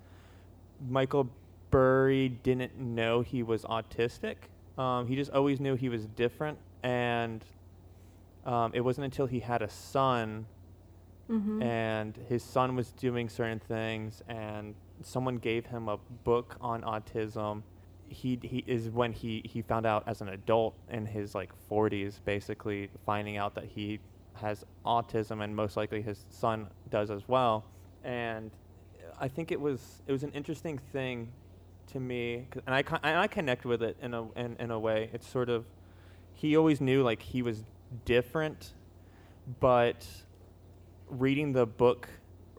Michael 0.88 1.30
Burry 1.70 2.30
didn't 2.30 2.78
know 2.78 3.22
he 3.22 3.44
was 3.44 3.64
autistic. 3.64 4.36
Um, 4.78 5.08
he 5.08 5.16
just 5.16 5.32
always 5.32 5.60
knew 5.60 5.76
he 5.76 5.90
was 5.90 6.06
different, 6.08 6.58
and 6.82 7.44
um, 8.46 8.72
it 8.74 8.82
wasn't 8.82 9.06
until 9.06 9.26
he 9.26 9.40
had 9.40 9.62
a 9.62 9.70
son 9.70 10.46
Mm-hmm. 11.30 11.62
and 11.62 12.20
his 12.28 12.44
son 12.44 12.76
was 12.76 12.92
doing 12.92 13.30
certain 13.30 13.60
things 13.60 14.22
and 14.28 14.76
someone 15.02 15.38
gave 15.38 15.66
him 15.66 15.88
a 15.88 15.98
book 16.26 16.58
on 16.60 16.82
autism. 16.82 17.64
He 18.10 18.38
he 18.44 18.64
is 18.68 18.90
when 18.90 19.14
he 19.14 19.42
he 19.46 19.62
found 19.62 19.86
out 19.86 20.04
as 20.06 20.22
an 20.22 20.28
adult 20.28 20.76
in 20.90 21.06
his 21.06 21.34
like 21.34 21.52
40s 21.72 22.20
basically 22.26 22.90
finding 23.06 23.38
out 23.38 23.56
that 23.56 23.64
he 23.64 24.00
has 24.34 24.66
autism 24.86 25.44
and 25.44 25.56
most 25.56 25.78
likely 25.78 26.02
his 26.02 26.26
son 26.30 26.68
does 26.90 27.10
as 27.10 27.28
well. 27.28 27.66
And 28.04 28.52
i 29.20 29.28
think 29.28 29.52
it 29.52 29.62
was 29.62 30.02
it 30.08 30.12
was 30.12 30.24
an 30.24 30.32
interesting 30.32 30.78
thing 30.92 31.32
to 31.86 32.00
me 32.00 32.48
and 32.66 32.74
i 32.76 32.84
and 33.04 33.18
i 33.18 33.28
connect 33.28 33.64
with 33.64 33.84
it 33.84 33.96
in 34.02 34.14
a 34.14 34.30
in, 34.34 34.56
in 34.60 34.72
a 34.72 34.80
way. 34.80 35.10
It's 35.14 35.28
sort 35.28 35.50
of 35.50 35.66
he 36.34 36.58
always 36.58 36.82
knew 36.82 37.04
like 37.04 37.22
he 37.22 37.42
was 37.42 37.64
different 38.06 38.74
but 39.60 40.06
reading 41.20 41.52
the 41.54 41.66
book 41.66 42.08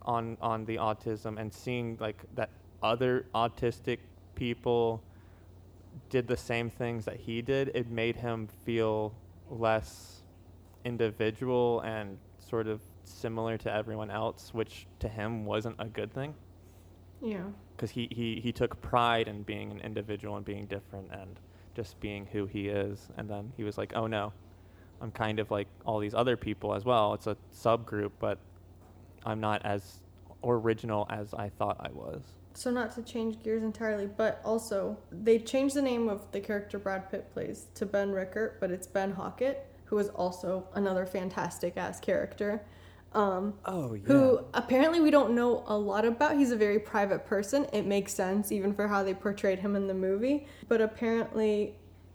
on 0.02 0.36
on 0.40 0.64
the 0.66 0.76
autism 0.76 1.38
and 1.40 1.52
seeing 1.52 1.96
like 2.00 2.22
that 2.34 2.50
other 2.82 3.26
autistic 3.34 3.98
people 4.34 5.02
did 6.10 6.26
the 6.26 6.36
same 6.36 6.68
things 6.68 7.04
that 7.04 7.16
he 7.16 7.40
did, 7.40 7.70
it 7.74 7.88
made 7.90 8.16
him 8.16 8.48
feel 8.64 9.14
less 9.48 10.22
individual 10.84 11.80
and 11.80 12.18
sort 12.38 12.66
of 12.66 12.80
similar 13.04 13.56
to 13.56 13.72
everyone 13.72 14.10
else, 14.10 14.52
which 14.52 14.86
to 14.98 15.08
him 15.08 15.44
wasn't 15.46 15.74
a 15.78 15.86
good 15.86 16.12
thing 16.12 16.34
Yeah. 17.22 17.44
because 17.76 17.90
he, 17.90 18.08
he, 18.10 18.40
he 18.40 18.52
took 18.52 18.80
pride 18.82 19.28
in 19.28 19.42
being 19.44 19.70
an 19.70 19.80
individual 19.80 20.36
and 20.36 20.44
being 20.44 20.66
different 20.66 21.10
and 21.12 21.40
just 21.74 21.98
being 22.00 22.26
who 22.26 22.46
he 22.46 22.68
is. 22.68 23.08
And 23.16 23.28
then 23.28 23.52
he 23.56 23.64
was 23.64 23.78
like, 23.78 23.92
oh 23.94 24.06
no, 24.06 24.32
I'm 25.04 25.10
kind 25.10 25.38
of 25.38 25.50
like 25.50 25.68
all 25.84 25.98
these 25.98 26.14
other 26.14 26.34
people 26.34 26.74
as 26.74 26.86
well. 26.86 27.12
It's 27.12 27.26
a 27.26 27.36
subgroup, 27.54 28.12
but 28.18 28.38
I'm 29.26 29.38
not 29.38 29.60
as 29.66 29.98
original 30.42 31.06
as 31.10 31.34
I 31.34 31.50
thought 31.50 31.76
I 31.78 31.90
was. 31.92 32.22
So 32.54 32.70
not 32.70 32.94
to 32.94 33.02
change 33.02 33.42
gears 33.42 33.62
entirely, 33.62 34.06
but 34.06 34.40
also 34.46 34.96
they 35.12 35.38
changed 35.38 35.74
the 35.74 35.82
name 35.82 36.08
of 36.08 36.32
the 36.32 36.40
character 36.40 36.78
Brad 36.78 37.10
Pitt 37.10 37.30
plays 37.34 37.66
to 37.74 37.84
Ben 37.84 38.12
Rickert, 38.12 38.58
but 38.60 38.70
it's 38.70 38.86
Ben 38.86 39.12
Hockett, 39.12 39.66
who 39.84 39.98
is 39.98 40.08
also 40.08 40.66
another 40.72 41.04
fantastic 41.04 41.76
ass 41.76 42.00
character. 42.00 42.62
Um, 43.12 43.52
Oh 43.66 43.92
yeah. 43.92 44.04
who 44.06 44.40
apparently 44.54 45.00
we 45.00 45.10
don't 45.10 45.34
know 45.34 45.64
a 45.66 45.76
lot 45.76 46.06
about. 46.06 46.38
He's 46.38 46.50
a 46.50 46.56
very 46.56 46.78
private 46.78 47.26
person. 47.26 47.66
It 47.74 47.84
makes 47.84 48.14
sense 48.14 48.50
even 48.52 48.72
for 48.72 48.88
how 48.88 49.02
they 49.02 49.12
portrayed 49.12 49.58
him 49.58 49.76
in 49.76 49.86
the 49.86 49.94
movie. 49.94 50.46
But 50.66 50.80
apparently, 50.80 51.74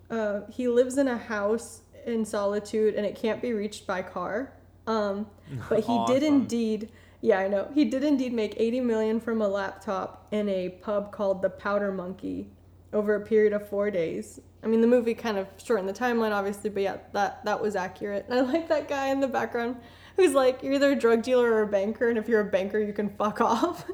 uh, 0.09 0.41
he 0.49 0.67
lives 0.67 0.97
in 0.97 1.07
a 1.07 1.17
house 1.17 1.81
in 2.05 2.25
solitude 2.25 2.95
and 2.95 3.05
it 3.05 3.15
can't 3.15 3.41
be 3.41 3.53
reached 3.53 3.85
by 3.87 4.01
car. 4.01 4.53
Um, 4.87 5.27
but 5.69 5.81
he 5.83 6.03
did 6.07 6.23
indeed. 6.23 6.91
Yeah, 7.21 7.39
I 7.39 7.47
know. 7.47 7.69
He 7.73 7.85
did 7.85 8.03
indeed 8.03 8.33
make 8.33 8.53
80 8.57 8.79
million 8.81 9.19
from 9.19 9.41
a 9.41 9.47
laptop 9.47 10.27
in 10.31 10.47
a 10.49 10.69
pub 10.69 11.11
called 11.11 11.41
the 11.41 11.49
Powder 11.49 11.91
Monkey 11.91 12.49
over 12.93 13.15
a 13.15 13.21
period 13.21 13.51
of 13.53 13.67
4 13.67 13.91
days. 13.91 14.39
I 14.63 14.67
mean, 14.67 14.81
the 14.81 14.87
movie 14.87 15.13
kind 15.13 15.37
of 15.37 15.47
shortened 15.63 15.87
the 15.89 15.93
timeline 15.93 16.31
obviously, 16.31 16.69
but 16.69 16.83
yeah, 16.83 16.97
that 17.13 17.43
that 17.45 17.61
was 17.61 17.75
accurate. 17.75 18.25
And 18.29 18.39
I 18.39 18.41
like 18.41 18.67
that 18.69 18.87
guy 18.87 19.07
in 19.07 19.19
the 19.19 19.27
background 19.27 19.77
who's 20.15 20.33
like, 20.33 20.63
you're 20.63 20.73
either 20.73 20.91
a 20.91 20.95
drug 20.95 21.21
dealer 21.23 21.49
or 21.51 21.61
a 21.61 21.67
banker, 21.67 22.09
and 22.09 22.17
if 22.17 22.27
you're 22.27 22.41
a 22.41 22.45
banker, 22.51 22.79
you 22.79 22.91
can 22.93 23.09
fuck 23.11 23.39
off. 23.53 23.85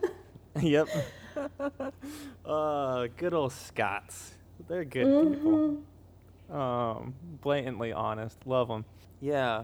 yep. 0.61 0.87
uh, 2.45 3.07
good 3.17 3.33
old 3.33 3.51
Scots. 3.53 4.33
They're 4.67 4.85
good 4.85 5.05
Mm-hmm. 5.05 5.33
people. 5.33 5.77
Um, 6.51 7.13
blatantly 7.41 7.91
honest. 7.91 8.38
Love 8.45 8.67
them. 8.67 8.86
Yeah, 9.21 9.63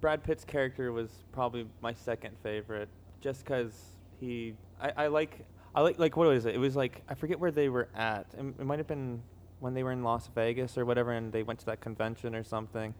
Brad 0.00 0.22
Pitt's 0.24 0.44
character 0.44 0.92
was 0.92 1.10
probably 1.32 1.66
my 1.80 1.92
second 1.94 2.36
favorite, 2.42 2.88
just 3.20 3.44
because 3.44 3.72
he. 4.20 4.54
I, 4.80 4.92
I 4.96 5.06
like. 5.08 5.44
I 5.74 5.82
like 5.82 5.98
like 5.98 6.16
what 6.16 6.26
was 6.28 6.46
it? 6.46 6.54
It 6.54 6.58
was 6.58 6.74
like 6.74 7.02
I 7.08 7.14
forget 7.14 7.38
where 7.38 7.50
they 7.50 7.68
were 7.68 7.88
at. 7.94 8.26
It, 8.38 8.44
it 8.58 8.64
might 8.64 8.78
have 8.78 8.86
been 8.88 9.22
when 9.60 9.74
they 9.74 9.82
were 9.82 9.92
in 9.92 10.02
Las 10.02 10.28
Vegas 10.34 10.76
or 10.78 10.84
whatever, 10.84 11.12
and 11.12 11.32
they 11.32 11.42
went 11.42 11.58
to 11.60 11.66
that 11.66 11.80
convention 11.80 12.34
or 12.34 12.42
something. 12.44 12.94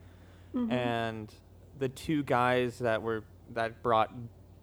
Mm-hmm. 0.54 0.72
And 0.72 1.34
the 1.78 1.88
two 1.88 2.22
guys 2.22 2.78
that 2.80 3.00
were 3.02 3.24
that 3.54 3.82
brought 3.82 4.12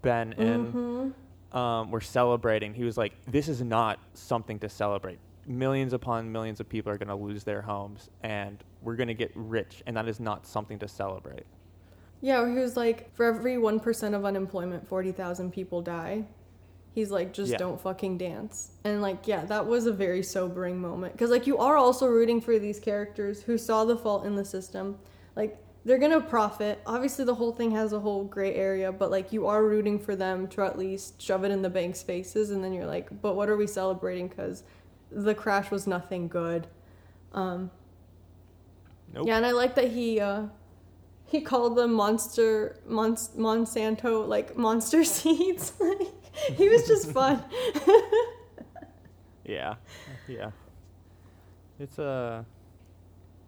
Ben 0.02 0.34
in 0.34 0.65
Mm-hmm. 0.73 1.58
um, 1.58 1.91
were 1.91 2.02
celebrating. 2.02 2.73
He 2.73 2.84
was 2.84 2.97
like, 2.97 3.13
"This 3.28 3.47
is 3.49 3.62
not 3.63 3.99
something 4.13 4.60
to 4.60 4.69
celebrate. 4.69 5.19
Millions 5.45 5.93
upon 5.93 6.32
millions 6.32 6.60
of 6.60 6.69
people 6.69 6.91
are 6.91 6.97
going 6.97 7.10
to 7.10 7.15
lose 7.15 7.43
their 7.43 7.62
homes, 7.62 8.10
and 8.21 8.63
we're 8.82 8.95
going 8.95 9.08
to 9.08 9.13
get 9.13 9.32
rich, 9.36 9.84
and 9.86 9.97
that 9.97 10.08
is 10.08 10.19
not 10.19 10.45
something 10.47 10.79
to 10.79 10.88
celebrate." 10.88 11.45
Yeah, 12.21 12.47
he 12.49 12.58
was 12.58 12.77
like, 12.77 13.13
for 13.13 13.25
every 13.25 13.58
1% 13.58 14.13
of 14.13 14.23
unemployment, 14.23 14.88
40,000 14.88 15.51
people 15.51 15.82
die. 15.82 16.23
He's 16.93 17.12
like, 17.12 17.34
just 17.34 17.51
Yeah. 17.51 17.58
don't 17.58 17.82
fucking 17.82 18.17
dance. 18.17 18.71
And 18.86 19.01
like, 19.01 19.27
yeah, 19.27 19.43
that 19.45 19.65
was 19.67 19.88
a 19.88 19.91
very 19.91 20.23
sobering 20.23 20.79
moment. 20.79 21.12
Because 21.13 21.32
like, 21.32 21.47
you 21.47 21.58
are 21.58 21.75
also 21.75 22.08
rooting 22.08 22.39
for 22.39 22.58
these 22.60 22.79
characters 22.79 23.41
who 23.41 23.58
saw 23.58 23.84
the 23.84 23.97
fault 23.97 24.25
in 24.25 24.36
the 24.36 24.45
system. 24.45 24.99
Like, 25.36 25.58
they're 25.84 25.97
gonna 25.97 26.21
profit. 26.21 26.79
Obviously, 26.86 27.25
the 27.25 27.36
whole 27.36 27.51
thing 27.51 27.71
has 27.71 27.91
a 27.91 27.99
whole 27.99 28.23
gray 28.23 28.56
area, 28.56 28.89
but 28.93 29.12
like, 29.12 29.34
you 29.34 29.47
are 29.47 29.62
rooting 29.65 29.99
for 29.99 30.15
them 30.15 30.47
to 30.49 30.62
at 30.62 30.77
least 30.77 31.21
shove 31.21 31.43
it 31.43 31.51
in 31.51 31.62
the 31.62 31.69
bank's 31.69 32.01
faces. 32.01 32.51
And 32.51 32.63
then 32.63 32.71
you're 32.71 32.86
like, 32.86 33.21
but 33.21 33.36
what 33.36 33.49
are 33.49 33.58
we 33.58 33.67
celebrating? 33.67 34.29
Because 34.29 34.63
the 35.15 35.36
crash 35.36 35.71
was 35.71 35.88
nothing 35.88 36.28
good. 36.28 36.67
Um, 37.34 37.71
Nope. 39.13 39.28
yeah, 39.28 39.38
and 39.38 39.45
I 39.45 39.52
like 39.52 39.76
that 39.76 39.91
he 39.91 40.19
uh 40.19 40.43
he 41.26 41.41
called 41.41 41.78
them 41.78 41.93
monster 41.93 42.78
Mon- 42.88 43.15
Monsanto 43.15 44.28
like 44.28 44.58
monster 44.58 45.04
seeds. 45.15 45.73
like 45.80 46.08
he 46.56 46.67
was 46.69 46.88
just 46.88 47.12
fun. 47.17 47.43
Yeah, 49.45 49.76
yeah. 50.28 50.52
It's 51.80 51.99
uh 51.99 52.43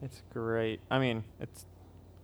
it's 0.01 0.21
great. 0.34 0.82
I 0.91 0.99
mean, 0.99 1.23
it's 1.39 1.65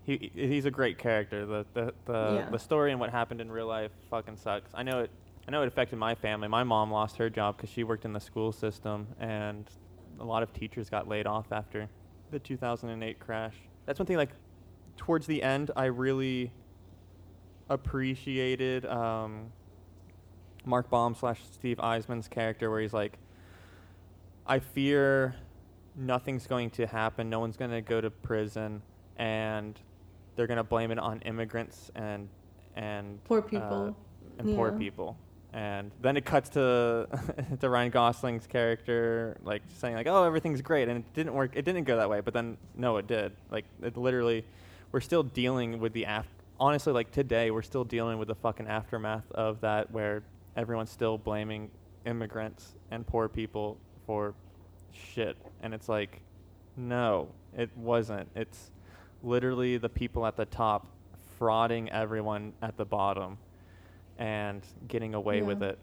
he 0.03 0.31
he's 0.33 0.65
a 0.65 0.71
great 0.71 0.97
character. 0.97 1.45
The 1.45 1.65
the 1.73 1.93
the, 2.05 2.13
Yeah. 2.35 2.49
the 2.51 2.59
story 2.59 2.91
and 2.91 2.99
what 2.99 3.09
happened 3.11 3.39
in 3.41 3.51
real 3.51 3.67
life 3.67 3.91
fucking 4.09 4.37
sucks. 4.37 4.69
I 4.73 4.83
know 4.83 4.99
it. 5.01 5.11
I 5.47 5.51
know 5.51 5.61
it 5.63 5.67
affected 5.67 5.97
my 5.97 6.15
family. 6.15 6.47
My 6.47 6.63
mom 6.63 6.91
lost 6.91 7.17
her 7.17 7.29
job 7.29 7.57
because 7.57 7.69
she 7.69 7.83
worked 7.83 8.05
in 8.05 8.13
the 8.13 8.19
school 8.19 8.51
system, 8.51 9.07
and 9.19 9.69
a 10.19 10.23
lot 10.23 10.43
of 10.43 10.53
teachers 10.53 10.89
got 10.89 11.07
laid 11.07 11.25
off 11.25 11.51
after 11.51 11.89
the 12.29 12.39
2008 12.39 13.19
crash. 13.19 13.55
That's 13.85 13.99
one 13.99 14.05
thing. 14.05 14.17
Like 14.17 14.31
towards 14.97 15.25
the 15.27 15.41
end, 15.41 15.71
I 15.75 15.85
really 15.85 16.51
appreciated 17.69 18.85
um, 18.85 19.51
Mark 20.65 20.89
Baum 20.89 21.15
slash 21.15 21.41
Steve 21.51 21.77
Eisman's 21.77 22.27
character, 22.27 22.69
where 22.69 22.79
he's 22.81 22.93
like, 22.93 23.17
I 24.45 24.59
fear 24.59 25.35
nothing's 25.95 26.47
going 26.47 26.69
to 26.71 26.85
happen. 26.85 27.29
No 27.29 27.39
one's 27.39 27.57
going 27.57 27.71
to 27.71 27.81
go 27.81 27.99
to 27.99 28.09
prison, 28.09 28.81
and 29.17 29.79
they're 30.35 30.47
going 30.47 30.57
to 30.57 30.63
blame 30.63 30.91
it 30.91 30.99
on 30.99 31.19
immigrants 31.21 31.91
and 31.95 32.29
and 32.75 33.21
Poor 33.25 33.39
uh, 33.39 33.41
people. 33.41 33.95
and 34.37 34.55
poor 34.55 34.71
people. 34.71 35.17
And 35.53 35.91
then 36.01 36.15
it 36.15 36.23
cuts 36.23 36.49
to 36.49 37.07
to 37.59 37.69
Ryan 37.69 37.91
Gosling's 37.91 38.47
character, 38.47 39.37
like 39.43 39.61
saying 39.77 39.95
like, 39.95 40.07
"Oh, 40.07 40.23
everything's 40.23 40.61
great," 40.61 40.87
and 40.87 40.99
it 40.99 41.13
didn't 41.13 41.33
work. 41.33 41.51
It 41.55 41.65
didn't 41.65 41.83
go 41.83 41.97
that 41.97 42.09
way. 42.09 42.21
But 42.21 42.33
then, 42.33 42.57
no, 42.75 42.97
it 42.97 43.07
did. 43.07 43.33
Like, 43.49 43.65
it 43.81 43.97
literally, 43.97 44.45
we're 44.91 45.01
still 45.01 45.23
dealing 45.23 45.79
with 45.79 45.91
the 45.91 46.05
af- 46.05 46.33
honestly, 46.57 46.93
like 46.93 47.11
today, 47.11 47.51
we're 47.51 47.63
still 47.63 47.83
dealing 47.83 48.17
with 48.17 48.29
the 48.29 48.35
fucking 48.35 48.67
aftermath 48.67 49.29
of 49.33 49.59
that, 49.61 49.91
where 49.91 50.23
everyone's 50.55 50.91
still 50.91 51.17
blaming 51.17 51.69
immigrants 52.05 52.73
and 52.89 53.05
poor 53.05 53.27
people 53.27 53.77
for 54.05 54.33
shit, 54.93 55.35
and 55.61 55.73
it's 55.73 55.89
like, 55.89 56.21
no, 56.77 57.27
it 57.57 57.69
wasn't. 57.75 58.29
It's 58.35 58.71
literally 59.21 59.77
the 59.77 59.89
people 59.89 60.25
at 60.25 60.37
the 60.37 60.45
top 60.45 60.87
frauding 61.39 61.89
everyone 61.89 62.53
at 62.61 62.77
the 62.77 62.85
bottom 62.85 63.37
and 64.21 64.61
getting 64.87 65.15
away 65.15 65.41
with 65.41 65.63
it. 65.63 65.79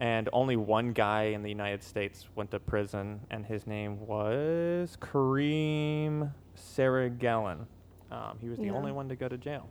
And 0.00 0.28
only 0.32 0.56
one 0.56 0.92
guy 0.92 1.22
in 1.34 1.42
the 1.42 1.48
United 1.48 1.82
States 1.84 2.26
went 2.34 2.50
to 2.50 2.58
prison, 2.58 3.20
and 3.30 3.46
his 3.46 3.66
name 3.66 4.04
was 4.04 4.96
Kareem 5.00 6.32
Serageldin. 6.56 7.66
Um, 8.10 8.38
he 8.40 8.48
was 8.48 8.58
the 8.58 8.66
Yeah. 8.66 8.72
only 8.72 8.90
one 8.90 9.08
to 9.08 9.16
go 9.16 9.28
to 9.28 9.38
jail, 9.38 9.68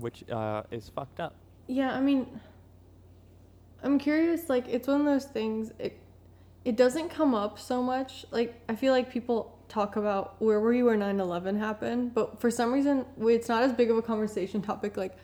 which 0.00 0.28
uh, 0.30 0.62
is 0.70 0.88
fucked 0.88 1.20
up. 1.20 1.34
Yeah, 1.66 1.94
I 1.94 2.00
mean 2.00 2.40
I'm 3.82 3.98
curious, 3.98 4.48
like 4.48 4.66
it's 4.68 4.88
one 4.88 5.00
of 5.00 5.06
those 5.06 5.26
things 5.26 5.72
it 5.78 5.98
it 6.64 6.76
doesn't 6.78 7.10
come 7.10 7.34
up 7.34 7.58
so 7.58 7.82
much. 7.82 8.24
Like 8.30 8.54
I 8.68 8.74
feel 8.76 8.92
like 8.94 9.10
people 9.10 9.58
talk 9.68 9.96
about 9.96 10.40
where 10.40 10.58
were 10.60 10.72
you 10.72 10.86
when 10.86 11.00
9/11 11.00 11.58
happened, 11.58 12.14
but 12.14 12.40
for 12.40 12.50
some 12.50 12.72
reason 12.72 13.04
it's 13.20 13.48
not 13.48 13.62
as 13.62 13.72
big 13.74 13.90
of 13.90 13.98
a 13.98 14.02
conversation 14.02 14.62
topic 14.62 14.96
like 14.96 15.16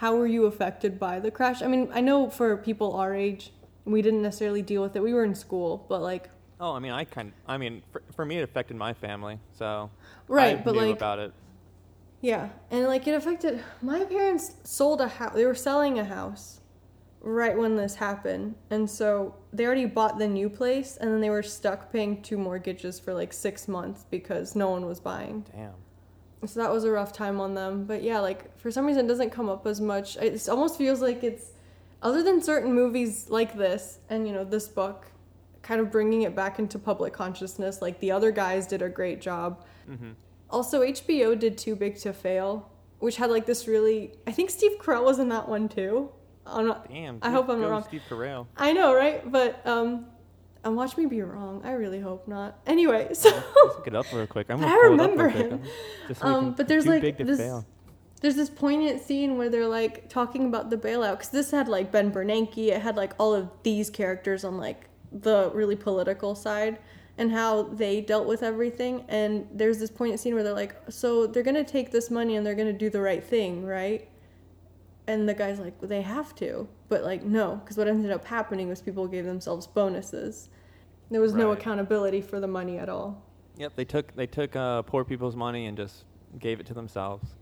how 0.00 0.14
were 0.16 0.26
you 0.26 0.46
affected 0.46 0.98
by 0.98 1.18
the 1.18 1.30
crash? 1.30 1.60
I 1.62 1.66
mean, 1.66 1.88
I 1.92 2.00
know 2.00 2.30
for 2.30 2.56
people 2.56 2.94
our 2.94 3.14
age, 3.14 3.52
we 3.84 4.00
didn't 4.02 4.22
necessarily 4.22 4.62
deal 4.62 4.82
with 4.82 4.94
it. 4.96 5.02
We 5.02 5.12
were 5.12 5.24
in 5.24 5.34
school, 5.34 5.84
but 5.88 6.00
like 6.02 6.30
Oh, 6.60 6.72
I 6.72 6.80
mean, 6.80 6.90
I 6.90 7.04
kind. 7.04 7.32
I 7.46 7.56
mean, 7.56 7.82
for, 7.92 8.02
for 8.16 8.24
me, 8.24 8.38
it 8.38 8.42
affected 8.42 8.76
my 8.76 8.92
family, 8.92 9.38
so 9.52 9.90
Right, 10.26 10.58
I 10.58 10.60
but, 10.60 10.74
knew 10.74 10.80
like- 10.80 10.96
about 10.96 11.18
it. 11.20 11.32
Yeah, 12.20 12.48
and 12.72 12.84
like 12.86 13.06
it 13.06 13.14
affected 13.14 13.62
my 13.80 14.04
parents 14.04 14.54
sold 14.64 15.00
a 15.00 15.06
house. 15.08 15.34
They 15.34 15.46
were 15.46 15.54
selling 15.54 15.98
a 16.00 16.04
house 16.04 16.60
right 17.20 17.56
when 17.56 17.76
this 17.76 17.94
happened. 17.96 18.54
And 18.70 18.88
so 18.90 19.34
they 19.52 19.64
already 19.66 19.84
bought 19.86 20.18
the 20.18 20.26
new 20.26 20.48
place 20.48 20.96
and 20.96 21.10
then 21.12 21.20
they 21.20 21.30
were 21.30 21.42
stuck 21.44 21.92
paying 21.92 22.22
two 22.22 22.36
mortgages 22.38 22.98
for 22.98 23.12
like 23.14 23.32
6 23.32 23.68
months 23.68 24.04
because 24.10 24.56
no 24.56 24.68
one 24.70 24.84
was 24.86 24.98
buying. 25.00 25.44
Damn. 25.54 25.74
So 26.46 26.60
that 26.60 26.70
was 26.70 26.84
a 26.84 26.90
rough 26.90 27.12
time 27.12 27.40
on 27.40 27.54
them. 27.54 27.84
But 27.84 28.02
yeah, 28.02 28.20
like 28.20 28.56
for 28.58 28.70
some 28.70 28.86
reason 28.86 29.06
it 29.06 29.08
doesn't 29.08 29.30
come 29.30 29.48
up 29.48 29.66
as 29.66 29.80
much. 29.80 30.16
It 30.16 30.48
almost 30.48 30.78
feels 30.78 31.00
like 31.00 31.24
it's 31.24 31.50
other 32.02 32.22
than 32.22 32.40
certain 32.40 32.72
movies 32.72 33.26
like 33.28 33.56
this 33.56 33.98
and 34.08 34.26
you 34.26 34.32
know 34.32 34.44
this 34.44 34.68
book 34.68 35.06
kind 35.62 35.80
of 35.80 35.90
bringing 35.90 36.22
it 36.22 36.36
back 36.36 36.60
into 36.60 36.78
public 36.78 37.12
consciousness 37.12 37.82
like 37.82 37.98
the 37.98 38.12
other 38.12 38.30
guys 38.30 38.66
did 38.66 38.82
a 38.82 38.88
great 38.88 39.20
job. 39.20 39.64
Mm-hmm. 39.90 40.10
Also, 40.50 40.82
HBO 40.82 41.38
did 41.38 41.58
Too 41.58 41.76
Big 41.76 41.96
to 41.98 42.12
Fail, 42.12 42.70
which 43.00 43.16
had 43.16 43.30
like 43.30 43.46
this 43.46 43.66
really. 43.66 44.12
I 44.26 44.32
think 44.32 44.50
Steve 44.50 44.78
Carell 44.78 45.04
was 45.04 45.18
in 45.18 45.28
that 45.28 45.48
one 45.48 45.68
too. 45.68 46.10
I'm 46.46 46.66
not. 46.66 46.88
Damn. 46.88 47.18
I 47.20 47.30
hope 47.30 47.48
I'm 47.48 47.60
not 47.60 47.70
wrong. 47.70 47.84
Steve 47.84 48.02
Carell. 48.08 48.46
I 48.56 48.72
know, 48.72 48.94
right? 48.94 49.30
But 49.30 49.66
um, 49.66 50.06
and 50.68 50.76
watch 50.76 50.96
me 50.96 51.06
be 51.06 51.20
wrong. 51.22 51.60
I 51.64 51.72
really 51.72 52.00
hope 52.00 52.28
not. 52.28 52.58
Anyway, 52.66 53.08
so 53.14 53.30
Let's 53.30 53.46
look 53.76 53.86
it 53.86 53.94
up 53.94 54.06
real 54.12 54.26
quick. 54.26 54.46
I'm 54.50 54.60
gonna 54.60 54.72
I 54.72 54.74
pull 54.76 54.94
it 54.94 55.00
up 55.00 55.10
real 55.10 55.18
remember 55.18 55.28
him. 55.28 55.62
Um, 56.22 56.52
but 56.52 56.68
there's, 56.68 56.86
like, 56.86 57.18
this- 57.18 57.38
fail. 57.38 57.66
there's 58.20 58.36
this 58.36 58.50
poignant 58.50 59.02
scene 59.02 59.36
where 59.36 59.50
they're 59.50 59.66
like 59.68 60.08
talking 60.08 60.46
about 60.46 60.70
the 60.70 60.76
bailout 60.76 61.12
because 61.12 61.28
this 61.30 61.50
had 61.50 61.68
like 61.68 61.90
Ben 61.92 62.10
Bernanke. 62.12 62.68
It 62.68 62.80
had 62.80 62.96
like 62.96 63.12
all 63.18 63.34
of 63.34 63.50
these 63.62 63.90
characters 63.90 64.44
on 64.44 64.56
like 64.56 64.84
the 65.12 65.50
really 65.54 65.76
political 65.76 66.34
side 66.34 66.78
and 67.16 67.32
how 67.32 67.64
they 67.64 68.00
dealt 68.00 68.26
with 68.28 68.42
everything. 68.42 69.04
And 69.08 69.46
there's 69.52 69.78
this 69.78 69.90
poignant 69.90 70.20
scene 70.20 70.34
where 70.34 70.44
they're 70.44 70.52
like, 70.54 70.76
so 70.88 71.26
they're 71.26 71.42
gonna 71.42 71.64
take 71.64 71.90
this 71.90 72.10
money 72.10 72.36
and 72.36 72.46
they're 72.46 72.54
gonna 72.54 72.72
do 72.72 72.90
the 72.90 73.00
right 73.00 73.22
thing, 73.24 73.64
right? 73.64 74.08
And 75.06 75.28
the 75.28 75.34
guy's 75.34 75.58
like, 75.58 75.74
well, 75.80 75.88
they 75.88 76.02
have 76.02 76.34
to, 76.36 76.68
but 76.88 77.02
like 77.02 77.22
no, 77.24 77.56
because 77.56 77.76
what 77.76 77.88
ended 77.88 78.10
up 78.12 78.24
happening 78.26 78.68
was 78.68 78.80
people 78.82 79.06
gave 79.08 79.24
themselves 79.24 79.66
bonuses. 79.66 80.48
There 81.10 81.20
was 81.20 81.34
no 81.34 81.48
Right. 81.48 81.58
accountability 81.58 82.20
for 82.20 82.40
the 82.40 82.46
money 82.46 82.78
at 82.78 82.88
all. 82.88 83.22
Yep, 83.56 83.74
they 83.76 83.84
took 83.84 84.14
they 84.14 84.26
took 84.26 84.54
uh, 84.54 84.82
poor 84.82 85.04
people's 85.04 85.34
money 85.36 85.66
and 85.66 85.76
just 85.76 86.04
gave 86.38 86.60
it 86.60 86.66
to 86.66 86.74
themselves. 86.74 87.34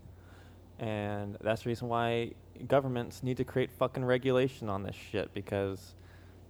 And 0.79 1.37
that's 1.41 1.63
the 1.63 1.69
reason 1.69 1.87
why 1.87 2.33
governments 2.67 3.23
need 3.23 3.37
to 3.37 3.43
create 3.43 3.71
fucking 3.71 4.05
regulation 4.05 4.69
on 4.69 4.83
this 4.83 4.95
shit 4.95 5.33
because 5.33 5.95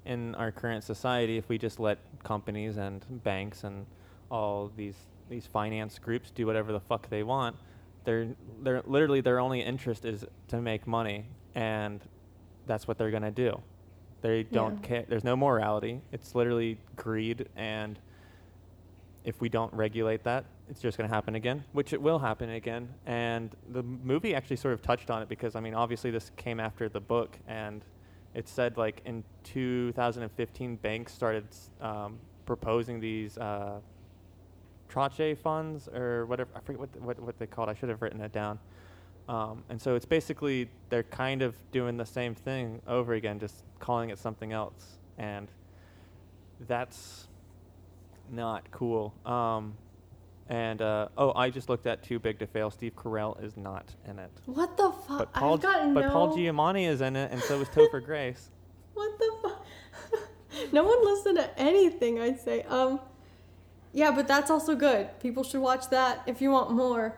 in 0.06 0.36
our 0.36 0.51
current 0.51 0.84
society, 0.84 1.38
if 1.38 1.49
we 1.49 1.58
just 1.58 1.80
let 1.80 1.99
companies 2.23 2.77
and 2.77 3.03
banks 3.23 3.63
and 3.63 3.86
all 4.32 4.71
these 4.75 4.95
these 5.30 5.45
finance 5.45 5.99
groups 5.99 6.32
do 6.32 6.45
whatever 6.45 6.71
the 6.71 6.80
fuck 6.80 7.10
they 7.10 7.23
want, 7.23 7.56
they're 8.06 8.27
they're 8.62 8.82
literally 8.86 9.21
their 9.21 9.39
only 9.39 9.62
interest 9.62 10.06
is 10.06 10.23
to 10.47 10.62
make 10.62 10.88
money, 10.88 11.25
and 11.56 12.01
that's 12.65 12.88
what 12.88 12.97
they're 12.97 13.12
gonna 13.12 13.32
do. 13.32 13.62
They 14.21 14.43
don't 14.43 14.75
Yeah. 14.82 14.88
care. 14.88 15.06
There's 15.08 15.23
no 15.23 15.36
morality. 15.36 16.01
It's 16.12 16.34
literally 16.36 16.77
greed, 16.95 17.47
and 17.56 17.99
if 19.23 19.39
we 19.41 19.49
don't 19.49 19.73
regulate 19.73 20.23
that, 20.23 20.45
it's 20.69 20.82
just 20.82 20.97
going 20.97 21.08
to 21.10 21.13
happen 21.13 21.36
again, 21.36 21.63
which 21.73 21.93
it 21.93 22.01
will 22.01 22.19
happen 22.19 22.49
again. 22.49 22.93
And 23.06 23.56
the 23.69 23.84
movie 23.84 24.34
actually 24.36 24.56
sort 24.56 24.73
of 24.73 24.82
touched 24.82 25.10
on 25.12 25.21
it 25.21 25.30
because, 25.30 25.56
I 25.56 25.60
mean, 25.60 25.73
obviously 25.73 26.12
this 26.12 26.32
came 26.36 26.60
after 26.60 26.89
the 26.89 26.99
book, 27.01 27.38
and 27.47 27.84
it 28.34 28.47
said 28.47 28.77
like 28.77 29.01
in 29.06 29.23
2015, 29.43 30.75
banks 30.77 31.13
started 31.13 31.45
um, 31.82 32.17
proposing 32.45 32.99
these 32.99 33.38
uh, 33.38 33.80
tranche 34.89 35.38
funds 35.38 35.88
or 35.89 36.25
whatever. 36.25 36.49
I 36.56 36.60
forget 36.62 36.80
what, 36.80 36.93
th- 36.93 37.03
what 37.03 37.19
what 37.19 37.38
they 37.39 37.47
called. 37.47 37.69
I 37.69 37.73
should 37.73 37.89
have 37.89 38.01
written 38.01 38.21
it 38.21 38.32
down. 38.32 38.60
Um, 39.27 39.63
and 39.69 39.81
so 39.81 39.95
it's 39.95 40.05
basically 40.05 40.69
they're 40.89 41.03
kind 41.03 41.41
of 41.41 41.55
doing 41.71 41.97
the 41.97 42.05
same 42.05 42.33
thing 42.33 42.81
over 42.87 43.13
again, 43.13 43.39
just 43.39 43.63
calling 43.79 44.09
it 44.09 44.17
something 44.19 44.53
else, 44.53 44.97
and 45.17 45.49
that's 46.67 47.27
not 48.31 48.69
cool. 48.71 49.13
Um, 49.25 49.75
and 50.49 50.81
uh, 50.81 51.09
oh, 51.17 51.33
I 51.33 51.49
just 51.49 51.67
looked 51.67 51.87
at 51.87 52.03
Too 52.03 52.19
Big 52.19 52.39
to 52.39 52.47
Fail. 52.47 52.71
Steve 52.71 52.95
Carell 52.95 53.41
is 53.43 53.57
not 53.57 53.93
in 54.07 54.17
it, 54.17 54.31
What 54.45 54.77
the 54.77 54.91
fuck? 54.91 55.17
but 55.17 55.33
Paul, 55.33 55.55
I've 55.55 55.61
got 55.61 55.93
but 55.93 56.05
no. 56.05 56.09
Paul 56.11 56.37
Giamatti 56.37 56.87
is 56.87 57.01
in 57.01 57.17
it, 57.17 57.31
and 57.31 57.41
so 57.41 57.59
is 57.59 57.67
Topher 57.69 58.03
Grace. 58.03 58.49
What 58.93 59.19
the 59.19 59.31
fuck? 59.43 59.65
no 60.73 60.83
one 60.83 61.05
listened 61.05 61.37
to 61.37 61.59
anything 61.59 62.19
I'd 62.19 62.39
say. 62.41 62.63
Um, 62.63 62.99
yeah, 63.93 64.09
but 64.09 64.27
that's 64.27 64.49
also 64.49 64.73
good. 64.73 65.07
People 65.19 65.43
should 65.43 65.61
watch 65.61 65.89
that 65.89 66.23
if 66.25 66.41
you 66.41 66.49
want 66.49 66.71
more 66.71 67.15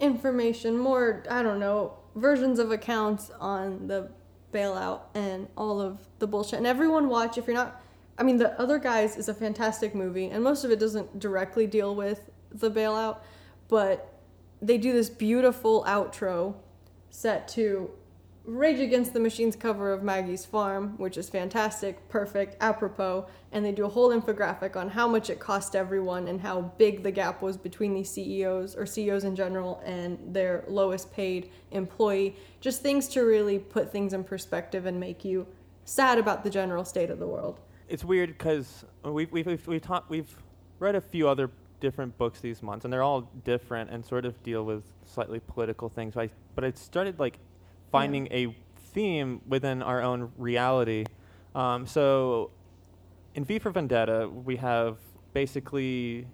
information, 0.00 0.78
more 0.78 1.24
I 1.30 1.42
don't 1.42 1.60
know 1.60 1.94
versions 2.14 2.58
of 2.58 2.70
accounts 2.70 3.30
on 3.40 3.86
the 3.88 4.10
bailout 4.52 5.00
and 5.14 5.48
all 5.56 5.80
of 5.80 5.98
the 6.20 6.26
bullshit. 6.26 6.58
And 6.58 6.66
everyone 6.66 7.08
watch 7.08 7.38
if 7.38 7.46
you're 7.46 7.56
not. 7.56 7.80
I 8.16 8.22
mean, 8.22 8.36
the 8.36 8.58
other 8.60 8.78
guys 8.78 9.16
is 9.16 9.28
a 9.28 9.34
fantastic 9.34 9.92
movie, 9.92 10.28
and 10.28 10.44
most 10.44 10.62
of 10.62 10.70
it 10.70 10.78
doesn't 10.78 11.18
directly 11.18 11.66
deal 11.66 11.96
with 11.96 12.30
the 12.52 12.70
bailout, 12.70 13.18
but 13.68 14.20
they 14.62 14.78
do 14.78 14.92
this 14.92 15.10
beautiful 15.10 15.82
outro 15.84 16.54
set 17.10 17.48
to 17.48 17.90
Rage 18.46 18.80
Against 18.80 19.14
the 19.14 19.20
Machine's 19.20 19.56
cover 19.56 19.90
of 19.90 20.02
Maggie's 20.02 20.44
Farm, 20.44 20.98
which 20.98 21.16
is 21.16 21.30
fantastic, 21.30 22.06
perfect, 22.10 22.56
apropos, 22.60 23.26
and 23.52 23.64
they 23.64 23.72
do 23.72 23.86
a 23.86 23.88
whole 23.88 24.10
infographic 24.10 24.76
on 24.76 24.90
how 24.90 25.08
much 25.08 25.30
it 25.30 25.40
cost 25.40 25.74
everyone 25.74 26.28
and 26.28 26.42
how 26.42 26.60
big 26.76 27.02
the 27.02 27.10
gap 27.10 27.40
was 27.40 27.56
between 27.56 27.94
these 27.94 28.10
CEOs 28.10 28.76
or 28.76 28.84
CEOs 28.84 29.24
in 29.24 29.34
general 29.34 29.80
and 29.86 30.18
their 30.26 30.62
lowest 30.68 31.10
paid 31.10 31.50
employee. 31.70 32.36
Just 32.60 32.82
things 32.82 33.08
to 33.08 33.22
really 33.22 33.58
put 33.58 33.90
things 33.90 34.12
in 34.12 34.22
perspective 34.22 34.84
and 34.84 35.00
make 35.00 35.24
you 35.24 35.46
sad 35.86 36.18
about 36.18 36.44
the 36.44 36.50
general 36.50 36.84
state 36.84 37.08
of 37.08 37.18
the 37.18 37.26
world. 37.26 37.60
it's 37.88 38.04
weird 38.04 38.36
because 38.36 38.84
we've 39.04 39.32
we've 39.32 39.46
we've 39.46 39.66
we've, 39.66 39.82
taught, 39.82 40.08
we've 40.10 40.36
read 40.80 40.94
a 40.96 41.00
few 41.00 41.28
other 41.28 41.50
different 41.80 42.16
books 42.18 42.40
these 42.40 42.62
months, 42.62 42.84
and 42.84 42.92
they're 42.92 43.02
all 43.02 43.22
different 43.44 43.90
and 43.90 44.04
sort 44.04 44.26
of 44.26 44.42
deal 44.42 44.64
with 44.64 44.82
slightly 45.06 45.40
political 45.40 45.88
things. 45.88 46.14
But 46.14 46.24
I, 46.24 46.30
but 46.54 46.64
I 46.64 46.72
started 46.72 47.18
like 47.18 47.38
finding 47.94 48.28
a 48.32 48.54
theme 48.92 49.40
within 49.46 49.82
our 49.82 50.02
own 50.02 50.32
reality. 50.36 51.04
Um, 51.54 51.86
so 51.86 52.50
in 53.34 53.44
V 53.44 53.58
for 53.58 53.70
Vendetta, 53.70 54.28
we 54.28 54.56
have 54.56 54.98
basically 55.32 56.26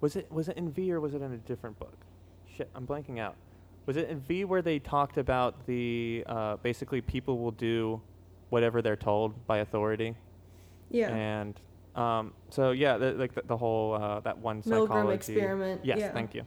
was 0.00 0.16
it 0.16 0.30
was 0.32 0.48
it 0.48 0.56
in 0.56 0.72
V 0.72 0.92
or 0.92 1.00
was 1.00 1.14
it 1.14 1.22
in 1.22 1.32
a 1.32 1.36
different 1.38 1.78
book? 1.78 1.96
Shit, 2.56 2.68
I'm 2.74 2.86
blanking 2.86 3.18
out. 3.20 3.36
Was 3.86 3.96
it 3.96 4.08
in 4.08 4.20
V 4.20 4.44
where 4.44 4.62
they 4.62 4.78
talked 4.78 5.16
about 5.16 5.66
the 5.66 6.24
uh, 6.26 6.56
basically 6.56 7.00
people 7.00 7.38
will 7.38 7.50
do 7.52 8.00
whatever 8.50 8.82
they're 8.82 8.96
told 8.96 9.46
by 9.46 9.58
authority? 9.58 10.16
Yeah. 10.90 11.14
And 11.14 11.60
um, 11.94 12.32
so 12.48 12.72
yeah, 12.72 12.98
the, 12.98 13.12
like 13.12 13.34
the, 13.34 13.42
the 13.46 13.56
whole 13.56 13.94
uh, 13.94 14.20
that 14.20 14.38
one 14.38 14.62
Milgram 14.62 14.88
psychology 14.88 15.14
experiment, 15.14 15.80
Yes, 15.84 15.98
yeah. 15.98 16.12
thank 16.12 16.34
you. 16.34 16.44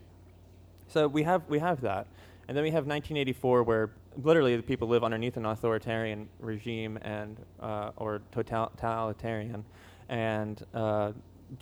So 0.88 1.08
we 1.08 1.24
have 1.24 1.44
we 1.48 1.60
have 1.60 1.82
that, 1.82 2.08
and 2.48 2.58
then 2.58 2.64
we 2.64 2.72
have 2.72 2.86
1984, 2.86 3.64
where 3.64 3.92
literally 4.22 4.56
the 4.56 4.64
people 4.64 4.88
live 4.88 5.04
underneath 5.04 5.38
an 5.38 5.46
authoritarian 5.46 6.28
regime 6.40 6.98
and 7.02 7.38
uh, 7.60 7.92
or 7.98 8.22
totalitarian, 8.32 9.64
and 10.10 10.66
uh, 10.74 11.12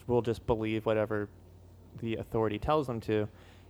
will 0.08 0.22
just 0.22 0.46
believe 0.46 0.86
whatever 0.86 1.30
the 2.02 2.16
authority 2.16 2.58
tells 2.58 2.88
them 2.88 3.00
to, 3.02 3.28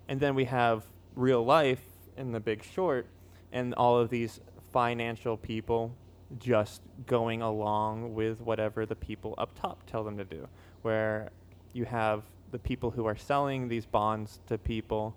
and 0.08 0.20
then 0.20 0.36
we 0.36 0.46
have 0.46 0.84
real 1.16 1.44
life 1.44 1.82
in 2.18 2.32
The 2.32 2.40
Big 2.40 2.64
Short, 2.64 3.08
and 3.52 3.74
all 3.76 3.98
of 3.98 4.10
these 4.10 4.40
financial 4.72 5.38
people 5.38 5.94
just 6.40 6.82
going 7.08 7.42
along 7.42 8.14
with 8.14 8.40
whatever 8.40 8.86
the 8.86 8.96
people 8.96 9.36
up 9.38 9.60
top 9.60 9.86
tell 9.86 10.04
them 10.04 10.18
to 10.18 10.24
do. 10.24 10.48
Where 10.82 11.32
you 11.74 11.86
have 11.86 12.24
the 12.52 12.60
people 12.60 12.92
who 12.92 13.06
are 13.06 13.16
selling 13.16 13.68
these 13.68 13.86
bonds 13.86 14.40
to 14.48 14.58
people 14.58 15.16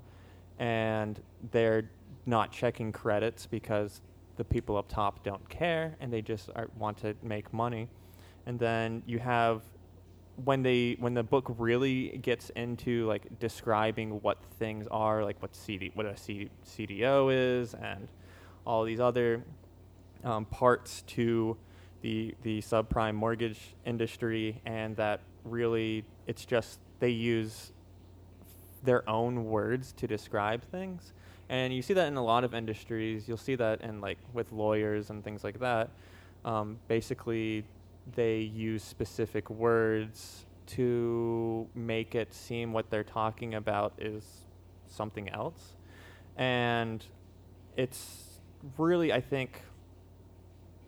and 0.58 1.20
they're 1.50 1.90
not 2.26 2.52
checking 2.52 2.92
credits 2.92 3.46
because 3.46 4.00
the 4.36 4.44
people 4.44 4.76
up 4.76 4.88
top 4.88 5.22
don't 5.22 5.48
care 5.48 5.96
and 6.00 6.12
they 6.12 6.22
just 6.22 6.50
are, 6.56 6.68
want 6.76 6.98
to 6.98 7.14
make 7.22 7.52
money. 7.52 7.88
And 8.46 8.58
then 8.58 9.02
you 9.06 9.18
have 9.18 9.62
when 10.44 10.62
they 10.62 10.96
when 10.98 11.14
the 11.14 11.22
book 11.22 11.54
really 11.58 12.18
gets 12.18 12.50
into 12.50 13.06
like 13.06 13.38
describing 13.38 14.20
what 14.22 14.38
things 14.58 14.86
are, 14.90 15.24
like 15.24 15.40
what 15.40 15.54
CD 15.54 15.90
what 15.94 16.06
a 16.06 16.16
CD, 16.16 16.50
CDO 16.66 17.30
is 17.32 17.74
and 17.74 18.08
all 18.66 18.84
these 18.84 19.00
other 19.00 19.44
um, 20.24 20.44
parts 20.46 21.02
to 21.02 21.56
the 22.02 22.34
the 22.42 22.60
subprime 22.60 23.14
mortgage 23.14 23.74
industry, 23.84 24.60
and 24.66 24.96
that 24.96 25.20
really 25.44 26.04
it's 26.26 26.44
just 26.44 26.80
they 26.98 27.10
use 27.10 27.72
their 28.82 29.08
own 29.08 29.44
words 29.46 29.92
to 29.92 30.06
describe 30.06 30.62
things, 30.70 31.12
and 31.48 31.74
you 31.74 31.82
see 31.82 31.94
that 31.94 32.08
in 32.08 32.16
a 32.16 32.24
lot 32.24 32.44
of 32.44 32.54
industries. 32.54 33.28
You'll 33.28 33.36
see 33.36 33.54
that 33.56 33.82
in 33.82 34.00
like 34.00 34.18
with 34.32 34.52
lawyers 34.52 35.10
and 35.10 35.22
things 35.22 35.44
like 35.44 35.60
that. 35.60 35.90
Um, 36.44 36.78
basically, 36.88 37.64
they 38.14 38.38
use 38.38 38.82
specific 38.82 39.50
words 39.50 40.46
to 40.66 41.66
make 41.74 42.14
it 42.14 42.32
seem 42.32 42.72
what 42.72 42.90
they're 42.90 43.04
talking 43.04 43.54
about 43.54 43.92
is 43.98 44.24
something 44.86 45.28
else, 45.28 45.74
and 46.36 47.04
it's 47.76 48.40
really 48.78 49.12
I 49.12 49.20
think 49.20 49.60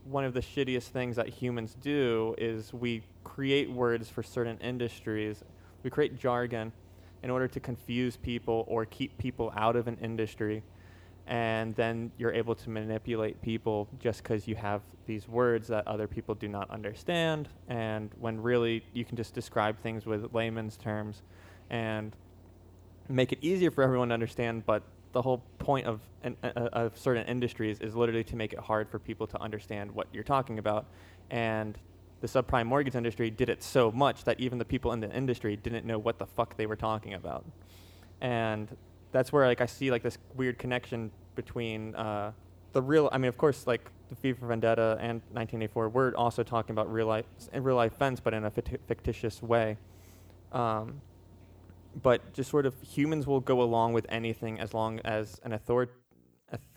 one 0.04 0.24
of 0.24 0.34
the 0.34 0.40
shittiest 0.40 0.88
things 0.88 1.16
that 1.16 1.28
humans 1.28 1.76
do 1.80 2.34
is 2.38 2.72
we 2.72 3.02
create 3.24 3.70
words 3.70 4.08
for 4.08 4.22
certain 4.22 4.56
industries. 4.58 5.42
We 5.82 5.90
create 5.90 6.16
jargon 6.18 6.72
in 7.22 7.30
order 7.30 7.48
to 7.48 7.60
confuse 7.60 8.16
people 8.16 8.64
or 8.68 8.84
keep 8.84 9.16
people 9.18 9.52
out 9.56 9.76
of 9.76 9.88
an 9.88 9.96
industry. 10.00 10.62
And 11.26 11.74
then 11.74 12.12
you're 12.18 12.32
able 12.32 12.54
to 12.54 12.70
manipulate 12.70 13.42
people 13.42 13.88
just 13.98 14.22
because 14.22 14.46
you 14.46 14.54
have 14.54 14.82
these 15.06 15.28
words 15.28 15.68
that 15.68 15.86
other 15.88 16.06
people 16.06 16.34
do 16.34 16.46
not 16.46 16.70
understand. 16.70 17.48
And 17.68 18.10
when 18.20 18.40
really 18.40 18.84
you 18.92 19.04
can 19.04 19.16
just 19.16 19.34
describe 19.34 19.80
things 19.80 20.06
with 20.06 20.32
layman's 20.32 20.76
terms 20.76 21.22
and 21.68 22.14
make 23.08 23.32
it 23.32 23.38
easier 23.42 23.70
for 23.70 23.82
everyone 23.82 24.08
to 24.08 24.14
understand, 24.14 24.66
but 24.66 24.82
the 25.12 25.22
whole 25.22 25.42
point 25.58 25.86
of 25.86 26.00
an, 26.22 26.36
uh, 26.44 26.68
of 26.72 26.98
certain 26.98 27.26
industries 27.26 27.80
is 27.80 27.96
literally 27.96 28.24
to 28.24 28.36
make 28.36 28.52
it 28.52 28.58
hard 28.58 28.88
for 28.88 28.98
people 28.98 29.26
to 29.26 29.40
understand 29.40 29.90
what 29.90 30.06
you're 30.12 30.22
talking 30.22 30.58
about. 30.58 30.86
And 31.30 31.76
the 32.20 32.26
subprime 32.26 32.66
mortgage 32.66 32.94
industry 32.94 33.30
did 33.30 33.48
it 33.48 33.62
so 33.62 33.90
much 33.92 34.24
that 34.24 34.40
even 34.40 34.58
the 34.58 34.64
people 34.64 34.92
in 34.92 35.00
the 35.00 35.14
industry 35.14 35.56
didn't 35.56 35.84
know 35.84 35.98
what 35.98 36.18
the 36.18 36.26
fuck 36.26 36.56
they 36.56 36.66
were 36.66 36.76
talking 36.76 37.14
about. 37.14 37.44
And 38.20 38.74
that's 39.12 39.32
where 39.32 39.46
like 39.46 39.60
I 39.60 39.66
see 39.66 39.90
like 39.90 40.02
this 40.02 40.18
weird 40.34 40.58
connection 40.58 41.10
between 41.34 41.94
uh, 41.94 42.32
the 42.72 42.82
real. 42.82 43.08
I 43.12 43.18
mean, 43.18 43.28
of 43.28 43.36
course, 43.36 43.66
like 43.66 43.90
the 44.08 44.34
for 44.34 44.46
Vendetta 44.46 44.96
and 45.00 45.20
1984, 45.32 45.88
we're 45.88 46.14
also 46.14 46.42
talking 46.42 46.72
about 46.72 46.90
real 46.92 47.06
life, 47.06 47.26
real 47.52 47.76
life 47.76 47.92
events, 47.94 48.20
but 48.20 48.34
in 48.34 48.44
a 48.44 48.50
fictitious 48.50 49.42
way. 49.42 49.76
Um, 50.52 51.00
but 52.02 52.32
just 52.34 52.50
sort 52.50 52.66
of 52.66 52.74
humans 52.82 53.26
will 53.26 53.40
go 53.40 53.62
along 53.62 53.92
with 53.94 54.06
anything 54.08 54.60
as 54.60 54.74
long 54.74 55.00
as 55.00 55.40
an 55.44 55.52
authority 55.52 55.92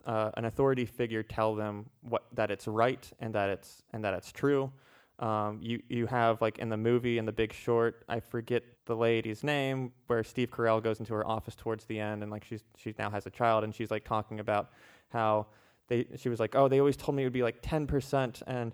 uh, 0.06 0.32
an 0.38 0.46
authority 0.46 0.86
figure 0.86 1.22
tell 1.22 1.54
them 1.54 1.86
what 2.02 2.24
that 2.34 2.50
it's 2.50 2.68
right 2.68 3.12
and 3.20 3.34
that 3.36 3.50
it's 3.50 3.84
and 3.94 4.04
that 4.04 4.14
it's 4.14 4.32
true. 4.32 4.72
Um, 5.20 5.60
you 5.62 5.82
you 5.90 6.06
have 6.08 6.42
like 6.42 6.60
in 6.60 6.70
the 6.70 6.78
movie 6.78 7.18
in 7.18 7.26
The 7.26 7.34
Big 7.34 7.52
Short, 7.52 8.04
I 8.08 8.22
forget 8.22 8.64
the 8.86 8.96
lady's 8.96 9.44
name, 9.44 9.92
where 10.08 10.24
Steve 10.24 10.50
Carell 10.50 10.82
goes 10.82 11.00
into 11.00 11.14
her 11.14 11.28
office 11.28 11.56
towards 11.56 11.84
the 11.86 12.00
end, 12.00 12.24
and 12.24 12.32
like 12.32 12.46
she's 12.46 12.64
she 12.78 12.96
now 12.98 13.10
has 13.10 13.26
a 13.26 13.30
child, 13.30 13.66
and 13.66 13.76
she's 13.76 13.92
like 13.92 14.06
talking 14.06 14.40
about 14.40 14.72
how 15.10 15.48
they 15.90 16.08
she 16.16 16.30
was 16.30 16.40
like, 16.40 16.56
oh, 16.56 16.70
they 16.70 16.80
always 16.80 16.96
told 16.96 17.16
me 17.16 17.24
it 17.24 17.26
would 17.26 17.34
be 17.34 17.44
like 17.44 17.58
ten 17.62 17.86
percent, 17.86 18.42
and 18.48 18.74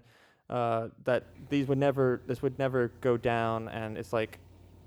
uh, 0.50 0.90
that 1.04 1.26
these 1.50 1.68
would 1.68 1.80
never 1.80 2.22
this 2.28 2.44
would 2.44 2.60
never 2.60 2.90
go 3.02 3.18
down, 3.18 3.68
and 3.70 3.98
it's 3.98 4.14
like 4.14 4.40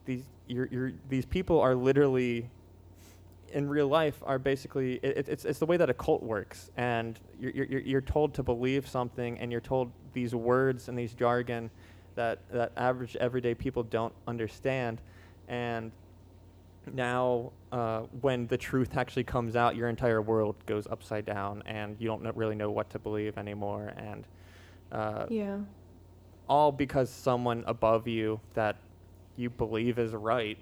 these 0.04 0.22
you're, 0.46 0.68
you're 0.70 0.92
these 1.08 1.26
people 1.26 1.60
are 1.60 1.74
literally 1.74 2.48
in 3.52 3.68
real 3.68 3.88
life 3.88 4.22
are 4.24 4.38
basically 4.38 4.94
it, 5.02 5.28
it's 5.28 5.44
it's 5.44 5.58
the 5.58 5.66
way 5.66 5.76
that 5.76 5.90
a 5.90 5.94
cult 5.94 6.22
works, 6.22 6.70
and 6.76 7.18
you're, 7.40 7.52
you're 7.52 7.80
you're 7.80 8.00
told 8.00 8.34
to 8.34 8.42
believe 8.42 8.88
something, 8.88 9.38
and 9.38 9.50
you're 9.52 9.60
told 9.60 9.90
these 10.12 10.34
words 10.34 10.88
and 10.88 10.98
these 10.98 11.14
jargon 11.14 11.70
that 12.14 12.40
that 12.50 12.72
average 12.76 13.16
everyday 13.16 13.54
people 13.54 13.82
don't 13.82 14.12
understand, 14.26 15.00
and 15.48 15.92
now 16.92 17.52
uh, 17.72 18.00
when 18.20 18.46
the 18.46 18.56
truth 18.56 18.96
actually 18.96 19.24
comes 19.24 19.56
out, 19.56 19.76
your 19.76 19.88
entire 19.88 20.22
world 20.22 20.56
goes 20.66 20.86
upside 20.86 21.26
down, 21.26 21.62
and 21.66 21.96
you 21.98 22.08
don't 22.08 22.22
know, 22.22 22.32
really 22.34 22.54
know 22.54 22.70
what 22.70 22.90
to 22.90 22.98
believe 22.98 23.36
anymore, 23.38 23.92
and 23.96 24.24
uh, 24.92 25.26
Yeah. 25.28 25.58
all 26.48 26.72
because 26.72 27.10
someone 27.10 27.62
above 27.66 28.08
you 28.08 28.40
that 28.54 28.76
you 29.36 29.50
believe 29.50 29.98
is 29.98 30.12
right 30.12 30.58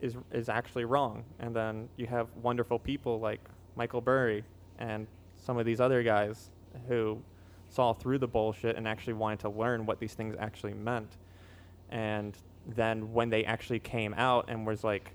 is 0.00 0.16
is 0.32 0.48
actually 0.48 0.84
wrong. 0.84 1.24
And 1.38 1.54
then 1.54 1.88
you 1.96 2.06
have 2.06 2.28
wonderful 2.42 2.78
people 2.78 3.20
like 3.20 3.40
Michael 3.76 4.00
Burry 4.00 4.44
and 4.78 5.06
some 5.36 5.58
of 5.58 5.66
these 5.66 5.80
other 5.80 6.02
guys 6.02 6.50
who 6.88 7.18
saw 7.68 7.92
through 7.92 8.18
the 8.18 8.28
bullshit 8.28 8.76
and 8.76 8.86
actually 8.86 9.14
wanted 9.14 9.40
to 9.40 9.48
learn 9.48 9.86
what 9.86 9.98
these 9.98 10.14
things 10.14 10.36
actually 10.38 10.74
meant. 10.74 11.16
And 11.90 12.36
then 12.66 13.12
when 13.12 13.30
they 13.30 13.44
actually 13.44 13.80
came 13.80 14.14
out 14.14 14.46
and 14.48 14.66
was 14.66 14.84
like, 14.84 15.12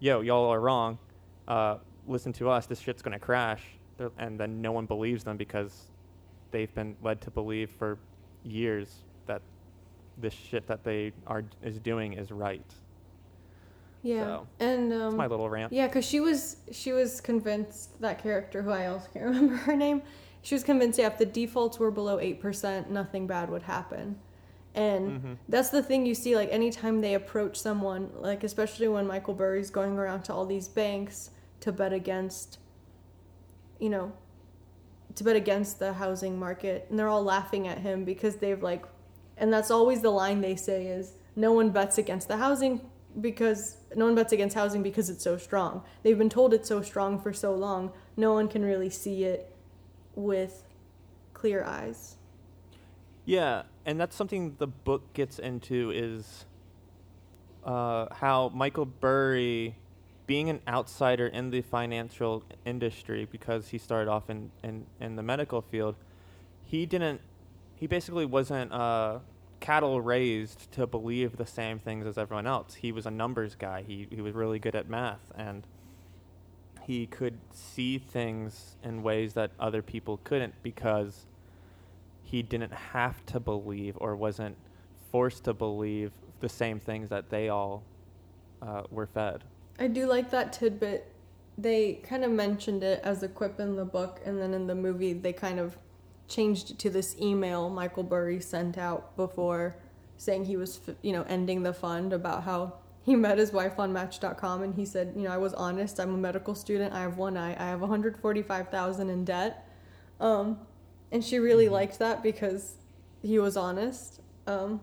"Yo, 0.00 0.20
y'all 0.20 0.52
are 0.52 0.60
wrong. 0.60 0.98
Uh, 1.46 1.78
listen 2.06 2.32
to 2.34 2.48
us. 2.48 2.66
This 2.66 2.80
shit's 2.80 3.02
gonna 3.02 3.18
crash," 3.18 3.62
and 4.18 4.38
then 4.38 4.60
no 4.60 4.72
one 4.72 4.86
believes 4.86 5.24
them 5.24 5.36
because 5.36 5.90
they've 6.50 6.74
been 6.74 6.96
led 7.02 7.20
to 7.22 7.30
believe 7.30 7.70
for 7.70 7.98
years 8.42 9.04
that 9.26 9.42
this 10.16 10.34
shit 10.34 10.66
that 10.66 10.84
they 10.84 11.12
are 11.26 11.44
is 11.62 11.78
doing 11.78 12.14
is 12.14 12.30
right. 12.30 12.74
Yeah. 14.02 14.24
So, 14.24 14.48
and 14.60 14.92
um, 14.92 15.16
my 15.16 15.26
little 15.26 15.48
rant. 15.50 15.72
Yeah, 15.72 15.86
because 15.88 16.04
she 16.06 16.20
was 16.20 16.56
she 16.72 16.92
was 16.92 17.20
convinced 17.20 18.00
that 18.00 18.22
character 18.22 18.62
who 18.62 18.70
I 18.70 18.86
also 18.86 19.08
can't 19.12 19.24
remember 19.32 19.56
her 19.56 19.76
name. 19.76 20.02
She 20.42 20.54
was 20.54 20.64
convinced 20.64 20.98
yeah, 20.98 21.08
if 21.08 21.18
the 21.18 21.26
defaults 21.26 21.78
were 21.78 21.90
below 21.90 22.18
eight 22.20 22.40
percent, 22.40 22.90
nothing 22.90 23.26
bad 23.26 23.50
would 23.50 23.62
happen. 23.62 24.18
And 24.74 25.12
Mm-hmm. 25.12 25.32
that's 25.48 25.70
the 25.70 25.82
thing 25.82 26.06
you 26.06 26.14
see 26.14 26.36
like 26.36 26.50
anytime 26.52 27.00
they 27.00 27.14
approach 27.14 27.56
someone, 27.58 28.10
like 28.14 28.44
especially 28.44 28.88
when 28.88 29.06
Michael 29.06 29.34
Burry's 29.34 29.70
going 29.70 29.98
around 29.98 30.22
to 30.24 30.34
all 30.34 30.46
these 30.46 30.68
banks 30.68 31.30
to 31.60 31.72
bet 31.72 31.92
against 31.92 32.58
you 33.80 33.90
know 33.90 34.12
to 35.16 35.24
bet 35.24 35.36
against 35.36 35.78
the 35.80 35.92
housing 35.94 36.38
market 36.38 36.86
and 36.90 36.98
they're 36.98 37.08
all 37.08 37.24
laughing 37.24 37.66
at 37.68 37.78
him 37.78 38.04
because 38.04 38.36
they've 38.36 38.62
like 38.62 38.84
and 39.36 39.52
that's 39.52 39.70
always 39.70 40.02
the 40.02 40.10
line 40.10 40.40
they 40.40 40.56
say 40.56 40.86
is 40.86 41.14
no 41.36 41.52
one 41.52 41.70
bets 41.70 41.98
against 41.98 42.28
the 42.28 42.36
housing 42.36 42.80
because 43.20 43.77
no 43.94 44.06
one 44.06 44.14
bets 44.14 44.32
against 44.32 44.54
housing 44.54 44.82
because 44.82 45.08
it's 45.08 45.24
so 45.24 45.36
strong. 45.36 45.82
They've 46.02 46.18
been 46.18 46.28
told 46.28 46.52
it's 46.52 46.68
so 46.68 46.82
strong 46.82 47.18
for 47.18 47.32
so 47.32 47.54
long, 47.54 47.92
no 48.16 48.32
one 48.32 48.48
can 48.48 48.64
really 48.64 48.90
see 48.90 49.24
it 49.24 49.54
with 50.14 50.64
clear 51.32 51.64
eyes. 51.64 52.16
Yeah, 53.24 53.62
and 53.84 54.00
that's 54.00 54.16
something 54.16 54.56
the 54.58 54.66
book 54.66 55.12
gets 55.12 55.38
into 55.38 55.90
is 55.94 56.46
uh, 57.64 58.06
how 58.14 58.50
Michael 58.54 58.86
Burry, 58.86 59.76
being 60.26 60.50
an 60.50 60.60
outsider 60.66 61.26
in 61.26 61.50
the 61.50 61.62
financial 61.62 62.42
industry 62.64 63.26
because 63.30 63.68
he 63.68 63.78
started 63.78 64.10
off 64.10 64.30
in, 64.30 64.50
in, 64.62 64.86
in 65.00 65.16
the 65.16 65.22
medical 65.22 65.62
field, 65.62 65.94
he 66.64 66.86
didn't, 66.86 67.20
he 67.76 67.86
basically 67.86 68.26
wasn't 68.26 68.72
uh, 68.72 69.18
cattle 69.60 70.00
raised 70.00 70.70
to 70.72 70.86
believe 70.86 71.36
the 71.36 71.46
same 71.46 71.78
things 71.78 72.06
as 72.06 72.18
everyone 72.18 72.46
else. 72.46 72.74
He 72.74 72.92
was 72.92 73.06
a 73.06 73.10
numbers 73.10 73.54
guy. 73.54 73.82
He, 73.86 74.06
he 74.10 74.20
was 74.20 74.34
really 74.34 74.58
good 74.58 74.74
at 74.74 74.88
math 74.88 75.32
and 75.34 75.66
he 76.88 77.06
could 77.06 77.38
see 77.52 77.98
things 77.98 78.76
in 78.82 79.02
ways 79.02 79.34
that 79.34 79.50
other 79.60 79.82
people 79.82 80.18
couldn't 80.24 80.54
because 80.62 81.26
he 82.22 82.42
didn't 82.42 82.72
have 82.72 83.24
to 83.26 83.38
believe 83.38 83.94
or 83.98 84.16
wasn't 84.16 84.56
forced 85.10 85.44
to 85.44 85.52
believe 85.52 86.12
the 86.40 86.48
same 86.48 86.80
things 86.80 87.10
that 87.10 87.28
they 87.28 87.50
all 87.50 87.82
uh, 88.62 88.82
were 88.90 89.06
fed. 89.06 89.44
I 89.78 89.88
do 89.88 90.06
like 90.06 90.30
that 90.30 90.52
tidbit. 90.52 91.12
They 91.56 91.94
kind 92.04 92.24
of 92.24 92.30
mentioned 92.30 92.82
it 92.82 93.00
as 93.04 93.22
a 93.22 93.28
quip 93.28 93.60
in 93.60 93.76
the 93.76 93.84
book, 93.84 94.20
and 94.24 94.40
then 94.40 94.54
in 94.54 94.66
the 94.66 94.74
movie, 94.74 95.12
they 95.12 95.32
kind 95.32 95.58
of 95.58 95.76
changed 96.28 96.70
it 96.70 96.78
to 96.80 96.90
this 96.90 97.16
email 97.20 97.68
Michael 97.70 98.02
Burry 98.02 98.40
sent 98.40 98.78
out 98.78 99.16
before 99.16 99.76
saying 100.16 100.44
he 100.44 100.56
was, 100.56 100.80
you 101.02 101.12
know, 101.12 101.24
ending 101.28 101.62
the 101.62 101.72
fund 101.72 102.12
about 102.12 102.44
how 102.44 102.74
he 103.02 103.16
met 103.16 103.38
his 103.38 103.52
wife 103.52 103.78
on 103.78 103.92
Match.com, 103.92 104.62
and 104.62 104.74
he 104.74 104.84
said, 104.84 105.14
you 105.16 105.22
know, 105.22 105.30
I 105.30 105.38
was 105.38 105.54
honest. 105.54 105.98
I'm 105.98 106.12
a 106.12 106.18
medical 106.18 106.54
student. 106.54 106.92
I 106.92 107.00
have 107.00 107.16
one 107.16 107.38
eye. 107.38 107.56
I 107.58 107.68
have 107.68 107.80
145,000 107.80 109.08
in 109.08 109.24
debt. 109.24 109.66
Um, 110.20 110.58
and 111.10 111.24
she 111.24 111.38
really 111.38 111.70
liked 111.70 111.98
that 112.00 112.22
because 112.22 112.74
he 113.22 113.38
was 113.38 113.56
honest. 113.56 114.20
Um, 114.46 114.80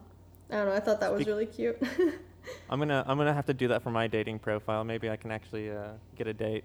I 0.49 0.55
don't 0.55 0.65
know. 0.67 0.73
I 0.73 0.79
thought 0.79 0.99
that 1.01 1.11
was 1.13 1.27
really 1.27 1.45
cute. 1.45 1.77
I'm 2.69 2.79
gonna 2.79 3.03
I'm 3.07 3.17
gonna 3.17 3.33
have 3.33 3.47
to 3.47 3.53
do 3.53 3.67
that 3.69 3.81
for 3.81 3.89
my 3.89 4.07
dating 4.07 4.39
profile. 4.39 4.83
Maybe 4.83 5.09
I 5.09 5.15
can 5.15 5.31
actually 5.31 5.71
uh, 5.71 5.93
get 6.15 6.27
a 6.27 6.33
date. 6.33 6.63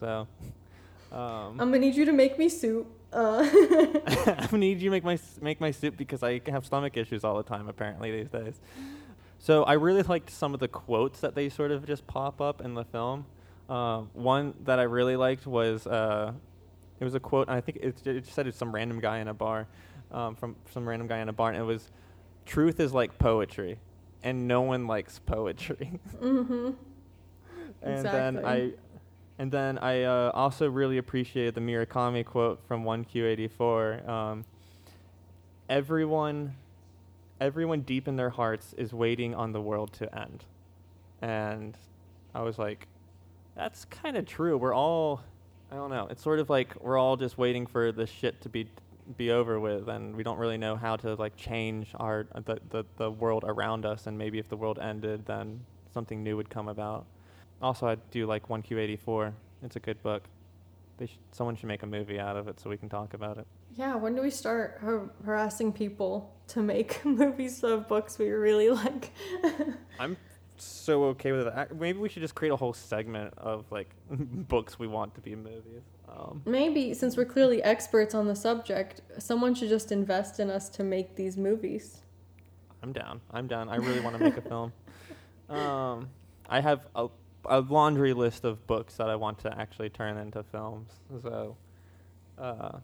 So 0.00 0.26
um, 1.12 1.20
I'm 1.20 1.56
gonna 1.58 1.78
need 1.78 1.94
you 1.94 2.04
to 2.04 2.12
make 2.12 2.38
me 2.38 2.48
soup. 2.48 2.86
Uh, 3.12 3.48
I'm 4.06 4.46
gonna 4.46 4.58
need 4.58 4.80
you 4.80 4.88
to 4.88 4.90
make 4.90 5.04
my 5.04 5.18
make 5.40 5.60
my 5.60 5.70
soup 5.70 5.96
because 5.96 6.22
I 6.22 6.40
have 6.46 6.64
stomach 6.64 6.96
issues 6.96 7.24
all 7.24 7.36
the 7.36 7.42
time 7.42 7.68
apparently 7.68 8.10
these 8.10 8.30
days. 8.30 8.60
So 9.38 9.64
I 9.64 9.74
really 9.74 10.02
liked 10.02 10.30
some 10.30 10.54
of 10.54 10.60
the 10.60 10.68
quotes 10.68 11.20
that 11.20 11.34
they 11.34 11.48
sort 11.48 11.72
of 11.72 11.84
just 11.86 12.06
pop 12.06 12.40
up 12.40 12.60
in 12.60 12.74
the 12.74 12.84
film. 12.84 13.26
Uh, 13.68 14.02
one 14.12 14.54
that 14.64 14.78
I 14.78 14.84
really 14.84 15.16
liked 15.16 15.46
was 15.46 15.86
uh, 15.86 16.32
it 17.00 17.04
was 17.04 17.14
a 17.14 17.20
quote, 17.20 17.48
and 17.48 17.56
I 17.56 17.60
think 17.60 17.78
it, 17.82 18.06
it 18.06 18.26
said 18.26 18.46
it's 18.46 18.56
some 18.56 18.72
random 18.72 19.00
guy 19.00 19.18
in 19.18 19.28
a 19.28 19.34
bar, 19.34 19.66
um, 20.10 20.36
from 20.36 20.56
some 20.72 20.88
random 20.88 21.08
guy 21.08 21.18
in 21.18 21.28
a 21.28 21.32
bar, 21.32 21.50
and 21.50 21.58
it 21.58 21.64
was, 21.64 21.90
"Truth 22.46 22.80
is 22.80 22.94
like 22.94 23.18
poetry, 23.18 23.78
and 24.22 24.46
no 24.46 24.62
one 24.62 24.86
likes 24.86 25.18
poetry." 25.18 26.00
mm-hmm. 26.20 26.70
and 27.82 28.04
then 28.04 28.44
I, 28.44 28.56
Exactly. 28.56 28.81
And 29.42 29.50
then 29.50 29.76
I 29.78 30.04
uh, 30.04 30.30
also 30.34 30.70
really 30.70 30.98
appreciated 30.98 31.56
the 31.56 31.60
Murakami 31.60 32.24
quote 32.24 32.60
from 32.68 32.84
1Q84. 32.84 34.08
Um, 34.08 34.44
everyone, 35.68 36.54
everyone 37.40 37.80
deep 37.80 38.06
in 38.06 38.14
their 38.14 38.30
hearts 38.30 38.72
is 38.78 38.92
waiting 38.92 39.34
on 39.34 39.50
the 39.50 39.60
world 39.60 39.92
to 39.94 40.16
end, 40.16 40.44
and 41.20 41.76
I 42.32 42.42
was 42.42 42.56
like, 42.56 42.86
that's 43.56 43.84
kind 43.86 44.16
of 44.16 44.26
true. 44.26 44.56
We're 44.56 44.76
all, 44.76 45.24
I 45.72 45.74
don't 45.74 45.90
know. 45.90 46.06
It's 46.08 46.22
sort 46.22 46.38
of 46.38 46.48
like 46.48 46.80
we're 46.80 46.96
all 46.96 47.16
just 47.16 47.36
waiting 47.36 47.66
for 47.66 47.90
the 47.90 48.06
shit 48.06 48.40
to 48.42 48.48
be 48.48 48.68
be 49.16 49.32
over 49.32 49.58
with, 49.58 49.88
and 49.88 50.14
we 50.14 50.22
don't 50.22 50.38
really 50.38 50.56
know 50.56 50.76
how 50.76 50.94
to 50.98 51.16
like 51.16 51.36
change 51.36 51.88
our 51.96 52.28
the, 52.44 52.60
the 52.70 52.84
the 52.96 53.10
world 53.10 53.42
around 53.44 53.86
us. 53.86 54.06
And 54.06 54.16
maybe 54.16 54.38
if 54.38 54.48
the 54.48 54.56
world 54.56 54.78
ended, 54.78 55.26
then 55.26 55.62
something 55.92 56.22
new 56.22 56.36
would 56.36 56.48
come 56.48 56.68
about. 56.68 57.06
Also, 57.62 57.86
I 57.86 57.94
do 58.10 58.26
like 58.26 58.48
1Q84. 58.48 59.32
It's 59.62 59.76
a 59.76 59.80
good 59.80 60.02
book. 60.02 60.24
They 60.98 61.06
sh- 61.06 61.18
someone 61.30 61.56
should 61.56 61.68
make 61.68 61.82
a 61.82 61.86
movie 61.86 62.18
out 62.18 62.36
of 62.36 62.48
it 62.48 62.60
so 62.60 62.68
we 62.68 62.76
can 62.76 62.88
talk 62.88 63.14
about 63.14 63.38
it. 63.38 63.46
Yeah, 63.76 63.94
when 63.94 64.14
do 64.14 64.22
we 64.22 64.30
start 64.30 64.78
har- 64.80 65.10
harassing 65.24 65.72
people 65.72 66.34
to 66.48 66.60
make 66.60 67.04
movies 67.04 67.62
of 67.62 67.88
books 67.88 68.18
we 68.18 68.28
really 68.30 68.68
like? 68.70 69.12
I'm 70.00 70.16
so 70.56 71.04
okay 71.04 71.32
with 71.32 71.46
that. 71.46 71.74
Maybe 71.76 71.98
we 71.98 72.08
should 72.08 72.22
just 72.22 72.34
create 72.34 72.50
a 72.50 72.56
whole 72.56 72.72
segment 72.72 73.32
of 73.36 73.64
like 73.70 73.90
books 74.10 74.78
we 74.78 74.86
want 74.88 75.14
to 75.14 75.20
be 75.20 75.34
movies. 75.34 75.82
Um, 76.08 76.42
Maybe, 76.44 76.92
since 76.94 77.16
we're 77.16 77.24
clearly 77.24 77.62
experts 77.62 78.14
on 78.14 78.26
the 78.26 78.36
subject, 78.36 79.00
someone 79.18 79.54
should 79.54 79.70
just 79.70 79.92
invest 79.92 80.40
in 80.40 80.50
us 80.50 80.68
to 80.70 80.84
make 80.84 81.16
these 81.16 81.36
movies. 81.36 82.00
I'm 82.82 82.92
down. 82.92 83.20
I'm 83.30 83.46
down. 83.46 83.68
I 83.68 83.76
really 83.76 84.00
want 84.00 84.18
to 84.18 84.22
make 84.22 84.36
a 84.36 84.42
film. 84.42 84.72
Um, 85.48 86.08
I 86.48 86.60
have 86.60 86.86
a, 86.94 87.08
a 87.46 87.60
laundry 87.60 88.12
list 88.12 88.44
of 88.44 88.66
books 88.66 88.96
that 88.96 89.08
I 89.08 89.16
want 89.16 89.38
to 89.40 89.58
actually 89.58 89.90
turn 89.90 90.16
into 90.16 90.42
films. 90.42 90.90
So 91.22 91.56
uh, 92.38 92.78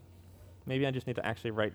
maybe 0.67 0.87
I 0.87 0.91
just 0.91 1.07
need 1.07 1.17
to 1.17 1.27
actually 1.27 1.53
write 1.53 1.75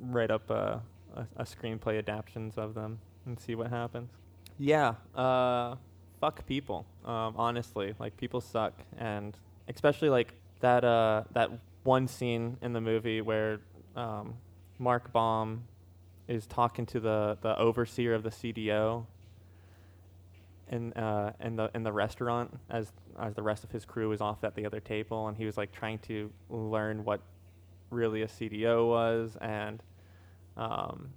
write 0.00 0.30
up 0.30 0.48
a, 0.50 0.80
a, 1.14 1.26
a 1.36 1.44
screenplay 1.44 1.98
adaptations 1.98 2.56
of 2.56 2.74
them 2.74 2.98
and 3.26 3.38
see 3.38 3.54
what 3.54 3.68
happens. 3.68 4.10
Yeah. 4.58 4.94
Uh, 5.14 5.76
fuck 6.20 6.46
people. 6.46 6.86
Um, 7.04 7.34
honestly, 7.36 7.94
like 7.98 8.16
people 8.16 8.40
suck, 8.40 8.74
and 8.98 9.36
especially 9.68 10.10
like 10.10 10.34
that 10.60 10.84
uh, 10.84 11.24
that 11.32 11.50
one 11.82 12.06
scene 12.06 12.56
in 12.62 12.72
the 12.72 12.80
movie 12.80 13.20
where 13.20 13.60
um, 13.96 14.34
Mark 14.78 15.12
Baum 15.12 15.64
is 16.28 16.46
talking 16.46 16.86
to 16.86 17.00
the, 17.00 17.38
the 17.40 17.58
overseer 17.58 18.14
of 18.14 18.22
the 18.22 18.30
CDO, 18.30 19.04
in 20.70 20.92
uh, 20.94 21.32
in 21.40 21.56
the 21.56 21.70
in 21.74 21.82
the 21.82 21.92
restaurant 21.92 22.56
as 22.70 22.92
as 23.18 23.34
the 23.34 23.42
rest 23.42 23.64
of 23.64 23.70
his 23.70 23.84
crew 23.84 24.08
was 24.08 24.20
off 24.20 24.42
at 24.44 24.54
the 24.54 24.64
other 24.64 24.80
table, 24.80 25.28
and 25.28 25.36
he 25.36 25.44
was 25.44 25.56
like 25.56 25.72
trying 25.72 25.98
to 25.98 26.30
learn 26.48 27.04
what 27.04 27.20
really 27.90 28.22
a 28.22 28.26
CDO 28.26 28.88
was 28.88 29.36
and 29.40 29.82
um, 30.56 31.10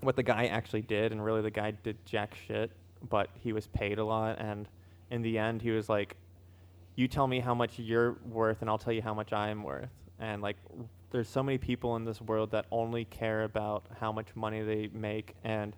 what 0.00 0.16
the 0.16 0.22
guy 0.22 0.46
actually 0.46 0.82
did, 0.82 1.12
and 1.12 1.22
really 1.22 1.42
the 1.42 1.50
guy 1.50 1.72
did 1.72 1.96
jack 2.06 2.36
shit, 2.46 2.70
but 3.10 3.28
he 3.34 3.52
was 3.52 3.66
paid 3.68 3.98
a 3.98 4.04
lot, 4.04 4.38
and 4.38 4.68
in 5.10 5.20
the 5.22 5.36
end 5.36 5.60
he 5.60 5.70
was 5.70 5.88
like, 5.88 6.16
"You 6.94 7.08
tell 7.08 7.26
me 7.26 7.40
how 7.40 7.54
much 7.54 7.78
you're 7.78 8.16
worth, 8.30 8.60
and 8.60 8.70
I'll 8.70 8.78
tell 8.78 8.92
you 8.92 9.02
how 9.02 9.14
much 9.14 9.32
I 9.32 9.48
am 9.48 9.64
worth." 9.64 9.90
And 10.20 10.42
like, 10.42 10.56
there's 11.10 11.28
so 11.28 11.42
many 11.42 11.58
people 11.58 11.96
in 11.96 12.04
this 12.04 12.20
world 12.20 12.52
that 12.52 12.66
only 12.70 13.04
care 13.04 13.42
about 13.42 13.84
how 13.98 14.12
much 14.12 14.28
money 14.36 14.62
they 14.62 14.88
make 14.92 15.34
and 15.42 15.74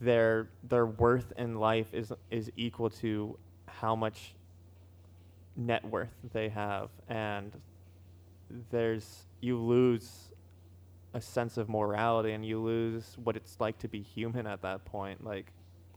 their 0.00 0.48
their 0.68 0.86
worth 0.86 1.32
in 1.36 1.56
life 1.56 1.92
is 1.92 2.12
is 2.30 2.50
equal 2.56 2.90
to 2.90 3.38
how 3.66 3.96
much 3.96 4.34
net 5.56 5.84
worth 5.84 6.14
they 6.32 6.48
have. 6.48 6.90
And 7.08 7.52
there's 8.70 9.24
you 9.40 9.58
lose 9.58 10.30
a 11.14 11.20
sense 11.20 11.56
of 11.58 11.68
morality 11.68 12.32
and 12.32 12.44
you 12.44 12.60
lose 12.60 13.16
what 13.22 13.36
it's 13.36 13.60
like 13.60 13.78
to 13.78 13.88
be 13.88 14.00
human 14.00 14.46
at 14.46 14.62
that 14.62 14.84
point 14.86 15.22
like 15.22 15.52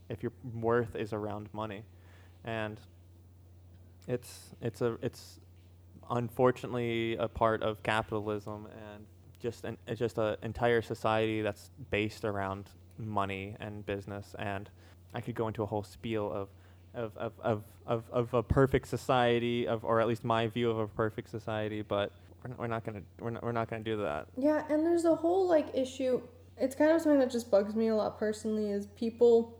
if 0.10 0.22
your 0.22 0.34
worth 0.54 0.96
is 0.96 1.14
around 1.14 1.50
money. 1.54 1.84
And 2.44 2.80
it's 4.08 4.56
it's 4.62 4.82
a 4.82 4.98
it's 5.02 5.40
unfortunately 6.10 7.16
a 7.18 7.28
part 7.28 7.64
of 7.64 7.82
capitalism 7.82 8.68
and 8.68 9.06
just 9.40 9.64
an 9.64 9.78
just 9.96 10.18
an 10.18 10.36
entire 10.44 10.82
society 10.82 11.42
that's 11.42 11.72
based 11.90 12.24
around 12.26 12.70
money 12.98 13.56
and 13.60 13.86
business 13.86 14.36
and 14.40 14.70
I 15.14 15.22
could 15.22 15.36
go 15.36 15.48
into 15.48 15.64
a 15.64 15.66
whole 15.66 15.84
spiel 15.84 16.32
of 16.32 16.50
of, 16.94 17.18
of, 17.18 17.34
of, 17.42 17.64
of, 17.86 18.04
of 18.10 18.34
a 18.34 18.42
perfect 18.42 18.88
society 18.88 19.68
of 19.68 19.84
or 19.84 20.00
at 20.00 20.08
least 20.08 20.24
my 20.24 20.48
view 20.48 20.70
of 20.70 20.78
a 20.78 20.88
perfect 20.88 21.30
society 21.30 21.82
but 21.82 22.12
we're, 22.44 22.56
we're 22.60 22.68
not 22.68 22.84
gonna 22.84 23.02
we're 23.20 23.32
not, 23.32 23.44
we're 23.44 23.52
not 23.52 23.70
gonna 23.70 23.84
do 23.84 23.98
that 23.98 24.28
Yeah, 24.38 24.64
and 24.70 24.86
there's 24.86 25.06
a 25.06 25.16
whole 25.16 25.48
like 25.48 25.68
issue. 25.74 26.22
It's 26.58 26.76
kind 26.76 26.92
of 26.92 27.02
something 27.02 27.20
that 27.20 27.32
just 27.32 27.52
bugs 27.52 27.76
me 27.76 27.88
a 27.88 27.96
lot 27.96 28.18
personally. 28.18 28.72
Is 28.72 28.88
people. 28.88 29.60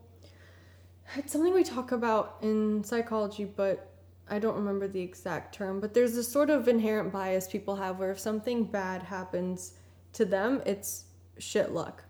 It's 1.16 1.32
something 1.32 1.52
we 1.54 1.62
talk 1.62 1.92
about 1.92 2.38
in 2.42 2.82
psychology, 2.82 3.44
but 3.44 3.92
I 4.28 4.38
don't 4.38 4.56
remember 4.56 4.88
the 4.88 5.00
exact 5.00 5.54
term. 5.54 5.78
But 5.78 5.94
there's 5.94 6.14
this 6.14 6.26
sort 6.26 6.50
of 6.50 6.66
inherent 6.68 7.12
bias 7.12 7.46
people 7.46 7.76
have 7.76 7.98
where 7.98 8.10
if 8.10 8.18
something 8.18 8.64
bad 8.64 9.02
happens 9.02 9.74
to 10.14 10.24
them, 10.24 10.62
it's 10.66 11.04
shit 11.38 11.72
luck. 11.72 12.02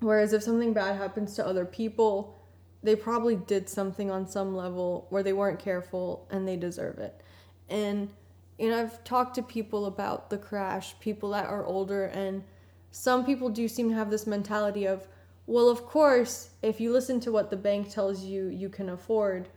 Whereas 0.00 0.32
if 0.32 0.42
something 0.42 0.72
bad 0.72 0.96
happens 0.96 1.34
to 1.34 1.46
other 1.46 1.64
people, 1.64 2.36
they 2.82 2.94
probably 2.94 3.36
did 3.36 3.68
something 3.68 4.10
on 4.10 4.28
some 4.28 4.56
level 4.56 5.06
where 5.10 5.22
they 5.22 5.32
weren't 5.32 5.58
careful 5.58 6.26
and 6.30 6.46
they 6.46 6.56
deserve 6.56 6.98
it. 6.98 7.20
And 7.68 8.10
you 8.58 8.70
know, 8.70 8.80
I've 8.80 9.02
talked 9.04 9.36
to 9.36 9.42
people 9.42 9.86
about 9.86 10.30
the 10.30 10.38
crash, 10.38 10.98
people 11.00 11.30
that 11.30 11.46
are 11.46 11.64
older, 11.64 12.06
and 12.06 12.42
some 12.90 13.24
people 13.24 13.48
do 13.48 13.68
seem 13.68 13.88
to 13.90 13.94
have 13.94 14.10
this 14.10 14.26
mentality 14.26 14.86
of, 14.86 15.06
well, 15.46 15.68
of 15.68 15.86
course, 15.86 16.50
if 16.62 16.80
you 16.80 16.92
listen 16.92 17.20
to 17.20 17.32
what 17.32 17.50
the 17.50 17.56
bank 17.56 17.90
tells 17.90 18.24
you 18.24 18.48
you 18.48 18.68
can 18.68 18.88
afford, 18.88 19.48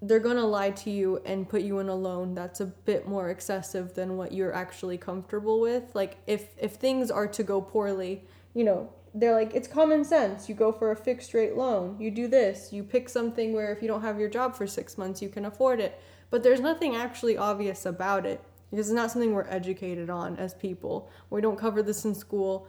they're 0.00 0.20
going 0.20 0.36
to 0.36 0.44
lie 0.44 0.70
to 0.70 0.90
you 0.90 1.20
and 1.24 1.48
put 1.48 1.62
you 1.62 1.78
in 1.78 1.88
a 1.88 1.94
loan 1.94 2.34
that's 2.34 2.60
a 2.60 2.66
bit 2.66 3.08
more 3.08 3.30
excessive 3.30 3.94
than 3.94 4.16
what 4.16 4.32
you're 4.32 4.52
actually 4.52 4.98
comfortable 4.98 5.60
with. 5.60 5.94
Like 5.94 6.18
if 6.26 6.50
if 6.58 6.74
things 6.74 7.10
are 7.10 7.26
to 7.28 7.42
go 7.42 7.60
poorly, 7.60 8.22
you 8.52 8.64
know, 8.64 8.92
they're 9.14 9.34
like 9.34 9.54
it's 9.54 9.68
common 9.68 10.04
sense. 10.04 10.48
You 10.48 10.54
go 10.54 10.72
for 10.72 10.90
a 10.90 10.96
fixed 10.96 11.32
rate 11.34 11.56
loan. 11.56 11.96
You 12.00 12.10
do 12.10 12.26
this. 12.28 12.72
You 12.72 12.82
pick 12.82 13.08
something 13.08 13.52
where 13.52 13.72
if 13.72 13.80
you 13.80 13.88
don't 13.88 14.02
have 14.02 14.18
your 14.18 14.28
job 14.28 14.54
for 14.56 14.66
6 14.66 14.98
months, 14.98 15.22
you 15.22 15.28
can 15.28 15.44
afford 15.44 15.80
it. 15.80 16.00
But 16.30 16.42
there's 16.42 16.60
nothing 16.60 16.96
actually 16.96 17.36
obvious 17.36 17.86
about 17.86 18.26
it 18.26 18.40
because 18.70 18.88
it's 18.88 18.94
not 18.94 19.10
something 19.12 19.32
we're 19.32 19.46
educated 19.48 20.10
on 20.10 20.36
as 20.36 20.52
people. 20.52 21.08
We 21.30 21.40
don't 21.40 21.58
cover 21.58 21.80
this 21.82 22.04
in 22.04 22.14
school. 22.14 22.66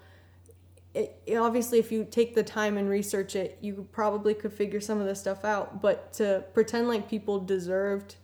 It, 0.93 1.19
it- 1.25 1.37
obviously, 1.37 1.79
if 1.79 1.91
you 1.91 2.05
take 2.09 2.35
the 2.35 2.43
time 2.43 2.77
and 2.77 2.87
research 2.89 3.35
it, 3.35 3.57
you 3.59 3.87
probably 3.91 4.35
could 4.35 4.53
figure 4.53 4.79
some 4.79 4.99
of 4.99 5.07
this 5.07 5.19
stuff 5.19 5.43
out. 5.43 5.81
But 5.81 6.13
to 6.13 6.43
pretend 6.53 6.87
like 6.87 7.09
people 7.09 7.39
deserved 7.39 8.17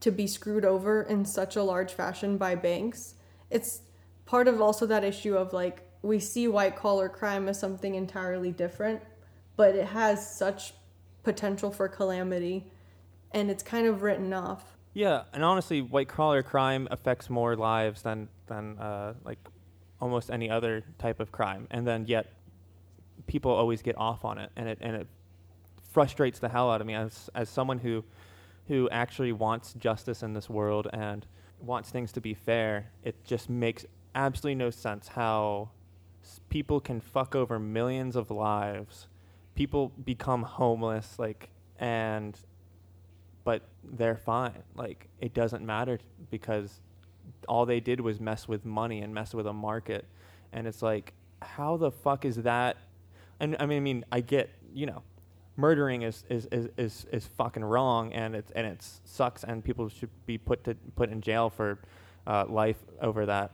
to 0.00 0.10
be 0.10 0.26
screwed 0.26 0.66
over 0.66 1.02
in 1.02 1.24
such 1.24 1.56
a 1.56 1.62
large 1.62 1.92
fashion 1.94 2.36
by 2.36 2.54
banks, 2.56 3.14
it's 3.50 3.80
part 4.26 4.48
of 4.48 4.60
also 4.60 4.84
that 4.86 5.02
issue 5.02 5.34
of 5.34 5.52
like 5.54 5.82
we 6.04 6.20
see 6.20 6.46
white 6.46 6.76
collar 6.76 7.08
crime 7.08 7.48
as 7.48 7.58
something 7.58 7.94
entirely 7.94 8.52
different, 8.52 9.00
but 9.56 9.74
it 9.74 9.86
has 9.86 10.36
such 10.36 10.74
potential 11.22 11.70
for 11.70 11.88
calamity 11.88 12.70
and 13.32 13.50
it's 13.50 13.62
kind 13.62 13.86
of 13.86 14.02
written 14.02 14.32
off. 14.32 14.76
Yeah, 14.92 15.22
and 15.32 15.42
honestly, 15.42 15.80
white 15.80 16.08
collar 16.08 16.42
crime 16.42 16.86
affects 16.90 17.28
more 17.28 17.56
lives 17.56 18.02
than 18.02 18.28
than 18.46 18.78
uh, 18.78 19.14
like 19.24 19.38
almost 20.00 20.30
any 20.30 20.48
other 20.50 20.84
type 20.98 21.18
of 21.18 21.32
crime, 21.32 21.66
and 21.70 21.86
then 21.86 22.04
yet 22.06 22.32
people 23.26 23.50
always 23.50 23.82
get 23.82 23.96
off 23.98 24.24
on 24.24 24.38
it, 24.38 24.50
and 24.54 24.68
it 24.68 24.78
and 24.80 24.94
it 24.94 25.08
frustrates 25.90 26.38
the 26.38 26.48
hell 26.48 26.70
out 26.70 26.80
of 26.80 26.86
me 26.86 26.94
as 26.94 27.28
as 27.34 27.48
someone 27.48 27.78
who 27.78 28.04
who 28.68 28.88
actually 28.90 29.32
wants 29.32 29.72
justice 29.72 30.22
in 30.22 30.32
this 30.32 30.48
world 30.48 30.86
and 30.92 31.26
wants 31.60 31.90
things 31.90 32.12
to 32.12 32.20
be 32.20 32.34
fair. 32.34 32.92
It 33.02 33.24
just 33.24 33.50
makes 33.50 33.84
absolutely 34.14 34.54
no 34.54 34.70
sense 34.70 35.08
how 35.08 35.70
people 36.48 36.80
can 36.80 37.00
fuck 37.00 37.34
over 37.34 37.58
millions 37.58 38.16
of 38.16 38.30
lives. 38.30 39.08
People 39.54 39.92
become 40.04 40.42
homeless, 40.42 41.18
like, 41.18 41.50
and 41.78 42.38
but 43.44 43.62
they're 43.84 44.16
fine. 44.16 44.62
Like 44.74 45.08
it 45.20 45.34
doesn't 45.34 45.64
matter 45.64 45.98
because 46.30 46.80
all 47.48 47.66
they 47.66 47.80
did 47.80 48.00
was 48.00 48.20
mess 48.20 48.48
with 48.48 48.64
money 48.64 49.00
and 49.00 49.14
mess 49.14 49.34
with 49.34 49.46
a 49.46 49.52
market, 49.52 50.06
and 50.52 50.66
it's 50.66 50.82
like, 50.82 51.12
how 51.42 51.76
the 51.76 51.90
fuck 51.90 52.24
is 52.24 52.36
that? 52.36 52.76
And 53.40 53.56
I 53.60 53.66
mean, 53.66 53.76
I 53.76 53.80
mean, 53.80 54.04
I 54.10 54.20
get 54.20 54.50
you 54.72 54.86
know, 54.86 55.02
murdering 55.56 56.02
is 56.02 56.24
is 56.28 56.46
is 56.50 56.68
is, 56.76 57.06
is 57.12 57.26
fucking 57.36 57.64
wrong, 57.64 58.12
and 58.12 58.34
it's 58.34 58.50
and 58.52 58.66
it 58.66 58.84
sucks, 59.04 59.44
and 59.44 59.64
people 59.64 59.88
should 59.88 60.10
be 60.26 60.38
put 60.38 60.64
to 60.64 60.74
put 60.96 61.10
in 61.10 61.20
jail 61.20 61.50
for 61.50 61.78
uh, 62.26 62.44
life 62.48 62.78
over 63.00 63.26
that. 63.26 63.52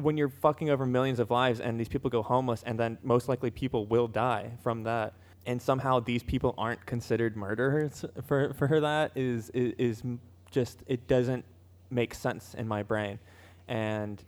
When 0.00 0.16
you're 0.16 0.28
fucking 0.28 0.70
over 0.70 0.86
millions 0.86 1.18
of 1.18 1.30
lives 1.30 1.60
and 1.60 1.78
these 1.78 1.88
people 1.88 2.08
go 2.08 2.22
homeless 2.22 2.62
and 2.64 2.78
then 2.78 2.98
most 3.02 3.28
likely 3.28 3.50
people 3.50 3.86
will 3.86 4.06
die 4.06 4.52
from 4.62 4.84
that 4.84 5.14
and 5.46 5.60
somehow 5.60 5.98
these 5.98 6.22
people 6.22 6.54
aren't 6.58 6.84
considered 6.84 7.36
murderers 7.36 8.04
for 8.26 8.52
for 8.52 8.80
that 8.80 9.12
is 9.16 9.50
is, 9.50 9.74
is 9.78 10.02
just 10.50 10.82
it 10.86 11.08
doesn't 11.08 11.44
make 11.90 12.14
sense 12.14 12.54
in 12.54 12.68
my 12.68 12.82
brain. 12.82 13.18
And 13.66 14.22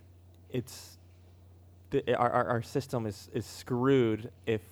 it's 0.50 0.98
our, 2.16 2.30
our 2.30 2.48
our 2.48 2.62
system 2.62 3.06
is 3.06 3.28
is 3.32 3.44
screwed 3.44 4.30
if 4.46 4.62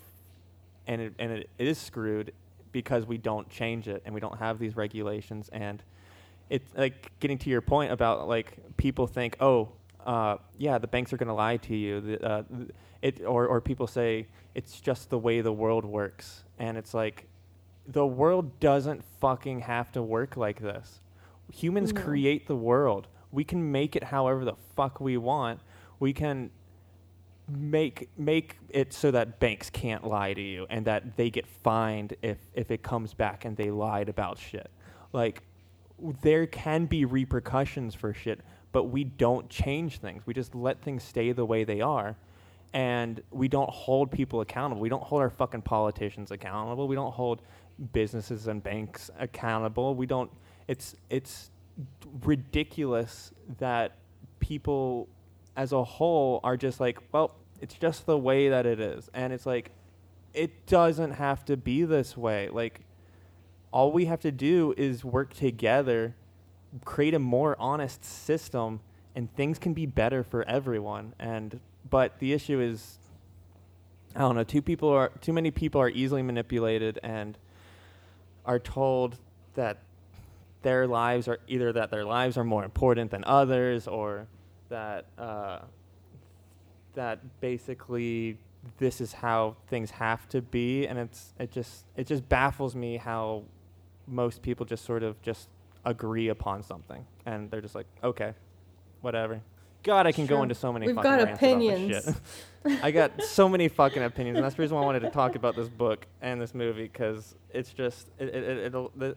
and 0.86 1.02
it, 1.02 1.14
and 1.18 1.32
it 1.32 1.50
is 1.58 1.78
screwed 1.78 2.32
because 2.72 3.06
we 3.06 3.18
don't 3.18 3.48
change 3.50 3.88
it 3.88 4.02
and 4.04 4.14
we 4.14 4.20
don't 4.20 4.38
have 4.38 4.58
these 4.58 4.76
regulations. 4.76 5.50
And 5.52 5.82
it's 6.48 6.70
like 6.74 7.10
getting 7.20 7.36
to 7.38 7.50
your 7.50 7.60
point 7.60 7.92
about 7.92 8.26
like 8.26 8.56
people 8.78 9.06
think 9.06 9.36
oh 9.40 9.68
uh, 10.08 10.38
yeah 10.56 10.78
the 10.78 10.86
banks 10.86 11.12
are 11.12 11.18
going 11.18 11.28
to 11.28 11.34
lie 11.34 11.58
to 11.58 11.76
you. 11.76 12.00
The, 12.00 12.24
uh, 12.26 12.42
it 13.02 13.22
or, 13.24 13.46
or 13.46 13.60
people 13.60 13.86
say 13.86 14.26
it's 14.54 14.80
just 14.80 15.10
the 15.10 15.18
way 15.18 15.40
the 15.40 15.52
world 15.52 15.84
works. 15.84 16.44
And 16.58 16.76
it's 16.76 16.94
like 16.94 17.26
the 17.86 18.06
world 18.06 18.58
doesn't 18.58 19.04
fucking 19.20 19.60
have 19.60 19.92
to 19.92 20.02
work 20.02 20.36
like 20.36 20.60
this. 20.60 21.00
Humans 21.52 21.92
No. 21.92 22.00
create 22.02 22.46
the 22.48 22.56
world. 22.56 23.06
We 23.30 23.44
can 23.44 23.70
make 23.70 23.94
it 23.94 24.04
however 24.04 24.44
the 24.44 24.56
fuck 24.74 25.00
we 25.00 25.16
want. 25.16 25.60
We 26.00 26.12
can 26.12 26.50
make 27.48 28.08
make 28.18 28.56
it 28.70 28.92
so 28.92 29.10
that 29.10 29.40
banks 29.40 29.70
can't 29.70 30.04
lie 30.06 30.34
to 30.34 30.42
you 30.42 30.66
and 30.68 30.84
that 30.86 31.16
they 31.16 31.30
get 31.30 31.46
fined 31.46 32.14
if 32.22 32.38
if 32.54 32.70
it 32.70 32.82
comes 32.82 33.14
back 33.14 33.44
and 33.44 33.56
they 33.56 33.70
lied 33.70 34.08
about 34.08 34.38
shit. 34.38 34.70
Like 35.12 35.42
there 36.22 36.46
can 36.46 36.86
be 36.86 37.04
repercussions 37.04 37.94
for 37.94 38.12
shit, 38.12 38.40
but 38.72 38.84
we 38.84 39.04
don't 39.04 39.48
change 39.48 39.98
things. 39.98 40.22
We 40.26 40.34
just 40.34 40.54
let 40.54 40.82
things 40.82 41.02
stay 41.02 41.32
the 41.32 41.44
way 41.44 41.64
they 41.64 41.80
are. 41.80 42.16
And 42.74 43.22
we 43.30 43.48
don't 43.48 43.70
hold 43.70 44.10
people 44.10 44.42
accountable. 44.42 44.82
We 44.82 44.90
don't 44.90 45.02
hold 45.02 45.22
our 45.22 45.30
fucking 45.30 45.62
politicians 45.62 46.30
accountable. 46.30 46.86
We 46.86 46.96
don't 46.96 47.12
hold 47.12 47.40
businesses 47.92 48.46
and 48.46 48.62
banks 48.62 49.10
accountable. 49.18 49.94
We 49.94 50.06
don't 50.06 50.30
it's 50.66 50.94
it's 51.08 51.50
ridiculous 52.22 53.32
that 53.58 53.96
people 54.40 55.08
as 55.56 55.72
a 55.72 55.82
whole 55.82 56.40
are 56.44 56.56
just 56.56 56.78
like, 56.78 56.98
well, 57.12 57.34
it's 57.60 57.74
just 57.74 58.06
the 58.06 58.16
way 58.16 58.48
that 58.48 58.66
it 58.66 58.80
is. 58.80 59.10
And 59.14 59.32
it's 59.32 59.46
like, 59.46 59.72
it 60.34 60.66
doesn't 60.66 61.12
have 61.12 61.44
to 61.46 61.56
be 61.56 61.84
this 61.84 62.16
way. 62.16 62.48
Like, 62.48 62.82
all 63.72 63.90
we 63.90 64.04
have 64.06 64.20
to 64.20 64.30
do 64.30 64.74
is 64.76 65.04
work 65.04 65.34
together, 65.34 66.14
create 66.84 67.14
a 67.14 67.18
more 67.18 67.56
honest 67.58 68.04
system, 68.04 68.80
and 69.14 69.34
things 69.34 69.58
can 69.58 69.74
be 69.74 69.86
better 69.86 70.22
for 70.22 70.42
everyone. 70.48 71.14
And, 71.18 71.60
but 71.88 72.18
the 72.18 72.32
issue 72.32 72.60
is, 72.60 72.98
I 74.14 74.20
don't 74.20 74.36
know. 74.36 74.44
Two 74.44 74.62
people 74.62 74.88
are 74.90 75.10
too 75.20 75.32
many 75.32 75.50
people 75.50 75.80
are 75.80 75.90
easily 75.90 76.22
manipulated 76.22 76.98
and 77.02 77.36
are 78.44 78.58
told 78.58 79.16
that 79.54 79.78
their 80.62 80.86
lives 80.86 81.28
are 81.28 81.38
either 81.46 81.72
that 81.72 81.90
their 81.90 82.04
lives 82.04 82.36
are 82.36 82.44
more 82.44 82.64
important 82.64 83.10
than 83.10 83.22
others 83.24 83.86
or 83.86 84.26
that 84.68 85.06
uh, 85.18 85.60
that 86.94 87.40
basically 87.40 88.38
this 88.78 89.00
is 89.00 89.12
how 89.12 89.56
things 89.68 89.90
have 89.90 90.28
to 90.28 90.42
be 90.42 90.86
and 90.86 90.98
it's 90.98 91.32
it 91.38 91.50
just 91.52 91.84
it 91.96 92.06
just 92.06 92.28
baffles 92.28 92.74
me 92.74 92.96
how 92.96 93.42
most 94.06 94.42
people 94.42 94.66
just 94.66 94.84
sort 94.84 95.02
of 95.02 95.20
just 95.22 95.48
agree 95.90 96.28
upon 96.28 96.62
something 96.62 97.04
and 97.26 97.50
they're 97.50 97.60
just 97.60 97.74
like 97.74 97.86
okay 98.04 98.34
whatever 99.00 99.40
god 99.82 100.06
i 100.06 100.12
can 100.12 100.26
Sure. 100.26 100.38
go 100.38 100.42
into 100.42 100.54
so 100.54 100.72
many 100.72 100.86
We've 100.86 100.94
fucking 100.96 101.10
got 101.10 101.24
rants 101.24 101.42
about 101.42 101.58
this 101.58 101.58
opinions. 101.58 102.04
shit. 102.66 102.82
i 102.84 102.90
got 102.90 103.22
so 103.22 103.48
many 103.48 103.68
fucking 103.68 104.02
opinions 104.02 104.36
and 104.36 104.44
that's 104.44 104.56
the 104.56 104.62
reason 104.62 104.76
why 104.76 104.82
i 104.82 104.86
wanted 104.86 105.00
to 105.00 105.10
talk 105.10 105.34
about 105.34 105.56
this 105.56 105.68
book 105.68 106.06
and 106.20 106.40
this 106.40 106.54
movie 106.54 106.82
because 106.84 107.34
it's 107.50 107.72
just 107.72 108.08
it, 108.18 108.28
it, 108.28 108.74
it, 108.74 109.16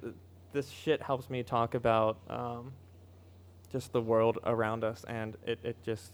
this 0.53 0.69
shit 0.69 1.01
helps 1.01 1.29
me 1.29 1.43
talk 1.43 1.73
about 1.75 2.17
um, 2.29 2.71
just 3.71 3.91
the 3.93 4.01
world 4.01 4.37
around 4.45 4.83
us 4.83 5.03
and 5.07 5.35
it, 5.45 5.59
it 5.63 5.75
just 5.83 6.13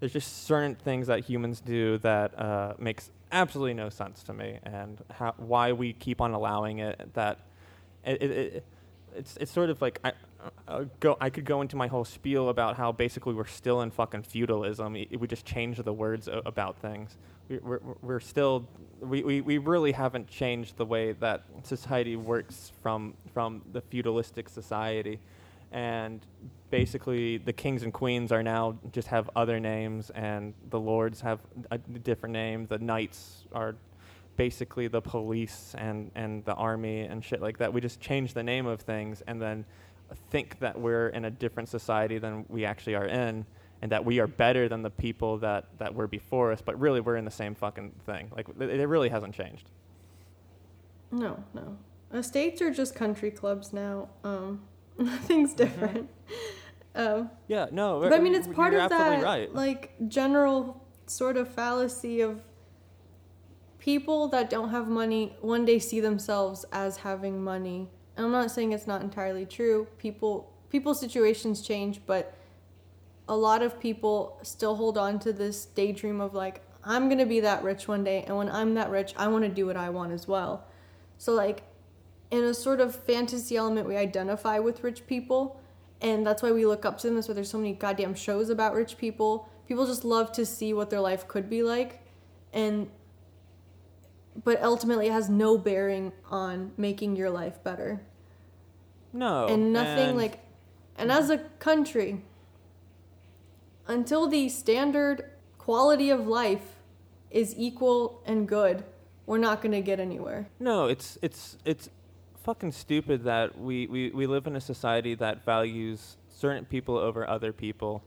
there's 0.00 0.12
just 0.12 0.44
certain 0.46 0.74
things 0.74 1.06
that 1.08 1.20
humans 1.20 1.60
do 1.60 1.98
that 1.98 2.38
uh, 2.38 2.74
makes 2.78 3.10
absolutely 3.32 3.74
no 3.74 3.90
sense 3.90 4.22
to 4.22 4.32
me, 4.32 4.58
and 4.64 4.98
how 5.10 5.34
why 5.36 5.72
we 5.72 5.92
keep 5.92 6.22
on 6.22 6.32
allowing 6.32 6.78
it. 6.78 7.12
That 7.12 7.38
it, 8.02 8.22
it, 8.22 8.30
it 8.30 8.64
it's 9.14 9.36
it's 9.38 9.52
sort 9.52 9.70
of 9.70 9.80
like 9.82 10.00
I. 10.04 10.12
Uh, 10.66 10.84
go. 11.00 11.16
I 11.20 11.28
could 11.28 11.44
go 11.44 11.60
into 11.60 11.76
my 11.76 11.86
whole 11.86 12.04
spiel 12.04 12.48
about 12.48 12.76
how 12.76 12.92
basically 12.92 13.34
we're 13.34 13.46
still 13.46 13.82
in 13.82 13.90
fucking 13.90 14.22
feudalism. 14.22 14.92
We 14.94 15.26
just 15.26 15.44
change 15.44 15.76
the 15.78 15.92
words 15.92 16.28
o- 16.28 16.42
about 16.46 16.78
things. 16.78 17.16
We, 17.48 17.58
we're, 17.58 17.80
we're 18.00 18.20
still 18.20 18.66
we, 19.00 19.22
we, 19.22 19.40
we 19.42 19.58
really 19.58 19.92
haven't 19.92 20.28
changed 20.28 20.76
the 20.76 20.86
way 20.86 21.12
that 21.12 21.44
society 21.62 22.16
works 22.16 22.72
from 22.82 23.14
from 23.34 23.62
the 23.72 23.82
feudalistic 23.82 24.48
society, 24.48 25.18
and 25.72 26.24
basically 26.70 27.38
the 27.38 27.52
kings 27.52 27.82
and 27.82 27.92
queens 27.92 28.32
are 28.32 28.42
now 28.42 28.78
just 28.92 29.08
have 29.08 29.28
other 29.36 29.60
names 29.60 30.10
and 30.10 30.54
the 30.70 30.78
lords 30.78 31.20
have 31.20 31.40
a 31.70 31.78
different 31.78 32.32
name 32.32 32.66
the 32.68 32.78
knights 32.78 33.44
are 33.52 33.74
basically 34.40 34.88
the 34.88 35.02
police 35.02 35.74
and, 35.76 36.10
and 36.14 36.42
the 36.46 36.54
army 36.54 37.00
and 37.02 37.22
shit 37.22 37.42
like 37.42 37.58
that 37.58 37.70
we 37.70 37.78
just 37.78 38.00
change 38.00 38.32
the 38.32 38.42
name 38.42 38.64
of 38.64 38.80
things 38.80 39.22
and 39.26 39.38
then 39.38 39.66
think 40.30 40.58
that 40.60 40.80
we're 40.80 41.08
in 41.08 41.26
a 41.26 41.30
different 41.30 41.68
society 41.68 42.16
than 42.16 42.46
we 42.48 42.64
actually 42.64 42.94
are 42.94 43.04
in 43.04 43.44
and 43.82 43.92
that 43.92 44.02
we 44.02 44.18
are 44.18 44.26
better 44.26 44.66
than 44.66 44.80
the 44.80 44.88
people 44.88 45.36
that, 45.36 45.66
that 45.76 45.94
were 45.94 46.06
before 46.06 46.52
us 46.52 46.62
but 46.62 46.80
really 46.80 47.02
we're 47.02 47.16
in 47.16 47.26
the 47.26 47.30
same 47.30 47.54
fucking 47.54 47.92
thing 48.06 48.32
like 48.34 48.46
it, 48.58 48.80
it 48.80 48.86
really 48.86 49.10
hasn't 49.10 49.34
changed 49.34 49.68
No, 51.10 51.44
no. 51.52 51.76
Estates 52.10 52.62
are 52.62 52.70
just 52.70 52.94
country 52.94 53.30
clubs 53.30 53.74
now. 53.74 54.08
Um, 54.24 54.62
nothing's 54.98 55.52
different. 55.52 56.08
Um, 56.92 57.30
yeah 57.46 57.68
no 57.70 58.00
but 58.00 58.12
I 58.12 58.18
mean, 58.18 58.34
it's 58.34 58.48
part 58.48 58.74
of 58.74 58.90
that 58.90 59.22
right 59.22 59.54
like 59.54 59.94
general 60.08 60.84
sort 61.06 61.36
of 61.36 61.46
fallacy 61.46 62.20
of 62.20 62.42
people 63.80 64.28
that 64.28 64.50
don't 64.50 64.68
have 64.68 64.86
money 64.86 65.34
one 65.40 65.64
day 65.64 65.78
see 65.78 65.98
themselves 65.98 66.64
as 66.70 66.98
having 66.98 67.42
money. 67.42 67.88
And 68.16 68.26
I'm 68.26 68.32
not 68.32 68.50
saying 68.50 68.72
it's 68.72 68.86
not 68.86 69.02
entirely 69.02 69.46
true. 69.46 69.88
People 69.98 70.52
people's 70.68 71.00
situations 71.00 71.62
change, 71.62 72.00
but 72.06 72.34
a 73.26 73.36
lot 73.36 73.62
of 73.62 73.80
people 73.80 74.38
still 74.42 74.76
hold 74.76 74.96
on 74.96 75.18
to 75.20 75.32
this 75.32 75.64
daydream 75.64 76.20
of 76.20 76.34
like 76.34 76.62
I'm 76.84 77.08
going 77.08 77.18
to 77.18 77.26
be 77.26 77.40
that 77.40 77.62
rich 77.62 77.88
one 77.88 78.04
day 78.04 78.22
and 78.26 78.36
when 78.36 78.48
I'm 78.48 78.74
that 78.74 78.90
rich, 78.90 79.12
I 79.16 79.28
want 79.28 79.44
to 79.44 79.50
do 79.50 79.66
what 79.66 79.76
I 79.76 79.90
want 79.90 80.12
as 80.12 80.28
well. 80.28 80.66
So 81.18 81.32
like 81.32 81.62
in 82.30 82.44
a 82.44 82.54
sort 82.54 82.80
of 82.80 82.94
fantasy 82.94 83.56
element 83.56 83.88
we 83.88 83.96
identify 83.96 84.58
with 84.58 84.84
rich 84.84 85.06
people 85.06 85.60
and 86.00 86.26
that's 86.26 86.42
why 86.42 86.52
we 86.52 86.64
look 86.64 86.84
up 86.84 86.98
to 86.98 87.06
them 87.06 87.16
that's 87.16 87.28
why 87.28 87.34
there's 87.34 87.50
so 87.50 87.58
many 87.58 87.72
goddamn 87.72 88.14
shows 88.14 88.48
about 88.50 88.72
rich 88.72 88.96
people 88.96 89.48
people 89.66 89.84
just 89.84 90.04
love 90.04 90.30
to 90.32 90.46
see 90.46 90.72
what 90.72 90.90
their 90.90 91.00
life 91.00 91.26
could 91.26 91.50
be 91.50 91.62
like 91.62 92.00
and 92.52 92.88
but 94.44 94.62
ultimately 94.62 95.08
it 95.08 95.12
has 95.12 95.28
no 95.28 95.58
bearing 95.58 96.12
on 96.30 96.72
making 96.76 97.16
your 97.16 97.30
life 97.30 97.62
better. 97.62 98.00
No 99.12 99.46
and 99.48 99.72
nothing 99.72 100.10
and- 100.10 100.18
like 100.18 100.40
and 100.96 101.10
as 101.10 101.30
a 101.30 101.38
country 101.58 102.22
until 103.86 104.28
the 104.28 104.48
standard 104.48 105.24
quality 105.58 106.10
of 106.10 106.26
life 106.26 106.76
is 107.30 107.54
equal 107.56 108.22
and 108.26 108.46
good 108.46 108.84
we're 109.30 109.38
not 109.38 109.62
going 109.62 109.70
to 109.70 109.80
get 109.80 110.00
anywhere. 110.00 110.48
No, 110.58 110.86
it's 110.86 111.16
it's 111.22 111.56
it's 111.64 111.88
fucking 112.42 112.72
stupid 112.72 113.22
that 113.22 113.56
we, 113.56 113.86
we, 113.86 114.10
we 114.10 114.26
live 114.26 114.48
in 114.48 114.56
a 114.56 114.60
society 114.60 115.14
that 115.14 115.44
values 115.44 116.16
certain 116.28 116.64
people 116.64 116.96
over 116.98 117.28
other 117.28 117.52
people 117.52 118.02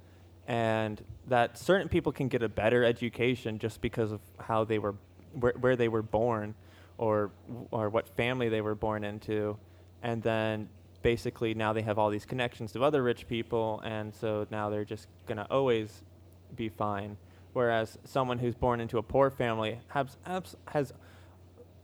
and 0.47 1.01
that 1.27 1.57
certain 1.57 1.87
people 1.87 2.11
can 2.11 2.27
get 2.27 2.43
a 2.43 2.49
better 2.49 2.83
education 2.83 3.57
just 3.57 3.79
because 3.79 4.11
of 4.11 4.19
how 4.37 4.65
they 4.65 4.79
were 4.79 4.95
where, 5.39 5.53
where 5.59 5.75
they 5.75 5.87
were 5.87 6.01
born 6.01 6.55
or 6.97 7.31
or 7.71 7.89
what 7.89 8.07
family 8.15 8.49
they 8.49 8.61
were 8.61 8.75
born 8.75 9.03
into 9.03 9.57
and 10.01 10.21
then 10.21 10.69
basically 11.01 11.53
now 11.53 11.73
they 11.73 11.81
have 11.81 11.99
all 11.99 12.09
these 12.09 12.25
connections 12.25 12.71
to 12.71 12.83
other 12.83 13.03
rich 13.03 13.27
people 13.27 13.81
and 13.83 14.13
so 14.13 14.45
now 14.51 14.69
they're 14.69 14.85
just 14.85 15.07
to 15.27 15.45
always 15.51 16.03
be 16.55 16.69
fine 16.69 17.17
whereas 17.53 17.97
someone 18.03 18.37
who's 18.37 18.55
born 18.55 18.79
into 18.79 18.97
a 18.97 19.03
poor 19.03 19.29
family 19.29 19.79
has 19.87 20.17
abs- 20.25 20.55
has 20.67 20.93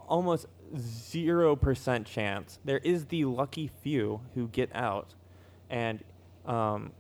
almost 0.08 0.48
0% 0.76 2.06
chance. 2.06 2.60
There 2.66 2.80
is 2.80 3.06
the 3.06 3.26
lucky 3.26 3.70
few 3.82 4.22
who 4.36 4.48
get 4.48 4.70
out 4.76 5.14
and 5.70 6.04
um, 6.46 6.92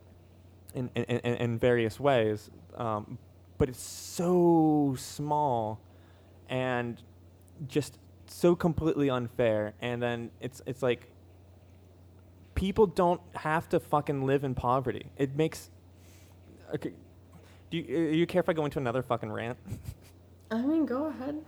in, 0.74 0.90
in, 0.96 1.04
in, 1.04 1.36
in 1.36 1.58
various 1.58 2.00
ways, 2.00 2.52
um, 2.76 3.18
but 3.58 3.68
it's 3.68 3.82
so 3.82 4.96
small 4.98 5.80
and 6.50 7.02
just 7.68 7.98
so 8.28 8.56
completely 8.56 9.10
unfair. 9.10 9.74
And 9.82 10.02
then 10.02 10.32
it's, 10.42 10.62
it's 10.66 10.84
like 10.84 11.12
people 12.56 12.86
don't 12.86 13.22
have 13.36 13.70
to 13.70 13.80
fucking 13.80 14.26
live 14.26 14.44
in 14.44 14.56
poverty. 14.56 15.12
It 15.18 15.36
makes. 15.36 15.70
Okay, 16.76 16.92
do 17.70 17.78
you, 17.78 17.98
uh, 17.98 18.12
you 18.12 18.28
care 18.28 18.42
if 18.42 18.50
I 18.50 18.54
go 18.54 18.66
into 18.66 18.80
another 18.80 19.02
fucking 19.02 19.32
rant? 19.32 19.58
i 20.52 20.62
mean 20.62 20.86
go 20.86 21.06
ahead 21.06 21.40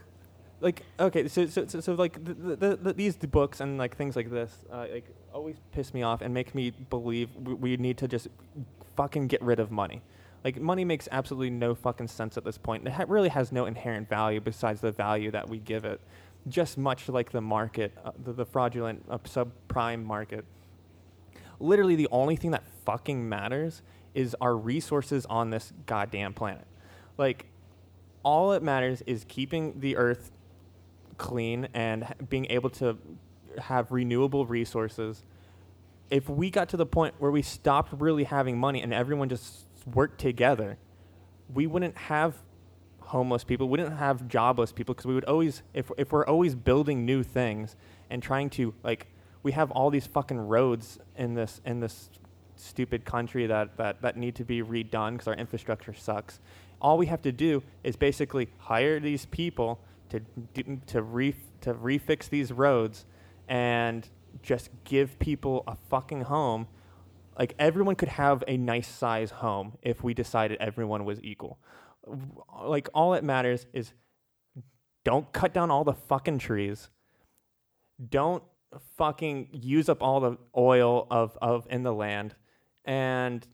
like 0.60 0.82
okay 1.00 1.26
so 1.26 1.46
so 1.46 1.66
so, 1.66 1.80
so 1.80 1.94
like 1.94 2.22
the, 2.24 2.34
the, 2.34 2.56
the, 2.56 2.76
the, 2.76 2.92
these 2.92 3.16
books 3.16 3.60
and 3.60 3.78
like 3.78 3.96
things 3.96 4.14
like 4.14 4.30
this 4.30 4.64
uh, 4.70 4.86
like 4.92 5.06
always 5.32 5.56
piss 5.72 5.92
me 5.94 6.02
off 6.02 6.20
and 6.20 6.32
make 6.32 6.54
me 6.54 6.70
believe 6.70 7.30
we, 7.36 7.54
we 7.54 7.76
need 7.76 7.96
to 7.96 8.06
just 8.06 8.28
fucking 8.96 9.26
get 9.26 9.40
rid 9.42 9.58
of 9.58 9.70
money 9.70 10.02
like 10.44 10.60
money 10.60 10.84
makes 10.84 11.08
absolutely 11.12 11.50
no 11.50 11.74
fucking 11.74 12.08
sense 12.08 12.36
at 12.36 12.44
this 12.44 12.58
point. 12.58 12.86
It 12.86 12.92
ha- 12.92 13.04
really 13.06 13.28
has 13.28 13.52
no 13.52 13.66
inherent 13.66 14.08
value 14.08 14.40
besides 14.40 14.80
the 14.80 14.90
value 14.90 15.30
that 15.30 15.48
we 15.48 15.58
give 15.58 15.84
it. 15.84 16.00
Just 16.48 16.76
much 16.76 17.08
like 17.08 17.30
the 17.30 17.40
market 17.40 17.92
uh, 18.04 18.10
the, 18.22 18.32
the 18.32 18.44
fraudulent 18.44 19.04
uh, 19.08 19.18
subprime 19.18 20.04
market. 20.04 20.44
Literally 21.60 21.94
the 21.94 22.08
only 22.10 22.34
thing 22.34 22.50
that 22.50 22.64
fucking 22.84 23.28
matters 23.28 23.82
is 24.14 24.36
our 24.40 24.56
resources 24.56 25.24
on 25.26 25.50
this 25.50 25.72
goddamn 25.86 26.34
planet. 26.34 26.66
Like 27.16 27.46
all 28.24 28.50
that 28.50 28.62
matters 28.62 29.02
is 29.06 29.24
keeping 29.28 29.78
the 29.78 29.96
earth 29.96 30.32
clean 31.18 31.68
and 31.72 32.02
h- 32.02 32.28
being 32.28 32.46
able 32.50 32.70
to 32.70 32.98
have 33.58 33.92
renewable 33.92 34.44
resources. 34.44 35.22
If 36.10 36.28
we 36.28 36.50
got 36.50 36.68
to 36.70 36.76
the 36.76 36.86
point 36.86 37.14
where 37.18 37.30
we 37.30 37.42
stopped 37.42 37.92
really 38.00 38.24
having 38.24 38.58
money 38.58 38.82
and 38.82 38.92
everyone 38.92 39.28
just 39.28 39.66
worked 39.86 40.20
together, 40.20 40.78
we 41.52 41.66
wouldn't 41.66 41.96
have 41.96 42.36
homeless 43.00 43.44
people, 43.44 43.68
we 43.68 43.78
wouldn't 43.78 43.98
have 43.98 44.28
jobless 44.28 44.72
people 44.72 44.94
because 44.94 45.06
we 45.06 45.14
would 45.14 45.24
always 45.24 45.62
if 45.74 45.90
if 45.98 46.12
we're 46.12 46.26
always 46.26 46.54
building 46.54 47.04
new 47.04 47.22
things 47.22 47.76
and 48.10 48.22
trying 48.22 48.48
to 48.50 48.74
like 48.82 49.06
we 49.42 49.52
have 49.52 49.70
all 49.72 49.90
these 49.90 50.06
fucking 50.06 50.38
roads 50.38 50.98
in 51.16 51.34
this 51.34 51.60
in 51.64 51.80
this 51.80 52.10
stupid 52.56 53.04
country 53.04 53.46
that 53.46 53.76
that, 53.76 54.00
that 54.02 54.16
need 54.16 54.34
to 54.36 54.44
be 54.44 54.62
redone 54.62 55.12
because 55.12 55.28
our 55.28 55.34
infrastructure 55.34 55.92
sucks. 55.92 56.40
All 56.80 56.98
we 56.98 57.06
have 57.06 57.22
to 57.22 57.32
do 57.32 57.62
is 57.84 57.96
basically 57.96 58.48
hire 58.58 59.00
these 59.00 59.26
people 59.26 59.80
to 60.10 60.20
to 60.86 61.02
re 61.02 61.34
to 61.60 61.74
refix 61.74 62.28
these 62.28 62.52
roads 62.52 63.04
and 63.48 64.08
just 64.42 64.70
give 64.84 65.18
people 65.18 65.64
a 65.66 65.76
fucking 65.90 66.22
home. 66.22 66.66
Like 67.38 67.54
everyone 67.58 67.94
could 67.94 68.08
have 68.08 68.44
a 68.46 68.56
nice 68.56 68.88
size 68.88 69.30
home 69.30 69.78
if 69.82 70.02
we 70.02 70.14
decided 70.14 70.58
everyone 70.60 71.04
was 71.04 71.18
equal. 71.22 71.58
Like 72.62 72.88
all 72.94 73.12
that 73.12 73.24
matters 73.24 73.66
is 73.72 73.92
don't 75.04 75.32
cut 75.32 75.52
down 75.52 75.70
all 75.70 75.84
the 75.84 75.94
fucking 75.94 76.38
trees. 76.38 76.90
Don't 78.08 78.42
fucking 78.96 79.48
use 79.52 79.88
up 79.88 80.02
all 80.02 80.20
the 80.20 80.38
oil 80.56 81.06
of, 81.10 81.36
of 81.42 81.66
in 81.70 81.82
the 81.82 81.92
land 81.92 82.34
and 82.84 83.46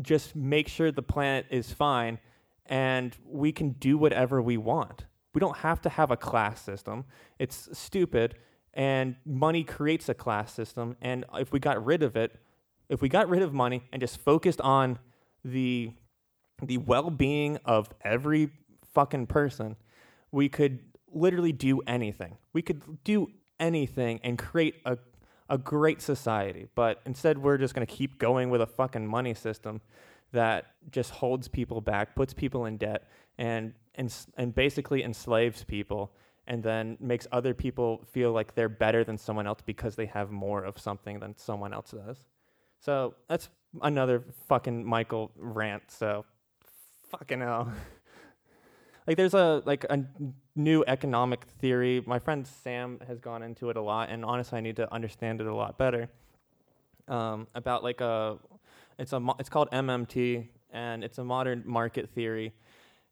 just 0.00 0.36
make 0.36 0.68
sure 0.68 0.92
the 0.92 1.02
planet 1.02 1.46
is 1.50 1.72
fine 1.72 2.18
and 2.66 3.16
we 3.26 3.52
can 3.52 3.70
do 3.72 3.98
whatever 3.98 4.40
we 4.40 4.56
want. 4.56 5.06
We 5.34 5.40
don't 5.40 5.58
have 5.58 5.80
to 5.82 5.88
have 5.88 6.10
a 6.10 6.16
class 6.16 6.62
system. 6.62 7.04
It's 7.38 7.68
stupid, 7.72 8.36
and 8.74 9.16
money 9.24 9.64
creates 9.64 10.08
a 10.08 10.14
class 10.14 10.52
system. 10.52 10.96
And 11.00 11.24
if 11.34 11.52
we 11.52 11.58
got 11.58 11.84
rid 11.84 12.02
of 12.02 12.16
it, 12.16 12.36
if 12.90 13.00
we 13.00 13.08
got 13.08 13.28
rid 13.28 13.40
of 13.40 13.54
money 13.54 13.82
and 13.92 14.00
just 14.00 14.18
focused 14.18 14.60
on 14.60 14.98
the 15.44 15.92
the 16.62 16.76
well-being 16.76 17.56
of 17.64 17.88
every 18.02 18.50
fucking 18.92 19.26
person, 19.26 19.76
we 20.30 20.50
could 20.50 20.80
literally 21.10 21.52
do 21.52 21.80
anything. 21.86 22.36
We 22.52 22.60
could 22.60 23.02
do 23.02 23.28
anything 23.58 24.20
and 24.22 24.38
create 24.38 24.74
a 24.84 24.98
a 25.48 25.56
great 25.56 26.02
society. 26.02 26.68
But 26.74 27.00
instead, 27.06 27.38
we're 27.38 27.58
just 27.58 27.74
going 27.74 27.86
to 27.86 27.92
keep 27.92 28.18
going 28.18 28.50
with 28.50 28.60
a 28.60 28.66
fucking 28.66 29.06
money 29.06 29.34
system 29.34 29.80
that 30.32 30.66
just 30.92 31.10
holds 31.10 31.48
people 31.48 31.80
back, 31.80 32.14
puts 32.14 32.34
people 32.34 32.66
in 32.66 32.76
debt, 32.76 33.08
and 33.38 33.72
and 33.94 34.14
and 34.36 34.54
basically 34.54 35.02
enslaves 35.02 35.64
people, 35.64 36.12
and 36.46 36.62
then 36.62 36.96
makes 37.00 37.26
other 37.32 37.54
people 37.54 38.04
feel 38.12 38.32
like 38.32 38.54
they're 38.54 38.68
better 38.68 39.04
than 39.04 39.16
someone 39.16 39.46
else 39.46 39.60
because 39.64 39.96
they 39.96 40.06
have 40.06 40.30
more 40.30 40.64
of 40.64 40.78
something 40.78 41.20
than 41.20 41.36
someone 41.36 41.72
else 41.72 41.92
does. 41.92 42.26
So 42.80 43.14
that's 43.28 43.48
another 43.82 44.24
fucking 44.48 44.84
Michael 44.84 45.30
rant. 45.36 45.82
So 45.88 46.24
fucking 47.10 47.40
hell. 47.40 47.72
like 49.06 49.16
there's 49.16 49.34
a 49.34 49.62
like 49.66 49.84
a 49.84 50.04
new 50.56 50.84
economic 50.86 51.44
theory. 51.60 52.02
My 52.06 52.18
friend 52.18 52.46
Sam 52.46 53.00
has 53.06 53.20
gone 53.20 53.42
into 53.42 53.70
it 53.70 53.76
a 53.76 53.82
lot, 53.82 54.08
and 54.10 54.24
honestly, 54.24 54.58
I 54.58 54.60
need 54.60 54.76
to 54.76 54.92
understand 54.92 55.40
it 55.40 55.46
a 55.46 55.54
lot 55.54 55.78
better. 55.78 56.08
Um, 57.08 57.48
about 57.54 57.82
like 57.82 58.00
a, 58.00 58.38
it's 58.98 59.12
a 59.12 59.20
mo- 59.20 59.36
it's 59.38 59.48
called 59.48 59.70
MMT, 59.72 60.46
and 60.72 61.02
it's 61.04 61.18
a 61.18 61.24
modern 61.24 61.64
market 61.66 62.08
theory, 62.10 62.52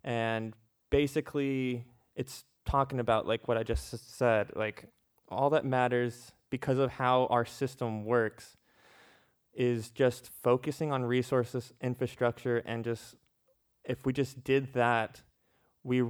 and 0.05 0.55
basically 0.91 1.85
it's 2.17 2.45
talking 2.65 3.01
about 3.01 3.27
like 3.27 3.49
what 3.49 3.59
I 3.59 3.65
just 3.65 4.17
said, 4.17 4.53
like 4.55 4.87
all 5.29 5.51
that 5.51 5.65
matters 5.65 6.33
because 6.51 6.79
of 6.79 6.91
how 6.93 7.27
our 7.27 7.45
system 7.45 8.05
works 8.05 8.58
is 9.59 9.91
just 9.91 10.31
focusing 10.41 10.93
on 10.93 11.05
resources, 11.05 11.73
infrastructure, 11.83 12.59
and 12.59 12.85
just 12.85 13.17
if 13.85 14.07
we 14.07 14.13
just 14.13 14.45
did 14.45 14.73
that, 14.75 15.21
we 15.83 16.05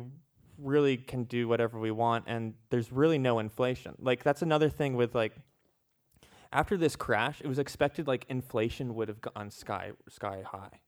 really 0.59 0.99
can 0.99 1.25
do 1.25 1.49
whatever 1.49 1.79
we 1.79 1.91
want 1.91 2.25
and 2.27 2.53
there's 2.69 2.93
really 2.93 3.17
no 3.17 3.39
inflation. 3.39 3.95
Like 3.99 4.23
that's 4.23 4.43
another 4.43 4.69
thing 4.69 4.97
with 4.97 5.15
like 5.15 5.33
after 6.53 6.77
this 6.77 6.95
crash, 6.95 7.41
it 7.41 7.47
was 7.47 7.59
expected 7.59 8.07
like 8.07 8.27
inflation 8.29 8.95
would 8.97 9.09
have 9.09 9.21
gone 9.23 9.51
sky 9.51 9.93
sky 10.09 10.43
high. 10.45 10.81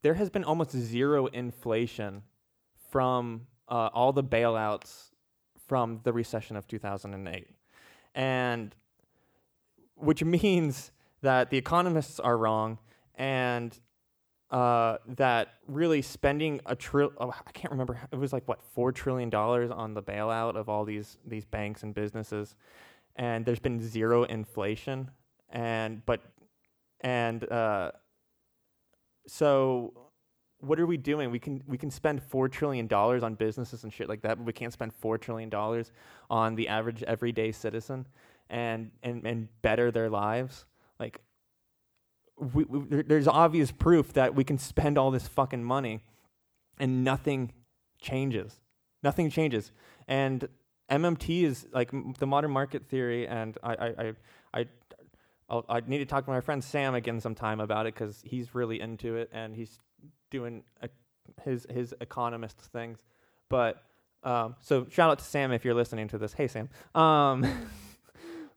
There 0.00 0.14
has 0.14 0.30
been 0.30 0.44
almost 0.44 0.70
zero 0.70 1.26
inflation 1.26 2.22
from 2.90 3.48
uh, 3.68 3.90
all 3.92 4.12
the 4.12 4.24
bailouts 4.24 5.10
from 5.66 6.00
the 6.04 6.12
recession 6.12 6.56
of 6.56 6.66
2008. 6.66 7.48
And 8.14 8.74
which 9.96 10.22
means 10.42 10.92
that 11.26 11.50
the 11.50 11.56
economists 11.56 12.20
are 12.20 12.38
wrong 12.38 12.78
and 13.16 13.76
uh, 14.52 14.98
that 15.08 15.54
really 15.66 16.00
spending 16.00 16.60
a 16.66 16.76
trill 16.76 17.10
oh, 17.18 17.34
I 17.44 17.50
can't 17.50 17.72
remember 17.72 17.98
it 18.12 18.16
was 18.16 18.32
like 18.32 18.46
what 18.46 18.62
four 18.62 18.92
trillion 18.92 19.28
dollars 19.28 19.72
on 19.72 19.92
the 19.92 20.02
bailout 20.04 20.54
of 20.54 20.68
all 20.68 20.84
these 20.84 21.18
these 21.26 21.44
banks 21.44 21.82
and 21.82 21.92
businesses, 21.92 22.54
and 23.16 23.44
there's 23.44 23.58
been 23.58 23.80
zero 23.80 24.22
inflation, 24.22 25.10
and 25.50 26.06
but 26.06 26.20
and 27.00 27.50
uh, 27.50 27.90
so 29.26 30.10
what 30.60 30.78
are 30.78 30.86
we 30.86 30.96
doing? 30.96 31.32
We 31.32 31.40
can 31.40 31.60
we 31.66 31.76
can 31.76 31.90
spend 31.90 32.22
four 32.22 32.48
trillion 32.48 32.86
dollars 32.86 33.24
on 33.24 33.34
businesses 33.34 33.82
and 33.82 33.92
shit 33.92 34.08
like 34.08 34.22
that, 34.22 34.38
but 34.38 34.46
we 34.46 34.52
can't 34.52 34.72
spend 34.72 34.94
four 34.94 35.18
trillion 35.18 35.50
dollars 35.50 35.90
on 36.30 36.54
the 36.54 36.68
average 36.68 37.02
everyday 37.02 37.50
citizen 37.50 38.06
and 38.48 38.92
and 39.02 39.26
and 39.26 39.48
better 39.62 39.90
their 39.90 40.08
lives. 40.08 40.66
Like 40.98 41.20
we, 42.38 42.64
we, 42.64 43.02
there's 43.02 43.28
obvious 43.28 43.70
proof 43.70 44.12
that 44.14 44.34
we 44.34 44.44
can 44.44 44.58
spend 44.58 44.98
all 44.98 45.10
this 45.10 45.26
fucking 45.28 45.64
money 45.64 46.00
and 46.78 47.04
nothing 47.04 47.52
changes. 48.00 48.60
Nothing 49.02 49.30
changes. 49.30 49.72
And 50.08 50.48
MMT 50.90 51.44
is 51.44 51.66
like 51.72 51.90
the 52.18 52.26
modern 52.26 52.50
market 52.50 52.86
theory, 52.86 53.26
and 53.26 53.56
I, 53.62 53.74
I, 53.74 53.86
I, 53.86 54.12
I, 54.54 54.66
I'll, 55.48 55.64
i 55.68 55.80
need 55.86 55.98
to 55.98 56.06
talk 56.06 56.24
to 56.24 56.30
my 56.30 56.40
friend 56.40 56.62
Sam 56.62 56.94
again 56.94 57.20
sometime 57.20 57.60
about 57.60 57.86
it 57.86 57.94
because 57.94 58.22
he's 58.24 58.54
really 58.54 58.80
into 58.80 59.16
it 59.16 59.30
and 59.32 59.54
he's 59.54 59.78
doing 60.30 60.62
his 61.42 61.66
his 61.70 61.94
economist 62.00 62.58
things. 62.58 62.98
But 63.48 63.82
um, 64.22 64.56
so 64.60 64.86
shout 64.90 65.10
out 65.10 65.18
to 65.18 65.24
Sam 65.24 65.52
if 65.52 65.64
you're 65.64 65.74
listening 65.74 66.08
to 66.08 66.18
this. 66.18 66.32
Hey 66.32 66.48
Sam. 66.48 66.68
Um, 66.94 67.44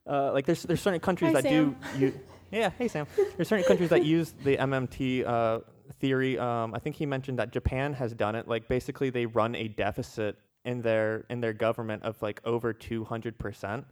uh, 0.10 0.32
like 0.34 0.46
there's 0.46 0.64
there's 0.64 0.82
certain 0.82 1.00
countries 1.00 1.34
Hi, 1.34 1.42
that 1.42 1.50
Sam. 1.50 1.76
do 1.94 2.06
you 2.06 2.20
yeah, 2.52 2.72
hey 2.78 2.88
Sam. 2.88 3.06
There's 3.36 3.48
certain 3.48 3.66
countries 3.66 3.90
that 3.90 4.06
use 4.06 4.34
the 4.44 4.58
MMT 4.58 5.26
uh, 5.26 5.60
theory. 6.00 6.40
Um, 6.40 6.74
I 6.74 6.80
think 6.80 6.96
he 6.96 7.06
mentioned 7.06 7.38
that 7.40 7.52
Japan 7.52 7.94
has 7.94 8.14
done 8.14 8.36
it. 8.36 8.48
Like 8.48 8.68
basically, 8.68 9.10
they 9.10 9.26
run 9.26 9.56
a 9.56 9.68
deficit 9.68 10.38
in 10.66 10.82
their 10.82 11.26
in 11.30 11.42
their 11.42 11.54
government 11.54 12.04
of 12.04 12.22
like 12.22 12.42
over 12.46 12.74
200 12.74 13.38
percent, 13.38 13.86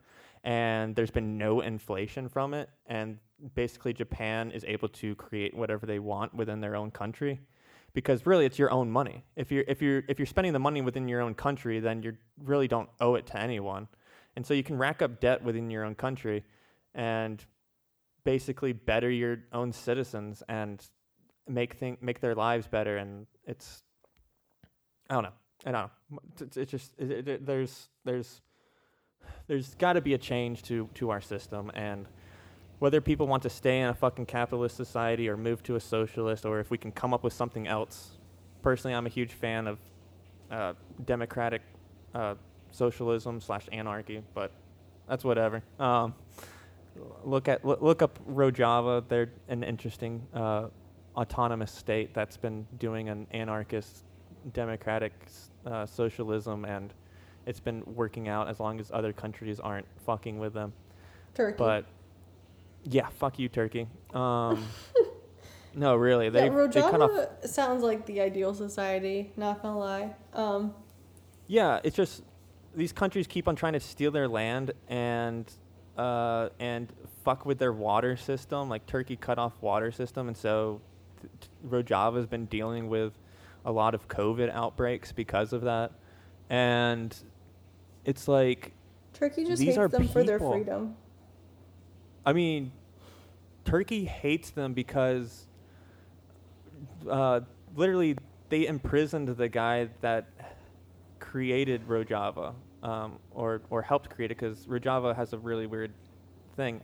and 0.43 0.95
there's 0.95 1.11
been 1.11 1.38
no 1.38 1.61
inflation 1.61 2.30
from 2.30 2.53
it. 2.53 2.70
And 2.88 3.20
basically, 3.53 3.93
Japan 3.93 4.51
is 4.51 4.65
able 4.68 4.89
to 4.89 5.13
create 5.15 5.55
whatever 5.55 5.86
they 5.86 5.99
want 5.99 6.34
within 6.34 6.59
their 6.59 6.76
own 6.76 6.89
country, 6.89 7.39
because 7.93 8.26
really, 8.26 8.45
it's 8.45 8.57
your 8.57 8.72
own 8.72 8.89
money. 8.89 9.24
If 9.36 9.51
you're 9.51 9.65
if 9.68 9.84
you're 9.84 10.03
if 10.07 10.18
you're 10.18 10.26
spending 10.26 10.53
the 10.53 10.59
money 10.59 10.82
within 10.82 11.07
your 11.07 11.22
own 11.22 11.36
country, 11.36 11.80
then 11.80 12.01
you 12.01 12.18
really 12.43 12.68
don't 12.68 12.89
owe 12.99 13.13
it 13.15 13.28
to 13.28 13.39
anyone, 13.39 13.88
and 14.38 14.45
so 14.45 14.53
you 14.53 14.61
can 14.61 14.77
rack 14.77 15.01
up 15.01 15.19
debt 15.19 15.43
within 15.43 15.71
your 15.71 15.83
own 15.83 15.95
country, 15.95 16.43
and 16.93 17.43
basically 18.23 18.71
better 18.71 19.09
your 19.09 19.39
own 19.51 19.73
citizens 19.73 20.43
and 20.47 20.85
make 21.47 21.73
think 21.73 22.03
make 22.03 22.21
their 22.21 22.35
lives 22.35 22.67
better. 22.67 22.97
And 22.97 23.25
it's 23.45 23.81
I 25.09 25.15
don't 25.15 25.23
know. 25.23 25.33
I 25.65 25.71
don't 25.71 25.89
know. 26.11 26.19
It's, 26.39 26.55
it's 26.55 26.71
just 26.71 26.91
it, 26.99 27.27
it, 27.27 27.45
there's 27.47 27.89
there's 28.05 28.41
there's 29.47 29.73
got 29.73 29.93
to 29.93 30.01
be 30.01 30.13
a 30.13 30.19
change 30.19 30.61
to 30.63 30.88
to 30.93 31.09
our 31.09 31.19
system. 31.19 31.71
And 31.73 32.05
whether 32.77 33.01
people 33.01 33.25
want 33.25 33.41
to 33.41 33.49
stay 33.49 33.79
in 33.79 33.88
a 33.88 33.93
fucking 33.95 34.27
capitalist 34.27 34.75
society 34.75 35.27
or 35.27 35.35
move 35.35 35.63
to 35.63 35.77
a 35.77 35.79
socialist 35.79 36.45
or 36.45 36.59
if 36.59 36.69
we 36.69 36.77
can 36.77 36.91
come 36.91 37.11
up 37.11 37.23
with 37.23 37.33
something 37.33 37.67
else. 37.67 38.11
Personally 38.61 38.93
I'm 38.93 39.07
a 39.07 39.09
huge 39.09 39.33
fan 39.33 39.65
of 39.65 39.79
uh, 40.51 40.73
democratic 41.05 41.63
uh, 42.13 42.35
socialism 42.72 43.39
slash 43.39 43.68
anarchy 43.72 44.22
but 44.34 44.51
that's 45.07 45.24
whatever 45.24 45.61
um, 45.80 46.13
look 47.24 47.47
at 47.47 47.63
look 47.65 48.01
up 48.01 48.20
Rojava. 48.30 49.03
They're 49.07 49.30
an 49.47 49.63
interesting 49.63 50.26
uh, 50.34 50.68
autonomous 51.15 51.72
state 51.72 52.13
that's 52.13 52.38
been 52.38 52.65
doing 52.78 53.09
an 53.09 53.28
anarchist, 53.32 54.03
democratic 54.53 55.13
uh, 55.65 55.86
socialism, 55.86 56.65
and 56.65 56.93
it's 57.45 57.59
been 57.59 57.84
working 57.86 58.28
out 58.28 58.47
as 58.47 58.59
long 58.59 58.80
as 58.80 58.91
other 58.91 59.13
countries 59.13 59.59
aren't 59.59 59.88
fucking 60.05 60.39
with 60.39 60.53
them. 60.53 60.74
Turkey. 61.34 61.55
But 61.57 61.86
yeah, 62.84 63.07
fuck 63.09 63.39
you, 63.39 63.49
Turkey. 63.49 63.88
Um, 64.13 64.65
no, 65.74 65.95
really, 65.95 66.30
they 66.30 66.45
yeah, 66.45 66.68
they 66.68 66.82
cut 66.82 67.01
off. 67.01 67.11
Rojava 67.11 67.47
sounds 67.47 67.84
like 67.84 68.05
the 68.05 68.22
ideal 68.22 68.53
society. 68.53 69.32
Not 69.38 69.61
gonna 69.61 69.80
lie. 69.80 70.15
Um, 70.34 70.74
Yeah, 71.47 71.80
it's 71.84 71.95
just 71.95 72.24
these 72.78 72.93
countries 72.93 73.25
keep 73.28 73.47
on 73.47 73.55
trying 73.55 73.73
to 73.73 73.80
steal 73.80 74.11
their 74.11 74.28
land 74.28 74.71
and 74.88 75.51
uh, 75.97 76.49
and 76.59 76.93
fuck 77.25 77.43
with 77.45 77.57
their 77.57 77.73
water 77.73 78.15
system. 78.15 78.69
Like 78.69 78.86
Turkey 78.86 79.17
cut 79.17 79.39
off 79.39 79.53
water 79.61 79.91
system, 79.91 80.28
and 80.28 80.38
so 80.38 80.80
t- 81.21 81.28
t- 81.41 81.47
Rojava's 81.67 82.28
been 82.28 82.45
dealing 82.45 82.88
with 82.88 83.13
a 83.65 83.71
lot 83.71 83.95
of 83.95 84.07
COVID 84.07 84.51
outbreaks 84.53 85.11
because 85.11 85.53
of 85.53 85.61
that. 85.63 85.91
And 86.51 87.15
it's 88.05 88.28
like, 88.28 88.73
Turkey 89.13 89.43
just 89.43 89.61
hates 89.61 89.75
them 89.75 90.07
for 90.07 90.23
their 90.23 90.39
freedom. 90.39 90.95
I 92.25 92.34
mean, 92.34 92.71
Turkey 93.65 94.05
hates 94.05 94.51
them 94.51 94.73
because 94.73 95.47
uh, 97.09 97.41
literally 97.75 98.15
they 98.49 98.67
imprisoned 98.67 99.30
the 99.30 99.49
guy 99.49 99.89
that 100.01 100.28
created 101.19 101.88
Rojava 101.88 102.53
um, 102.84 103.19
or 103.32 103.61
or 103.69 103.82
helped 103.82 104.09
create 104.09 104.32
it 104.32 104.38
because 104.39 104.65
Rojava 104.65 105.15
has 105.15 105.34
a 105.34 105.38
really 105.38 105.65
weird 105.67 105.91
thing. 106.55 106.82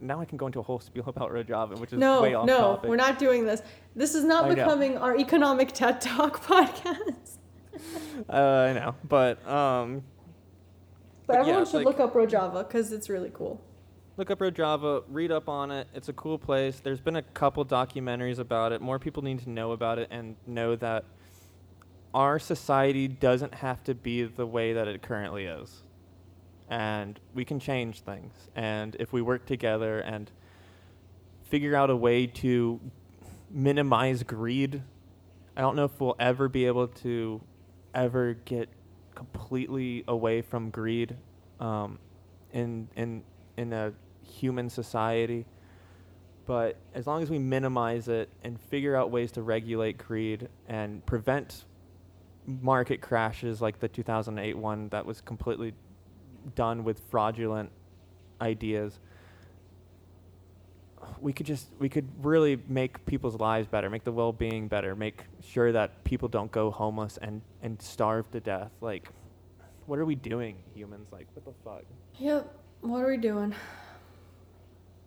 Now 0.00 0.20
I 0.20 0.24
can 0.24 0.38
go 0.38 0.46
into 0.46 0.60
a 0.60 0.62
whole 0.62 0.78
spiel 0.80 1.04
about 1.08 1.30
Rojava, 1.32 1.78
which 1.78 1.92
is 1.92 1.98
No, 1.98 2.22
way 2.22 2.34
off 2.34 2.46
no, 2.46 2.58
topic. 2.58 2.88
we're 2.90 2.96
not 2.96 3.18
doing 3.18 3.44
this. 3.44 3.62
This 3.96 4.14
is 4.14 4.24
not 4.24 4.44
I 4.44 4.48
know. 4.50 4.54
becoming 4.54 4.96
our 4.98 5.16
economic 5.16 5.72
TED 5.72 6.00
Talk 6.00 6.42
podcast. 6.44 7.36
Uh, 8.28 8.32
I 8.70 8.72
know, 8.72 8.94
but 9.08 9.46
um, 9.48 10.02
But 11.28 11.34
yeah, 11.34 11.40
everyone 11.40 11.62
it's 11.62 11.70
should 11.70 11.76
like- 11.84 11.86
look 11.86 12.00
up 12.00 12.12
Rojava 12.14 12.66
because 12.66 12.90
it's 12.92 13.08
really 13.08 13.30
cool. 13.32 13.60
look 14.16 14.32
up 14.32 14.40
Rojava, 14.40 15.04
read 15.08 15.30
up 15.30 15.48
on 15.48 15.70
it. 15.70 15.86
It's 15.94 16.08
a 16.08 16.12
cool 16.14 16.38
place. 16.38 16.80
There's 16.80 17.00
been 17.00 17.14
a 17.16 17.22
couple 17.22 17.64
documentaries 17.64 18.40
about 18.40 18.72
it. 18.72 18.80
More 18.80 18.98
people 18.98 19.22
need 19.22 19.38
to 19.44 19.50
know 19.50 19.70
about 19.70 20.00
it 20.00 20.08
and 20.10 20.34
know 20.46 20.74
that 20.76 21.04
our 22.14 22.38
society 22.38 23.08
doesn't 23.08 23.54
have 23.54 23.82
to 23.84 23.94
be 23.94 24.24
the 24.24 24.46
way 24.46 24.72
that 24.72 24.88
it 24.88 25.02
currently 25.02 25.44
is. 25.44 25.82
And 26.70 27.18
we 27.34 27.44
can 27.44 27.60
change 27.60 28.00
things. 28.00 28.32
And 28.54 28.96
if 28.98 29.12
we 29.12 29.22
work 29.22 29.46
together 29.46 30.00
and 30.00 30.30
figure 31.44 31.74
out 31.74 31.90
a 31.90 31.96
way 31.96 32.26
to 32.26 32.80
minimize 33.50 34.22
greed, 34.22 34.82
I 35.56 35.60
don't 35.60 35.76
know 35.76 35.84
if 35.84 36.00
we'll 36.00 36.16
ever 36.18 36.48
be 36.48 36.66
able 36.66 36.88
to 36.88 37.40
ever 37.94 38.34
get 38.34 38.68
completely 39.14 40.04
away 40.06 40.42
from 40.42 40.70
greed 40.70 41.16
um, 41.58 41.98
in 42.52 42.88
in 42.96 43.22
in 43.56 43.72
a 43.72 43.92
human 44.22 44.70
society. 44.70 45.46
But 46.46 46.76
as 46.94 47.06
long 47.06 47.22
as 47.22 47.28
we 47.28 47.38
minimize 47.38 48.08
it 48.08 48.30
and 48.42 48.58
figure 48.58 48.96
out 48.96 49.10
ways 49.10 49.32
to 49.32 49.42
regulate 49.42 49.98
greed 49.98 50.48
and 50.66 51.04
prevent 51.04 51.64
market 52.48 53.00
crashes 53.00 53.60
like 53.60 53.78
the 53.78 53.88
2008 53.88 54.56
one 54.56 54.88
that 54.88 55.04
was 55.04 55.20
completely 55.20 55.74
done 56.54 56.82
with 56.82 57.00
fraudulent 57.10 57.70
ideas, 58.40 58.98
we 61.20 61.32
could 61.32 61.46
just 61.46 61.68
we 61.78 61.88
could 61.88 62.08
really 62.24 62.58
make 62.68 63.04
people's 63.06 63.34
lives 63.36 63.68
better, 63.68 63.90
make 63.90 64.04
the 64.04 64.12
well-being 64.12 64.68
better, 64.68 64.96
make 64.96 65.24
sure 65.42 65.72
that 65.72 66.02
people 66.04 66.28
don't 66.28 66.50
go 66.50 66.70
homeless 66.70 67.18
and 67.18 67.42
and 67.62 67.80
starve 67.80 68.30
to 68.30 68.40
death. 68.40 68.70
Like, 68.80 69.08
what 69.86 69.98
are 69.98 70.04
we 70.04 70.14
doing, 70.14 70.56
humans? 70.74 71.08
Like, 71.12 71.26
what 71.34 71.44
the 71.44 71.52
fuck? 71.64 71.84
Yep. 72.18 72.54
What 72.80 73.02
are 73.02 73.08
we 73.08 73.16
doing? 73.16 73.54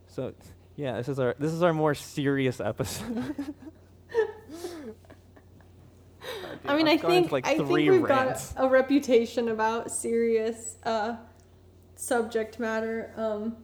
So, 0.07 0.33
yeah, 0.75 0.97
this 0.97 1.07
is 1.07 1.19
our 1.19 1.35
this 1.39 1.51
is 1.51 1.63
our 1.63 1.73
more 1.73 1.95
serious 1.95 2.59
episode. 2.59 3.35
I 6.65 6.75
mean, 6.75 6.87
I 6.87 6.97
think 6.97 7.31
like 7.31 7.47
I 7.47 7.57
think 7.57 7.69
we've 7.69 8.03
rants. 8.03 8.53
got 8.53 8.63
a, 8.63 8.67
a, 8.67 8.69
reputation 8.69 9.49
about 9.49 9.91
serious 9.91 10.77
uh, 10.83 11.15
subject 11.95 12.59
matter. 12.59 13.11
Um, 13.17 13.57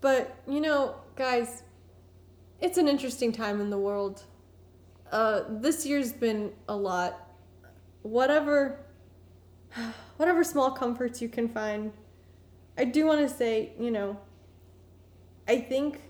but 0.00 0.36
you 0.46 0.60
know, 0.60 0.96
guys, 1.16 1.62
it's 2.60 2.78
an 2.78 2.88
interesting 2.88 3.32
time 3.32 3.60
in 3.60 3.70
the 3.70 3.78
world. 3.78 4.24
Uh, 5.10 5.42
this 5.48 5.86
year's 5.86 6.12
been 6.12 6.52
a 6.68 6.76
lot. 6.76 7.28
Whatever, 8.02 8.80
whatever 10.16 10.44
small 10.44 10.70
comforts 10.70 11.20
you 11.20 11.28
can 11.28 11.48
find. 11.48 11.92
I 12.78 12.84
do 12.84 13.06
want 13.06 13.20
to 13.20 13.28
say, 13.28 13.72
you 13.78 13.90
know, 13.90 14.18
I 15.48 15.58
think, 15.58 16.00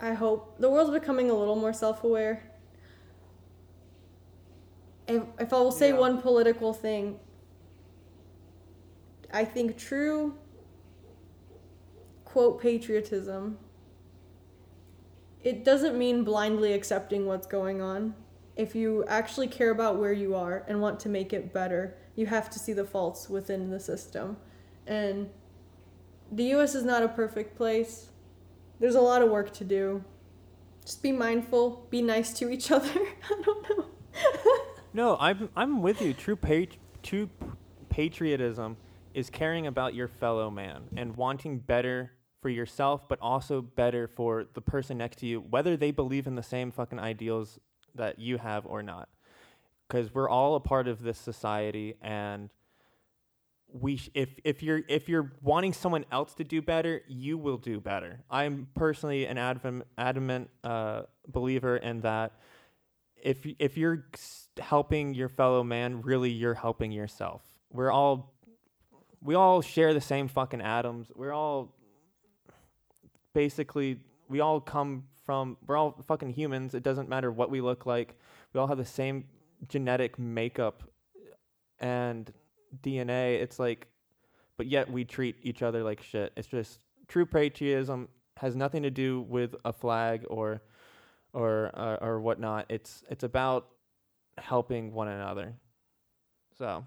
I 0.00 0.12
hope 0.12 0.58
the 0.58 0.68
world's 0.68 0.90
becoming 0.90 1.30
a 1.30 1.34
little 1.34 1.56
more 1.56 1.72
self-aware. 1.72 2.49
If, 5.10 5.22
if 5.38 5.52
I 5.52 5.58
will 5.58 5.72
say 5.72 5.90
yeah. 5.90 5.98
one 5.98 6.20
political 6.20 6.72
thing, 6.72 7.18
I 9.32 9.44
think 9.44 9.76
true 9.78 10.34
quote 12.24 12.60
patriotism 12.60 13.58
it 15.42 15.64
doesn't 15.64 15.96
mean 15.96 16.22
blindly 16.22 16.72
accepting 16.72 17.26
what's 17.26 17.46
going 17.46 17.80
on. 17.80 18.14
If 18.56 18.74
you 18.74 19.04
actually 19.08 19.48
care 19.48 19.70
about 19.70 19.96
where 19.96 20.12
you 20.12 20.34
are 20.34 20.64
and 20.68 20.80
want 20.80 21.00
to 21.00 21.08
make 21.08 21.32
it 21.32 21.52
better, 21.52 21.96
you 22.14 22.26
have 22.26 22.50
to 22.50 22.58
see 22.58 22.74
the 22.74 22.84
faults 22.84 23.30
within 23.30 23.70
the 23.70 23.80
system. 23.80 24.36
And 24.86 25.30
the 26.30 26.44
US 26.56 26.74
is 26.74 26.84
not 26.84 27.02
a 27.02 27.08
perfect 27.08 27.56
place. 27.56 28.10
There's 28.80 28.96
a 28.96 29.00
lot 29.00 29.22
of 29.22 29.30
work 29.30 29.52
to 29.54 29.64
do. 29.64 30.04
Just 30.84 31.02
be 31.02 31.12
mindful, 31.12 31.86
be 31.88 32.02
nice 32.02 32.34
to 32.34 32.50
each 32.50 32.70
other. 32.70 32.90
I 32.90 33.42
don't 33.42 33.68
know. 33.70 33.86
no, 34.92 35.16
I'm 35.20 35.48
I'm 35.56 35.82
with 35.82 36.00
you. 36.02 36.14
True 36.14 36.36
pat- 36.36 36.76
true 37.02 37.28
patriotism 37.88 38.76
is 39.14 39.30
caring 39.30 39.66
about 39.66 39.94
your 39.94 40.08
fellow 40.08 40.50
man 40.50 40.82
and 40.96 41.16
wanting 41.16 41.58
better 41.58 42.12
for 42.40 42.48
yourself, 42.48 43.08
but 43.08 43.18
also 43.20 43.60
better 43.60 44.06
for 44.08 44.46
the 44.54 44.60
person 44.60 44.98
next 44.98 45.18
to 45.18 45.26
you, 45.26 45.40
whether 45.40 45.76
they 45.76 45.90
believe 45.90 46.26
in 46.26 46.34
the 46.36 46.42
same 46.42 46.70
fucking 46.70 46.98
ideals 46.98 47.58
that 47.94 48.18
you 48.18 48.38
have 48.38 48.66
or 48.66 48.82
not. 48.82 49.08
Because 49.88 50.14
we're 50.14 50.28
all 50.28 50.54
a 50.54 50.60
part 50.60 50.86
of 50.86 51.02
this 51.02 51.18
society, 51.18 51.96
and 52.00 52.48
we 53.72 53.96
sh- 53.96 54.10
if 54.14 54.28
if 54.44 54.62
you're 54.62 54.82
if 54.88 55.08
you're 55.08 55.32
wanting 55.42 55.72
someone 55.72 56.04
else 56.12 56.34
to 56.34 56.44
do 56.44 56.62
better, 56.62 57.02
you 57.08 57.36
will 57.36 57.58
do 57.58 57.80
better. 57.80 58.20
I'm 58.30 58.68
personally 58.74 59.26
an 59.26 59.38
adamant 59.38 59.84
adamant 59.98 60.50
uh, 60.62 61.02
believer 61.26 61.76
in 61.76 62.00
that. 62.02 62.32
If 63.22 63.46
if 63.58 63.76
you're 63.76 64.06
helping 64.58 65.14
your 65.14 65.28
fellow 65.28 65.62
man, 65.62 66.02
really 66.02 66.30
you're 66.30 66.54
helping 66.54 66.92
yourself. 66.92 67.42
We're 67.70 67.90
all 67.90 68.34
we 69.22 69.34
all 69.34 69.60
share 69.60 69.92
the 69.94 70.00
same 70.00 70.28
fucking 70.28 70.60
atoms. 70.60 71.10
We're 71.14 71.32
all 71.32 71.74
basically 73.34 73.98
we 74.28 74.40
all 74.40 74.60
come 74.60 75.04
from 75.24 75.56
we're 75.66 75.76
all 75.76 76.02
fucking 76.06 76.30
humans. 76.30 76.74
It 76.74 76.82
doesn't 76.82 77.08
matter 77.08 77.30
what 77.30 77.50
we 77.50 77.60
look 77.60 77.86
like. 77.86 78.18
We 78.52 78.60
all 78.60 78.66
have 78.66 78.78
the 78.78 78.84
same 78.84 79.24
genetic 79.68 80.18
makeup 80.18 80.82
and 81.78 82.32
DNA. 82.82 83.40
It's 83.40 83.58
like 83.58 83.88
but 84.56 84.66
yet 84.66 84.90
we 84.90 85.04
treat 85.04 85.36
each 85.42 85.62
other 85.62 85.82
like 85.82 86.02
shit. 86.02 86.32
It's 86.36 86.48
just 86.48 86.80
true 87.08 87.26
patriotism 87.26 88.08
has 88.40 88.56
nothing 88.56 88.82
to 88.82 88.90
do 88.90 89.20
with 89.28 89.54
a 89.66 89.72
flag 89.72 90.24
or 90.30 90.62
or 91.32 91.70
uh, 91.74 91.96
or 92.00 92.20
whatnot. 92.20 92.66
It's 92.68 93.04
it's 93.10 93.24
about 93.24 93.68
helping 94.38 94.92
one 94.92 95.08
another. 95.08 95.54
So 96.58 96.84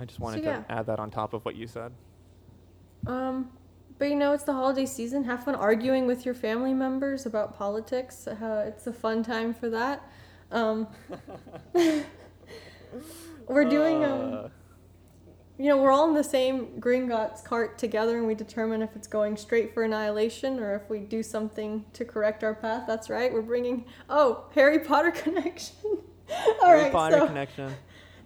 I 0.00 0.04
just 0.04 0.20
wanted 0.20 0.44
so, 0.44 0.50
yeah. 0.50 0.62
to 0.62 0.72
add 0.72 0.86
that 0.86 1.00
on 1.00 1.10
top 1.10 1.34
of 1.34 1.44
what 1.44 1.56
you 1.56 1.66
said. 1.66 1.92
Um, 3.06 3.50
but 3.98 4.08
you 4.08 4.16
know, 4.16 4.32
it's 4.32 4.44
the 4.44 4.52
holiday 4.52 4.86
season. 4.86 5.24
Have 5.24 5.44
fun 5.44 5.54
arguing 5.54 6.06
with 6.06 6.24
your 6.24 6.34
family 6.34 6.72
members 6.72 7.26
about 7.26 7.58
politics. 7.58 8.26
Uh, 8.28 8.64
it's 8.68 8.86
a 8.86 8.92
fun 8.92 9.22
time 9.22 9.52
for 9.52 9.68
that. 9.70 10.08
Um, 10.50 10.86
we're 13.48 13.64
doing, 13.64 14.04
um, 14.04 14.34
uh. 14.34 14.48
You 15.58 15.68
know, 15.68 15.76
we're 15.76 15.90
all 15.90 16.08
in 16.08 16.14
the 16.14 16.24
same 16.24 16.80
Gringotts 16.80 17.44
cart 17.44 17.78
together 17.78 18.16
and 18.18 18.26
we 18.26 18.34
determine 18.34 18.80
if 18.80 18.94
it's 18.94 19.08
going 19.08 19.36
straight 19.36 19.74
for 19.74 19.82
annihilation 19.82 20.60
or 20.60 20.74
if 20.76 20.88
we 20.88 21.00
do 21.00 21.22
something 21.22 21.84
to 21.94 22.04
correct 22.04 22.44
our 22.44 22.54
path. 22.54 22.84
That's 22.86 23.10
right. 23.10 23.32
We're 23.32 23.42
bringing, 23.42 23.84
oh, 24.08 24.44
Harry 24.54 24.78
Potter 24.78 25.10
connection. 25.24 25.76
all 26.30 26.66
Harry 26.66 26.82
right, 26.82 26.92
Potter 26.92 27.18
so, 27.18 27.26
connection. 27.26 27.74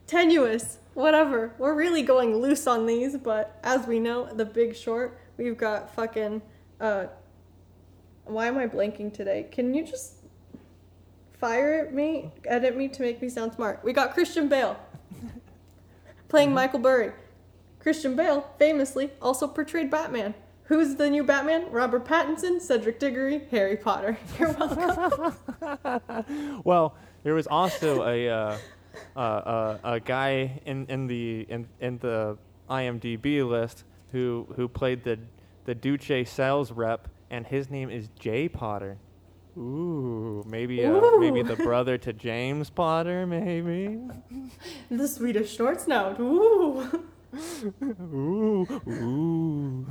Tenuous, 0.06 0.78
whatever. 0.94 1.54
We're 1.58 1.74
really 1.74 2.02
going 2.02 2.36
loose 2.36 2.66
on 2.66 2.86
these, 2.86 3.16
but 3.16 3.58
as 3.64 3.86
we 3.86 3.98
know, 3.98 4.26
The 4.32 4.44
Big 4.44 4.76
Short 4.76 5.18
We've 5.36 5.56
got 5.56 5.94
fucking. 5.94 6.42
Uh, 6.80 7.06
why 8.24 8.46
am 8.46 8.58
I 8.58 8.66
blanking 8.66 9.12
today? 9.12 9.48
Can 9.50 9.74
you 9.74 9.84
just 9.84 10.18
fire 11.38 11.80
at 11.86 11.92
me, 11.92 12.30
edit 12.44 12.76
me 12.76 12.88
to 12.88 13.02
make 13.02 13.20
me 13.20 13.28
sound 13.28 13.54
smart? 13.54 13.80
We 13.82 13.92
got 13.92 14.14
Christian 14.14 14.48
Bale 14.48 14.78
playing 16.28 16.48
mm-hmm. 16.48 16.54
Michael 16.54 16.78
Burry. 16.78 17.12
Christian 17.82 18.14
Bale 18.14 18.46
famously 18.60 19.10
also 19.20 19.48
portrayed 19.48 19.90
Batman. 19.90 20.34
Who's 20.64 20.94
the 20.94 21.10
new 21.10 21.24
Batman? 21.24 21.66
Robert 21.72 22.04
Pattinson, 22.04 22.60
Cedric 22.60 23.00
Diggory, 23.00 23.42
Harry 23.50 23.76
Potter. 23.76 24.16
You're 24.38 24.52
welcome. 24.52 25.34
well, 26.64 26.94
there 27.24 27.34
was 27.34 27.48
also 27.48 28.06
a 28.08 28.28
uh, 28.28 28.56
uh, 29.16 29.18
uh, 29.18 29.78
a 29.82 30.00
guy 30.00 30.60
in, 30.64 30.86
in 30.86 31.08
the 31.08 31.44
in, 31.48 31.66
in 31.80 31.98
the 31.98 32.38
IMDb 32.70 33.46
list 33.46 33.82
who 34.12 34.46
who 34.54 34.68
played 34.68 35.02
the 35.02 35.18
the 35.64 35.74
Deutsche 35.74 36.28
sales 36.28 36.70
rep, 36.70 37.08
and 37.30 37.44
his 37.44 37.68
name 37.68 37.90
is 37.90 38.08
Jay 38.18 38.48
Potter. 38.48 38.96
Ooh, 39.58 40.44
maybe 40.46 40.84
uh, 40.84 40.90
Ooh. 40.90 41.18
maybe 41.18 41.42
the 41.42 41.56
brother 41.56 41.98
to 41.98 42.12
James 42.12 42.70
Potter, 42.70 43.26
maybe. 43.26 43.98
the 44.90 45.08
Swedish 45.08 45.52
short 45.54 45.80
snout. 45.80 46.20
Ooh. 46.20 47.08
Ooh, 47.34 48.66
ooh. 48.88 49.86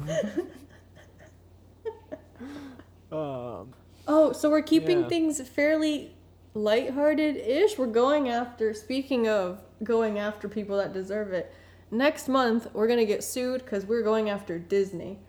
um, 3.11 3.73
oh, 4.07 4.31
so 4.33 4.49
we're 4.49 4.61
keeping 4.61 5.01
yeah. 5.01 5.07
things 5.07 5.41
fairly 5.49 6.15
lighthearted-ish. 6.53 7.77
We're 7.77 7.87
going 7.87 8.29
after. 8.29 8.73
Speaking 8.73 9.27
of 9.27 9.61
going 9.83 10.19
after 10.19 10.47
people 10.47 10.77
that 10.77 10.93
deserve 10.93 11.33
it, 11.33 11.53
next 11.89 12.27
month 12.27 12.67
we're 12.73 12.87
gonna 12.87 13.05
get 13.05 13.23
sued 13.23 13.63
because 13.63 13.85
we're 13.85 14.03
going 14.03 14.29
after 14.29 14.59
Disney. 14.59 15.19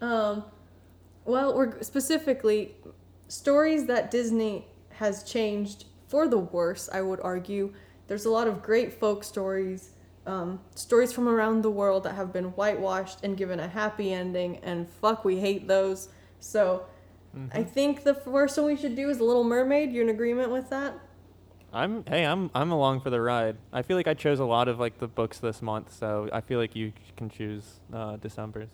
Um, 0.00 0.44
well, 1.24 1.54
we're 1.54 1.80
specifically 1.82 2.74
stories 3.28 3.86
that 3.86 4.10
Disney 4.10 4.66
has 4.90 5.22
changed 5.22 5.84
for 6.08 6.26
the 6.26 6.38
worse. 6.38 6.88
I 6.92 7.02
would 7.02 7.20
argue. 7.20 7.72
There's 8.08 8.24
a 8.24 8.30
lot 8.30 8.48
of 8.48 8.62
great 8.62 8.92
folk 8.92 9.22
stories, 9.22 9.90
um, 10.30 10.60
stories 10.76 11.12
from 11.12 11.28
around 11.28 11.62
the 11.62 11.70
world 11.70 12.04
that 12.04 12.14
have 12.14 12.32
been 12.32 12.46
whitewashed 12.46 13.24
and 13.24 13.36
given 13.36 13.58
a 13.58 13.66
happy 13.66 14.12
ending, 14.12 14.58
and 14.62 14.88
fuck, 14.88 15.24
we 15.24 15.40
hate 15.40 15.66
those. 15.66 16.08
So, 16.38 16.86
mm-hmm. 17.36 17.58
I 17.58 17.64
think 17.64 18.04
the 18.04 18.14
first 18.14 18.56
one 18.56 18.66
we 18.66 18.76
should 18.76 18.94
do 18.94 19.10
is 19.10 19.18
The 19.18 19.24
Little 19.24 19.42
Mermaid. 19.42 19.92
You 19.92 20.02
in 20.02 20.08
agreement 20.08 20.52
with 20.52 20.70
that? 20.70 20.94
I'm 21.72 22.04
hey, 22.06 22.24
I'm 22.24 22.50
I'm 22.54 22.70
along 22.70 23.00
for 23.00 23.10
the 23.10 23.20
ride. 23.20 23.56
I 23.72 23.82
feel 23.82 23.96
like 23.96 24.08
I 24.08 24.14
chose 24.14 24.38
a 24.38 24.44
lot 24.44 24.68
of 24.68 24.78
like 24.78 24.98
the 24.98 25.08
books 25.08 25.38
this 25.38 25.62
month, 25.62 25.92
so 25.92 26.28
I 26.32 26.40
feel 26.40 26.58
like 26.58 26.74
you 26.76 26.92
can 27.16 27.28
choose 27.28 27.80
uh, 27.92 28.16
December's. 28.16 28.70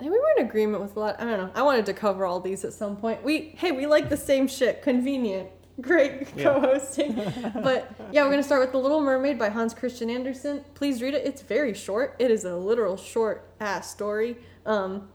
Hey, 0.00 0.08
we 0.08 0.18
were 0.18 0.32
in 0.38 0.46
agreement 0.46 0.82
with 0.82 0.96
a 0.96 1.00
lot. 1.00 1.20
I 1.20 1.24
don't 1.24 1.38
know. 1.38 1.50
I 1.54 1.62
wanted 1.62 1.86
to 1.86 1.94
cover 1.94 2.24
all 2.24 2.40
these 2.40 2.64
at 2.64 2.72
some 2.72 2.96
point. 2.96 3.22
We 3.22 3.54
hey, 3.56 3.70
we 3.70 3.86
like 3.86 4.08
the 4.08 4.16
same 4.16 4.48
shit. 4.48 4.82
Convenient. 4.82 5.48
Great 5.80 6.28
Yeah. 6.36 6.44
co-hosting. 6.44 7.14
but 7.62 7.90
yeah, 8.12 8.24
we're 8.24 8.30
gonna 8.30 8.42
start 8.42 8.60
with 8.60 8.72
The 8.72 8.78
Little 8.78 9.00
Mermaid 9.00 9.38
by 9.38 9.48
Hans 9.48 9.72
Christian 9.74 10.10
Andersen. 10.10 10.64
Please 10.74 11.00
read 11.02 11.14
it. 11.14 11.24
It's 11.26 11.42
very 11.42 11.74
short. 11.74 12.14
It 12.18 12.30
is 12.30 12.44
a 12.44 12.54
literal 12.56 12.96
short 12.96 13.48
ass 13.60 13.90
story. 13.90 14.36
Um, 14.66 15.08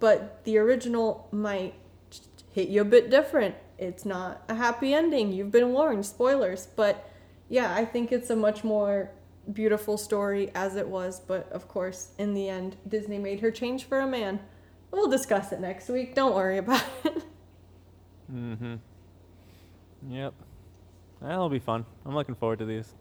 but 0.00 0.44
the 0.44 0.58
original 0.58 1.28
might 1.32 1.74
hit 2.52 2.68
you 2.68 2.80
a 2.80 2.84
bit 2.84 3.10
different. 3.10 3.54
It's 3.78 4.04
not 4.04 4.42
a 4.48 4.54
happy 4.54 4.94
ending. 4.94 5.32
You've 5.32 5.50
been 5.50 5.72
warned. 5.72 6.06
Spoilers. 6.06 6.68
But 6.76 7.10
yeah, 7.48 7.74
I 7.74 7.84
think 7.84 8.12
it's 8.12 8.30
a 8.30 8.36
much 8.36 8.62
more 8.64 9.10
beautiful 9.52 9.98
story 9.98 10.50
as 10.54 10.76
it 10.76 10.86
was. 10.88 11.20
But 11.20 11.50
of 11.52 11.66
course, 11.68 12.12
in 12.18 12.34
the 12.34 12.48
end, 12.48 12.76
Disney 12.86 13.18
made 13.18 13.40
her 13.40 13.50
change 13.50 13.84
for 13.84 13.98
a 14.00 14.06
man. 14.06 14.40
We'll 14.92 15.10
discuss 15.10 15.50
it 15.50 15.58
next 15.60 15.88
week. 15.88 16.14
Don't 16.14 16.34
worry 16.36 16.58
about 16.58 16.84
it. 17.04 17.24
Mm-hmm. 18.32 18.74
Yep. 20.08 20.34
That'll 21.22 21.48
be 21.48 21.58
fun. 21.58 21.84
I'm 22.04 22.14
looking 22.14 22.34
forward 22.34 22.58
to 22.58 22.64
these. 22.66 22.94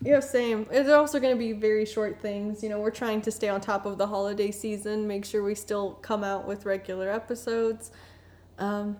Yeah, 0.00 0.20
same. 0.20 0.66
It's 0.70 0.88
also 0.88 1.18
going 1.18 1.34
to 1.34 1.38
be 1.38 1.52
very 1.52 1.84
short 1.84 2.20
things. 2.20 2.62
You 2.62 2.68
know, 2.68 2.78
we're 2.78 2.92
trying 2.92 3.20
to 3.22 3.32
stay 3.32 3.48
on 3.48 3.60
top 3.60 3.84
of 3.84 3.98
the 3.98 4.06
holiday 4.06 4.52
season, 4.52 5.08
make 5.08 5.24
sure 5.24 5.42
we 5.42 5.56
still 5.56 5.94
come 5.94 6.22
out 6.22 6.46
with 6.46 6.64
regular 6.66 7.10
episodes. 7.10 7.90
Um, 8.58 8.96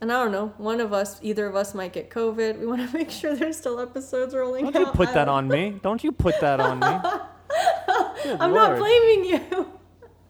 and 0.00 0.12
I 0.12 0.22
don't 0.22 0.32
know, 0.32 0.52
one 0.56 0.80
of 0.80 0.92
us, 0.92 1.20
either 1.22 1.46
of 1.46 1.54
us 1.54 1.72
might 1.72 1.92
get 1.92 2.10
COVID. 2.10 2.58
We 2.58 2.66
want 2.66 2.88
to 2.88 2.96
make 2.98 3.10
sure 3.10 3.36
there's 3.36 3.56
still 3.56 3.78
episodes 3.78 4.34
rolling 4.34 4.64
Don't 4.64 4.74
you 4.80 4.86
out. 4.88 4.94
put 4.94 5.08
I 5.10 5.12
that 5.14 5.28
on 5.28 5.46
me? 5.46 5.78
Don't 5.82 6.02
you 6.02 6.10
put 6.10 6.40
that 6.40 6.58
on 6.58 6.80
me? 6.80 6.86
I'm 8.40 8.52
not 8.52 8.76
blaming 8.76 9.24
you. 9.24 9.68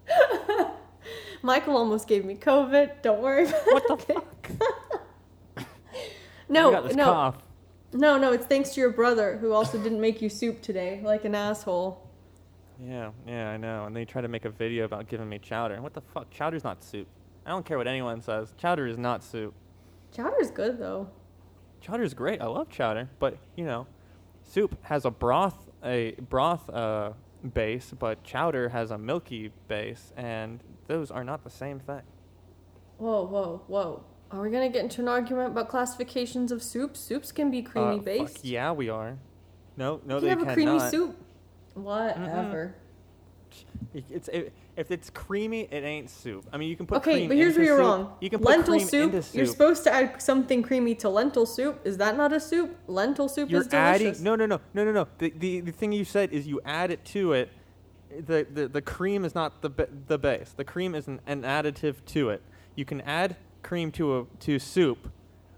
Michael 1.42 1.76
almost 1.76 2.07
gave 2.07 2.24
me 2.24 2.34
COVID. 2.34 3.03
Don't 3.03 3.22
worry 3.22 3.47
about 3.47 3.66
What 3.66 3.88
the 3.88 3.97
fuck? 3.97 4.51
No, 6.49 6.68
I 6.68 6.72
got 6.72 6.84
this 6.84 6.97
no, 6.97 7.05
cough. 7.05 7.36
no, 7.92 8.18
no. 8.18 8.32
It's 8.32 8.47
thanks 8.47 8.70
to 8.70 8.80
your 8.80 8.90
brother 8.90 9.38
who 9.38 9.53
also 9.53 9.78
didn't 9.78 10.01
make 10.01 10.20
you 10.20 10.28
soup 10.28 10.62
today, 10.62 11.01
like 11.03 11.24
an 11.24 11.34
asshole. 11.34 12.01
Yeah, 12.80 13.11
yeah, 13.26 13.51
I 13.51 13.57
know. 13.57 13.86
And 13.86 13.95
they 13.95 14.05
try 14.05 14.20
to 14.20 14.28
make 14.28 14.45
a 14.45 14.51
video 14.51 14.84
about 14.84 15.09
giving 15.09 15.28
me 15.28 15.38
chowder. 15.38 15.80
What 15.80 15.95
the 15.95 16.01
fuck? 16.01 16.30
Chowder's 16.30 16.64
not 16.64 16.82
soup. 16.82 17.07
I 17.47 17.51
don't 17.51 17.64
care 17.64 17.78
what 17.78 17.86
anyone 17.86 18.20
says. 18.20 18.53
Chowder 18.57 18.86
is 18.86 18.99
not 18.99 19.22
soup. 19.22 19.55
Chowder's 20.12 20.51
good 20.51 20.78
though. 20.78 21.09
Chowder's 21.80 22.14
great. 22.14 22.40
I 22.40 22.47
love 22.47 22.70
chowder, 22.70 23.11
but 23.18 23.36
you 23.57 23.64
know, 23.64 23.86
soup 24.42 24.76
has 24.84 25.05
a 25.05 25.11
broth 25.11 25.68
a 25.84 26.12
broth 26.30 26.68
uh, 26.70 27.12
base, 27.53 27.92
but 27.99 28.24
chowder 28.24 28.70
has 28.70 28.90
a 28.90 28.99
milky 28.99 29.53
base, 29.68 30.12
and 30.16 30.61
those 30.86 31.11
are 31.11 31.24
not 31.24 31.45
the 31.45 31.51
same 31.51 31.78
thing. 31.78 32.03
Whoa, 32.99 33.26
whoa, 33.26 33.62
whoa. 33.66 34.05
Are 34.35 34.41
we 34.43 34.51
gonna 34.51 34.68
get 34.68 34.82
into 34.82 35.01
an 35.01 35.07
argument 35.09 35.53
about 35.53 35.68
classifications 35.68 36.51
of 36.51 36.61
soups? 36.61 36.99
Soups 36.99 37.30
can 37.30 37.51
be 37.53 37.62
creamy 37.62 37.87
Uh, 37.95 37.97
fuck 37.99 38.05
based. 38.05 38.45
yeah, 38.45 38.72
we 38.72 38.89
are. 38.89 39.16
No, 39.76 40.01
no, 40.05 40.16
you 40.16 40.20
they 40.22 40.28
can 40.30 40.39
have 40.41 40.49
a 40.49 40.55
cannot. 40.61 40.78
creamy 40.78 40.91
soup. 40.91 41.16
Whatever. 41.74 42.74
It- 43.93 44.05
It's 44.11 44.26
it, 44.28 44.53
if 44.76 44.91
it's 44.91 45.09
creamy, 45.09 45.68
it 45.70 45.85
ain't 45.85 46.11
soup. 46.11 46.45
I 46.53 46.57
mean, 46.57 46.68
you 46.68 46.74
can 46.74 46.85
put 46.87 46.97
Okay, 46.99 47.12
cream 47.12 47.28
but 47.28 47.37
here's 47.37 47.51
into 47.57 47.61
where 47.61 47.66
you're 47.66 47.76
soup. 47.78 47.87
wrong. 47.87 48.16
You 48.20 48.28
can 48.30 48.41
put 48.41 48.49
lentil 48.49 48.74
cream 48.74 48.89
soup, 48.89 49.05
into 49.05 49.22
soup. 49.22 49.35
You're 49.37 49.47
supposed 49.47 49.85
to 49.85 49.95
add 49.95 50.20
something 50.20 50.62
creamy 50.64 50.97
to 50.97 51.09
lentil 51.09 51.47
soup. 51.47 51.80
Is 51.85 51.97
that 51.99 52.16
not 52.16 52.32
a 52.32 52.41
soup? 52.41 52.76
Lentil 52.89 53.28
soup 53.28 53.49
You're 53.51 53.61
is 53.61 53.68
delicious. 53.68 54.18
adding 54.18 54.24
no 54.24 54.35
no 54.35 54.47
no 54.47 54.59
no 54.74 54.85
no 54.85 54.91
no. 54.91 55.07
The, 55.18 55.30
the 55.39 55.61
the 55.61 55.70
thing 55.70 55.93
you 55.93 56.05
said 56.05 56.32
is 56.32 56.49
you 56.49 56.61
add 56.64 56.91
it 56.91 57.05
to 57.07 57.35
it. 57.35 57.51
The 58.26 58.45
the, 58.53 58.66
the 58.66 58.82
cream 58.82 59.24
is 59.24 59.32
not 59.37 59.62
the 59.62 59.70
ba- 59.70 59.89
the 60.09 60.18
base. 60.18 60.53
The 60.57 60.64
cream 60.64 60.97
is 60.97 61.07
an, 61.07 61.20
an 61.28 61.43
additive 61.43 62.05
to 62.07 62.30
it. 62.30 62.43
You 62.74 62.85
can 62.85 63.01
add 63.03 63.37
cream 63.65 63.91
to 63.93 64.19
a 64.21 64.25
to 64.41 64.59
soup, 64.61 65.11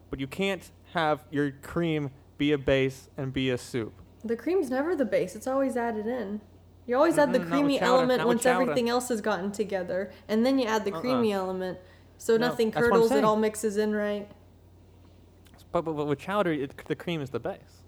but 0.08 0.18
you 0.20 0.26
can't 0.26 0.70
have 0.94 1.24
your 1.30 1.50
cream 1.50 2.10
be 2.38 2.52
a 2.52 2.58
base 2.58 3.10
and 3.18 3.32
be 3.32 3.50
a 3.50 3.58
soup. 3.58 3.92
The 4.24 4.36
cream's 4.36 4.70
never 4.70 4.96
the 4.96 5.04
base. 5.04 5.36
It's 5.36 5.46
always 5.46 5.76
added 5.76 6.06
in. 6.06 6.40
You 6.86 6.96
always 6.96 7.18
add 7.18 7.32
the 7.32 7.38
Mm-mm, 7.40 7.42
not 7.42 7.50
with 7.50 7.50
creamy 7.50 7.78
chowder, 7.80 7.86
element 7.86 8.18
not 8.18 8.28
with 8.28 8.34
once 8.36 8.42
chowder. 8.44 8.62
everything 8.62 8.88
else 8.88 9.08
has 9.08 9.20
gotten 9.20 9.50
together, 9.52 10.10
and 10.28 10.46
then 10.46 10.58
you 10.58 10.66
add 10.66 10.84
the 10.84 10.92
Uh-uh. 10.92 11.00
creamy 11.00 11.32
element, 11.32 11.78
so 12.16 12.36
No, 12.36 12.46
nothing 12.48 12.70
that's 12.70 12.76
what 12.82 12.84
I'm 12.86 12.90
curdles. 12.92 13.10
It 13.10 13.14
saying. 13.14 13.24
all 13.24 13.36
mixes 13.36 13.76
in 13.76 13.92
right. 13.94 14.28
But, 15.72 15.82
but, 15.84 15.92
but 15.96 16.06
with 16.06 16.20
chowder, 16.20 16.52
it, 16.52 16.72
the 16.86 16.94
cream 16.94 17.20
is 17.20 17.30
the 17.30 17.40
base. 17.40 17.82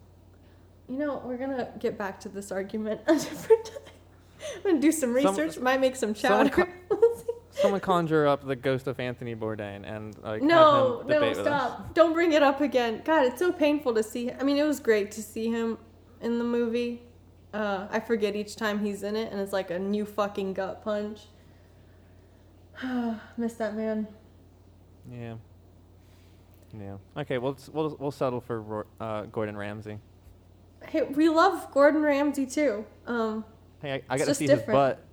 You 0.88 0.98
know, 0.98 1.22
we're 1.24 1.36
gonna 1.36 1.68
get 1.78 1.96
back 1.96 2.18
to 2.20 2.28
this 2.28 2.50
argument 2.50 3.00
a 3.06 3.14
different 3.14 3.64
time. 3.66 3.78
I'm 4.56 4.62
gonna 4.62 4.80
do 4.80 4.90
some 4.92 5.14
Some- 5.20 5.36
research. 5.36 5.58
might 5.58 5.80
make 5.80 5.94
some 5.96 6.14
someone 6.14 6.50
chowder. 6.50 6.68
Someone 7.60 7.80
conjure 7.80 8.26
up 8.26 8.46
the 8.46 8.56
ghost 8.56 8.86
of 8.86 9.00
Anthony 9.00 9.34
Bourdain 9.34 9.84
and 9.84 10.16
like 10.22 10.42
no, 10.42 10.56
have 10.56 11.02
him 11.02 11.08
no, 11.08 11.14
debate 11.14 11.36
with 11.36 11.46
us. 11.46 11.62
stop! 11.62 11.94
Don't 11.94 12.12
bring 12.12 12.32
it 12.32 12.42
up 12.42 12.60
again. 12.60 13.02
God, 13.04 13.26
it's 13.26 13.38
so 13.38 13.52
painful 13.52 13.94
to 13.94 14.02
see. 14.02 14.26
Him. 14.26 14.36
I 14.40 14.44
mean, 14.44 14.56
it 14.56 14.64
was 14.64 14.80
great 14.80 15.10
to 15.12 15.22
see 15.22 15.50
him 15.50 15.78
in 16.20 16.38
the 16.38 16.44
movie. 16.44 17.02
Uh, 17.52 17.88
I 17.90 18.00
forget 18.00 18.36
each 18.36 18.56
time 18.56 18.78
he's 18.78 19.02
in 19.02 19.16
it, 19.16 19.32
and 19.32 19.40
it's 19.40 19.52
like 19.52 19.70
a 19.70 19.78
new 19.78 20.04
fucking 20.04 20.54
gut 20.54 20.82
punch. 20.84 21.22
Miss 23.36 23.54
that 23.54 23.74
man. 23.74 24.06
Yeah. 25.10 25.34
Yeah. 26.78 26.96
Okay, 27.16 27.38
we'll 27.38 27.56
we'll 27.72 27.96
we'll 27.98 28.10
settle 28.10 28.40
for 28.40 28.86
uh, 29.00 29.22
Gordon 29.22 29.56
Ramsay. 29.56 29.98
Hey, 30.86 31.02
we 31.02 31.28
love 31.28 31.72
Gordon 31.72 32.02
Ramsay 32.02 32.46
too. 32.46 32.84
Um, 33.06 33.44
Hey, 33.80 33.92
I, 33.92 34.14
I 34.14 34.18
got 34.18 34.26
to 34.26 34.34
see 34.34 34.46
different. 34.46 34.66
his 34.68 34.74
butt. 34.74 35.04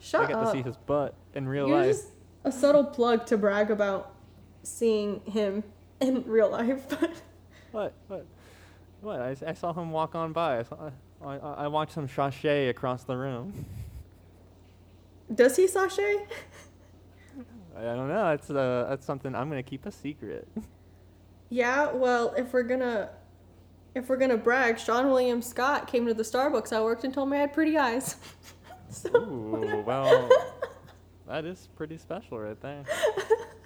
Shut 0.00 0.22
I 0.22 0.32
got 0.32 0.46
up. 0.46 0.52
to 0.52 0.58
see 0.58 0.62
his 0.62 0.76
butt 0.76 1.14
in 1.34 1.48
real 1.48 1.68
You're 1.68 1.78
life. 1.78 1.86
just 1.88 2.08
a 2.44 2.52
subtle 2.52 2.84
plug 2.84 3.26
to 3.26 3.38
brag 3.38 3.70
about 3.70 4.14
seeing 4.62 5.20
him 5.20 5.64
in 6.00 6.24
real 6.26 6.50
life. 6.50 6.86
What? 7.70 7.92
What? 8.06 8.26
What? 9.02 9.20
I, 9.20 9.36
I 9.46 9.52
saw 9.52 9.74
him 9.74 9.90
walk 9.90 10.14
on 10.14 10.32
by. 10.32 10.60
I, 10.60 10.62
saw, 10.62 10.90
I, 11.22 11.36
I, 11.36 11.68
watched 11.68 11.94
him 11.94 12.08
sashay 12.08 12.68
across 12.68 13.04
the 13.04 13.14
room. 13.14 13.66
Does 15.34 15.54
he 15.56 15.66
sashay? 15.66 16.26
I 17.76 17.82
don't 17.82 18.08
know. 18.08 18.30
That's 18.30 18.48
uh, 18.48 18.86
that's 18.88 19.04
something 19.04 19.34
I'm 19.34 19.50
gonna 19.50 19.62
keep 19.62 19.84
a 19.84 19.92
secret. 19.92 20.48
Yeah, 21.50 21.92
well, 21.92 22.34
if 22.36 22.52
we're 22.52 22.62
gonna 22.62 23.10
if 23.94 24.08
we're 24.08 24.16
gonna 24.16 24.36
brag, 24.36 24.76
Seann 24.76 25.04
William 25.04 25.42
Scott 25.42 25.86
came 25.86 26.06
to 26.06 26.14
the 26.14 26.22
Starbucks 26.22 26.72
I 26.72 26.80
worked 26.80 27.04
and 27.04 27.12
told 27.12 27.28
me 27.30 27.36
I 27.36 27.40
had 27.40 27.52
pretty 27.52 27.76
eyes. 27.76 28.16
so 28.90 29.10
Ooh, 29.16 29.82
well, 29.86 30.28
that 31.26 31.44
is 31.44 31.68
pretty 31.76 31.98
special 31.98 32.38
right 32.38 32.60
there. 32.60 32.84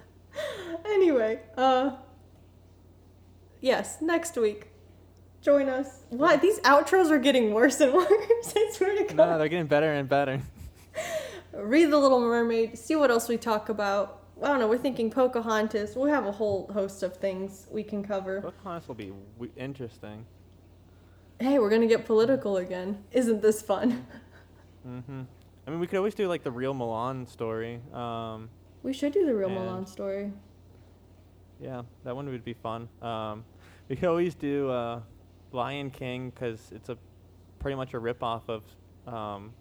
anyway, 0.85 1.39
uh 1.57 1.91
yes, 3.61 3.97
next 4.01 4.35
week. 4.37 4.67
Join 5.41 5.67
us. 5.67 6.03
What? 6.09 6.41
These 6.41 6.59
outros 6.61 7.11
are 7.11 7.19
getting 7.19 7.53
worse 7.53 7.81
and 7.81 7.93
worse. 7.93 8.07
I 8.55 8.71
swear 8.73 8.95
to 8.97 9.03
God. 9.13 9.15
No, 9.17 9.37
they're 9.37 9.49
getting 9.49 9.67
better 9.67 9.91
and 9.91 10.07
better. 10.07 10.39
Read 11.53 11.91
The 11.91 11.97
Little 11.97 12.21
Mermaid. 12.21 12.77
See 12.77 12.95
what 12.95 13.11
else 13.11 13.27
we 13.27 13.35
talk 13.37 13.67
about. 13.69 14.21
I 14.41 14.47
don't 14.47 14.59
know. 14.59 14.67
We're 14.67 14.77
thinking 14.77 15.11
Pocahontas. 15.11 15.95
We 15.95 16.09
have 16.09 16.25
a 16.25 16.31
whole 16.31 16.69
host 16.73 17.03
of 17.03 17.17
things 17.17 17.67
we 17.69 17.83
can 17.83 18.03
cover. 18.03 18.41
Pocahontas 18.41 18.87
will 18.87 18.95
be 18.95 19.13
w- 19.35 19.51
interesting. 19.57 20.25
Hey, 21.39 21.59
we're 21.59 21.69
gonna 21.69 21.87
get 21.87 22.05
political 22.05 22.57
again. 22.57 23.03
Isn't 23.11 23.41
this 23.41 23.61
fun? 23.61 24.05
Hmm 24.83 25.23
I 25.65 25.71
mean, 25.71 25.79
we 25.79 25.87
could 25.87 25.97
always 25.97 26.15
do 26.15 26.27
like 26.27 26.43
the 26.43 26.51
real 26.51 26.73
Mulan 26.73 27.27
story. 27.27 27.79
Um, 27.93 28.49
We 28.83 28.91
should 28.91 29.13
do 29.13 29.25
the 29.25 29.33
real 29.33 29.49
Mulan 29.49 29.87
story. 29.87 30.31
yeah, 31.61 31.83
that 32.03 32.15
one 32.15 32.27
would 32.27 32.43
be 32.43 32.53
fun. 32.53 32.89
Um, 33.01 33.45
we 33.87 33.95
could 33.95 34.09
always 34.09 34.35
do 34.35 34.69
uh, 34.69 34.99
Lion 35.51 35.89
King 35.89 36.31
because 36.31 36.71
it's 36.73 36.89
a 36.89 36.97
pretty 37.59 37.75
much 37.75 37.93
a 37.93 37.97
ripoff 37.97 38.41
of 38.49 38.63
um, 39.11 39.53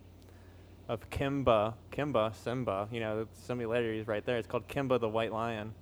of 0.89 1.09
Kimba, 1.11 1.75
Kimba, 1.93 2.35
Simba. 2.35 2.89
You 2.91 2.99
know, 2.99 3.25
the 3.25 3.29
similarities 3.33 4.09
right 4.09 4.25
there. 4.27 4.39
It's 4.39 4.49
called 4.49 4.67
Kimba 4.67 4.99
the 4.99 5.09
White 5.09 5.33
Lion. 5.33 5.73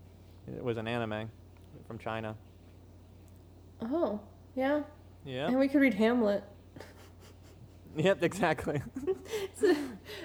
It 0.46 0.62
was 0.62 0.76
an 0.76 0.86
anime 0.86 1.30
from 1.86 1.98
China. 1.98 2.36
Oh, 3.80 4.20
yeah. 4.54 4.82
Yeah. 5.24 5.46
And 5.46 5.58
we 5.58 5.68
could 5.68 5.80
read 5.80 5.94
Hamlet. 5.94 6.44
Yep. 7.96 8.22
Exactly. 8.22 8.82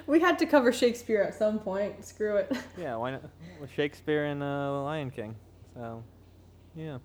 We 0.07 0.20
had 0.20 0.39
to 0.39 0.45
cover 0.45 0.72
Shakespeare 0.72 1.22
at 1.22 1.34
some 1.36 1.59
point. 1.59 2.03
Screw 2.05 2.38
it. 2.38 2.51
yeah. 2.78 2.95
Why 2.95 3.11
not? 3.11 3.24
Well, 3.59 3.70
Shakespeare 3.76 4.26
and 4.26 4.41
uh, 4.41 4.84
Lion 4.84 5.11
King. 5.11 5.36
So, 5.76 6.03
yeah. 6.76 6.97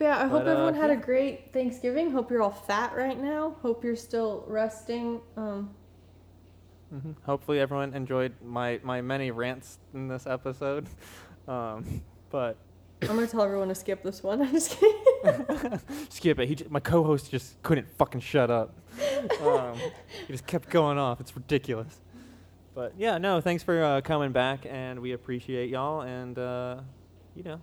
Yeah, 0.00 0.18
I 0.18 0.22
hope 0.26 0.44
But, 0.44 0.48
uh, 0.48 0.50
everyone 0.52 0.74
had 0.74 0.90
a 0.90 0.96
great 0.96 1.52
Thanksgiving. 1.52 2.10
Hope 2.10 2.30
you're 2.30 2.42
all 2.42 2.50
fat 2.50 2.94
right 2.96 3.20
now. 3.20 3.56
Hope 3.62 3.84
you're 3.84 3.96
still 3.96 4.44
resting. 4.46 5.20
Um, 5.36 5.70
hmm 6.90 7.12
Hopefully, 7.24 7.60
everyone 7.60 7.94
enjoyed 7.94 8.32
my, 8.44 8.80
my 8.82 9.00
many 9.00 9.30
rants 9.30 9.78
in 9.94 10.08
this 10.08 10.26
episode. 10.26 10.86
Um, 11.48 12.02
but 12.30 12.56
I'm 13.02 13.08
gonna 13.08 13.26
tell 13.26 13.42
everyone 13.42 13.68
to 13.68 13.74
skip 13.74 14.02
this 14.02 14.22
one. 14.22 14.40
I'm 14.42 14.50
just 14.52 14.70
kidding. 14.78 15.04
Skip 16.10 16.38
it. 16.38 16.48
He 16.48 16.54
j- 16.56 16.66
my 16.70 16.80
co-host 16.80 17.30
just 17.30 17.60
couldn't 17.62 17.88
fucking 17.96 18.20
shut 18.20 18.50
up. 18.50 18.74
Um, 19.42 19.76
he 20.26 20.32
just 20.32 20.46
kept 20.46 20.70
going 20.70 20.98
off. 20.98 21.20
It's 21.20 21.34
ridiculous. 21.36 22.00
But 22.74 22.94
yeah, 22.98 23.18
no, 23.18 23.40
thanks 23.40 23.62
for 23.62 23.82
uh, 23.82 24.00
coming 24.00 24.32
back, 24.32 24.60
and 24.68 25.00
we 25.00 25.12
appreciate 25.12 25.68
y'all. 25.70 26.00
And 26.02 26.38
uh, 26.38 26.80
you 27.34 27.42
know, 27.42 27.60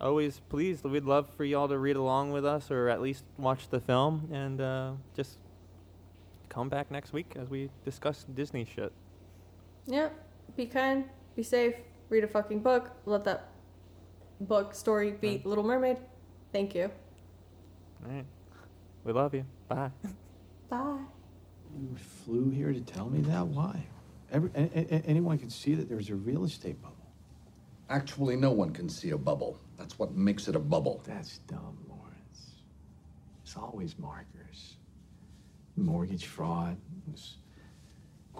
always 0.00 0.40
please, 0.48 0.82
we'd 0.82 1.04
love 1.04 1.28
for 1.36 1.44
y'all 1.44 1.68
to 1.68 1.78
read 1.78 1.96
along 1.96 2.32
with 2.32 2.44
us, 2.46 2.70
or 2.70 2.88
at 2.88 3.00
least 3.00 3.24
watch 3.38 3.68
the 3.68 3.80
film, 3.80 4.28
and 4.32 4.60
uh, 4.60 4.92
just 5.14 5.38
come 6.48 6.68
back 6.68 6.90
next 6.90 7.12
week 7.12 7.32
as 7.36 7.48
we 7.50 7.70
discuss 7.84 8.24
Disney 8.34 8.64
shit. 8.64 8.92
Yeah. 9.86 10.08
Be 10.56 10.66
kind. 10.66 11.04
Be 11.36 11.42
safe. 11.42 11.74
Read 12.08 12.24
a 12.24 12.28
fucking 12.28 12.60
book. 12.60 12.90
Let 13.06 13.24
that 13.24 13.48
book 14.40 14.74
story 14.74 15.12
beat 15.12 15.44
Little 15.44 15.64
Mermaid. 15.64 15.98
Thank 16.54 16.72
you. 16.76 16.84
All 18.06 18.12
right, 18.14 18.24
we 19.02 19.12
love 19.12 19.34
you. 19.34 19.44
Bye. 19.66 19.90
Bye. 20.70 20.98
You 21.76 21.96
flew 22.24 22.48
here 22.48 22.72
to 22.72 22.80
tell 22.80 23.10
me 23.10 23.22
that? 23.22 23.44
Why? 23.48 23.84
Every, 24.30 24.50
a, 24.54 24.60
a- 24.62 24.94
a- 24.94 25.02
anyone 25.04 25.36
can 25.36 25.50
see 25.50 25.74
that 25.74 25.88
there's 25.88 26.10
a 26.10 26.14
real 26.14 26.44
estate 26.44 26.80
bubble. 26.80 26.94
Actually, 27.90 28.36
no 28.36 28.52
one 28.52 28.70
can 28.72 28.88
see 28.88 29.10
a 29.10 29.18
bubble. 29.18 29.58
That's 29.76 29.98
what 29.98 30.12
makes 30.14 30.46
it 30.46 30.54
a 30.54 30.60
bubble. 30.60 31.02
That's 31.04 31.38
dumb, 31.38 31.76
Lawrence. 31.88 32.52
It's 33.42 33.56
always 33.56 33.98
markers. 33.98 34.76
Mortgage 35.76 36.26
fraud 36.26 36.76
was 37.10 37.38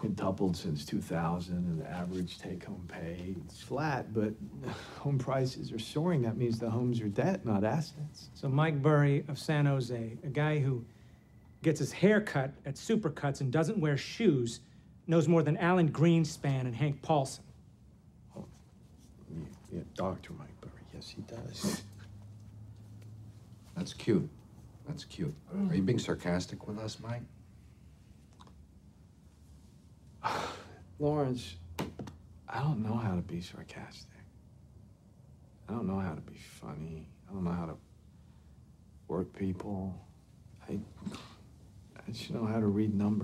quintupled 0.04 0.54
since 0.54 0.84
2000, 0.84 1.54
and 1.54 1.80
the 1.80 1.90
average 1.90 2.38
take-home 2.38 2.86
pay 2.88 3.34
is 3.48 3.60
flat, 3.62 4.12
but 4.12 4.34
home 4.98 5.16
prices 5.16 5.72
are 5.72 5.78
soaring. 5.78 6.20
That 6.20 6.36
means 6.36 6.58
the 6.58 6.68
homes 6.68 7.00
are 7.00 7.08
debt, 7.08 7.46
not 7.46 7.64
assets. 7.64 8.28
So 8.34 8.48
Mike 8.50 8.82
Burry 8.82 9.24
of 9.28 9.38
San 9.38 9.64
Jose, 9.64 10.18
a 10.22 10.28
guy 10.28 10.58
who 10.58 10.84
gets 11.62 11.78
his 11.78 11.90
hair 11.90 12.20
cut 12.20 12.52
at 12.66 12.74
Supercuts 12.74 13.40
and 13.40 13.50
doesn't 13.50 13.78
wear 13.78 13.96
shoes, 13.96 14.60
knows 15.06 15.26
more 15.26 15.42
than 15.42 15.56
Alan 15.56 15.90
Greenspan 15.90 16.60
and 16.60 16.74
Hank 16.74 17.00
Paulson. 17.00 17.44
Oh, 18.36 18.44
yeah, 19.34 19.44
yeah, 19.72 19.80
Dr. 19.94 20.34
Mike 20.34 20.60
Burry, 20.60 20.72
yes, 20.92 21.08
he 21.08 21.22
does. 21.22 21.82
That's 23.74 23.94
cute. 23.94 24.28
That's 24.86 25.04
cute. 25.04 25.34
Are 25.70 25.74
you 25.74 25.80
being 25.80 25.98
sarcastic 25.98 26.68
with 26.68 26.78
us, 26.78 26.98
Mike? 27.02 27.22
Lawrence, 30.98 31.56
I 32.48 32.60
don't 32.60 32.82
know 32.82 32.94
how 32.94 33.14
to 33.14 33.22
be 33.22 33.40
sarcastic. 33.40 34.10
I 35.68 35.72
don't 35.72 35.86
know 35.86 35.98
how 35.98 36.14
to 36.14 36.20
be 36.20 36.36
funny. 36.60 37.08
I 37.28 37.32
don't 37.32 37.44
know 37.44 37.52
how 37.52 37.66
to 37.66 37.76
work 39.08 39.34
people. 39.36 39.94
I, 40.68 40.78
I 41.96 42.10
just 42.10 42.30
know 42.30 42.44
how 42.44 42.60
to 42.60 42.66
read 42.66 42.94
numbers. 42.94 43.22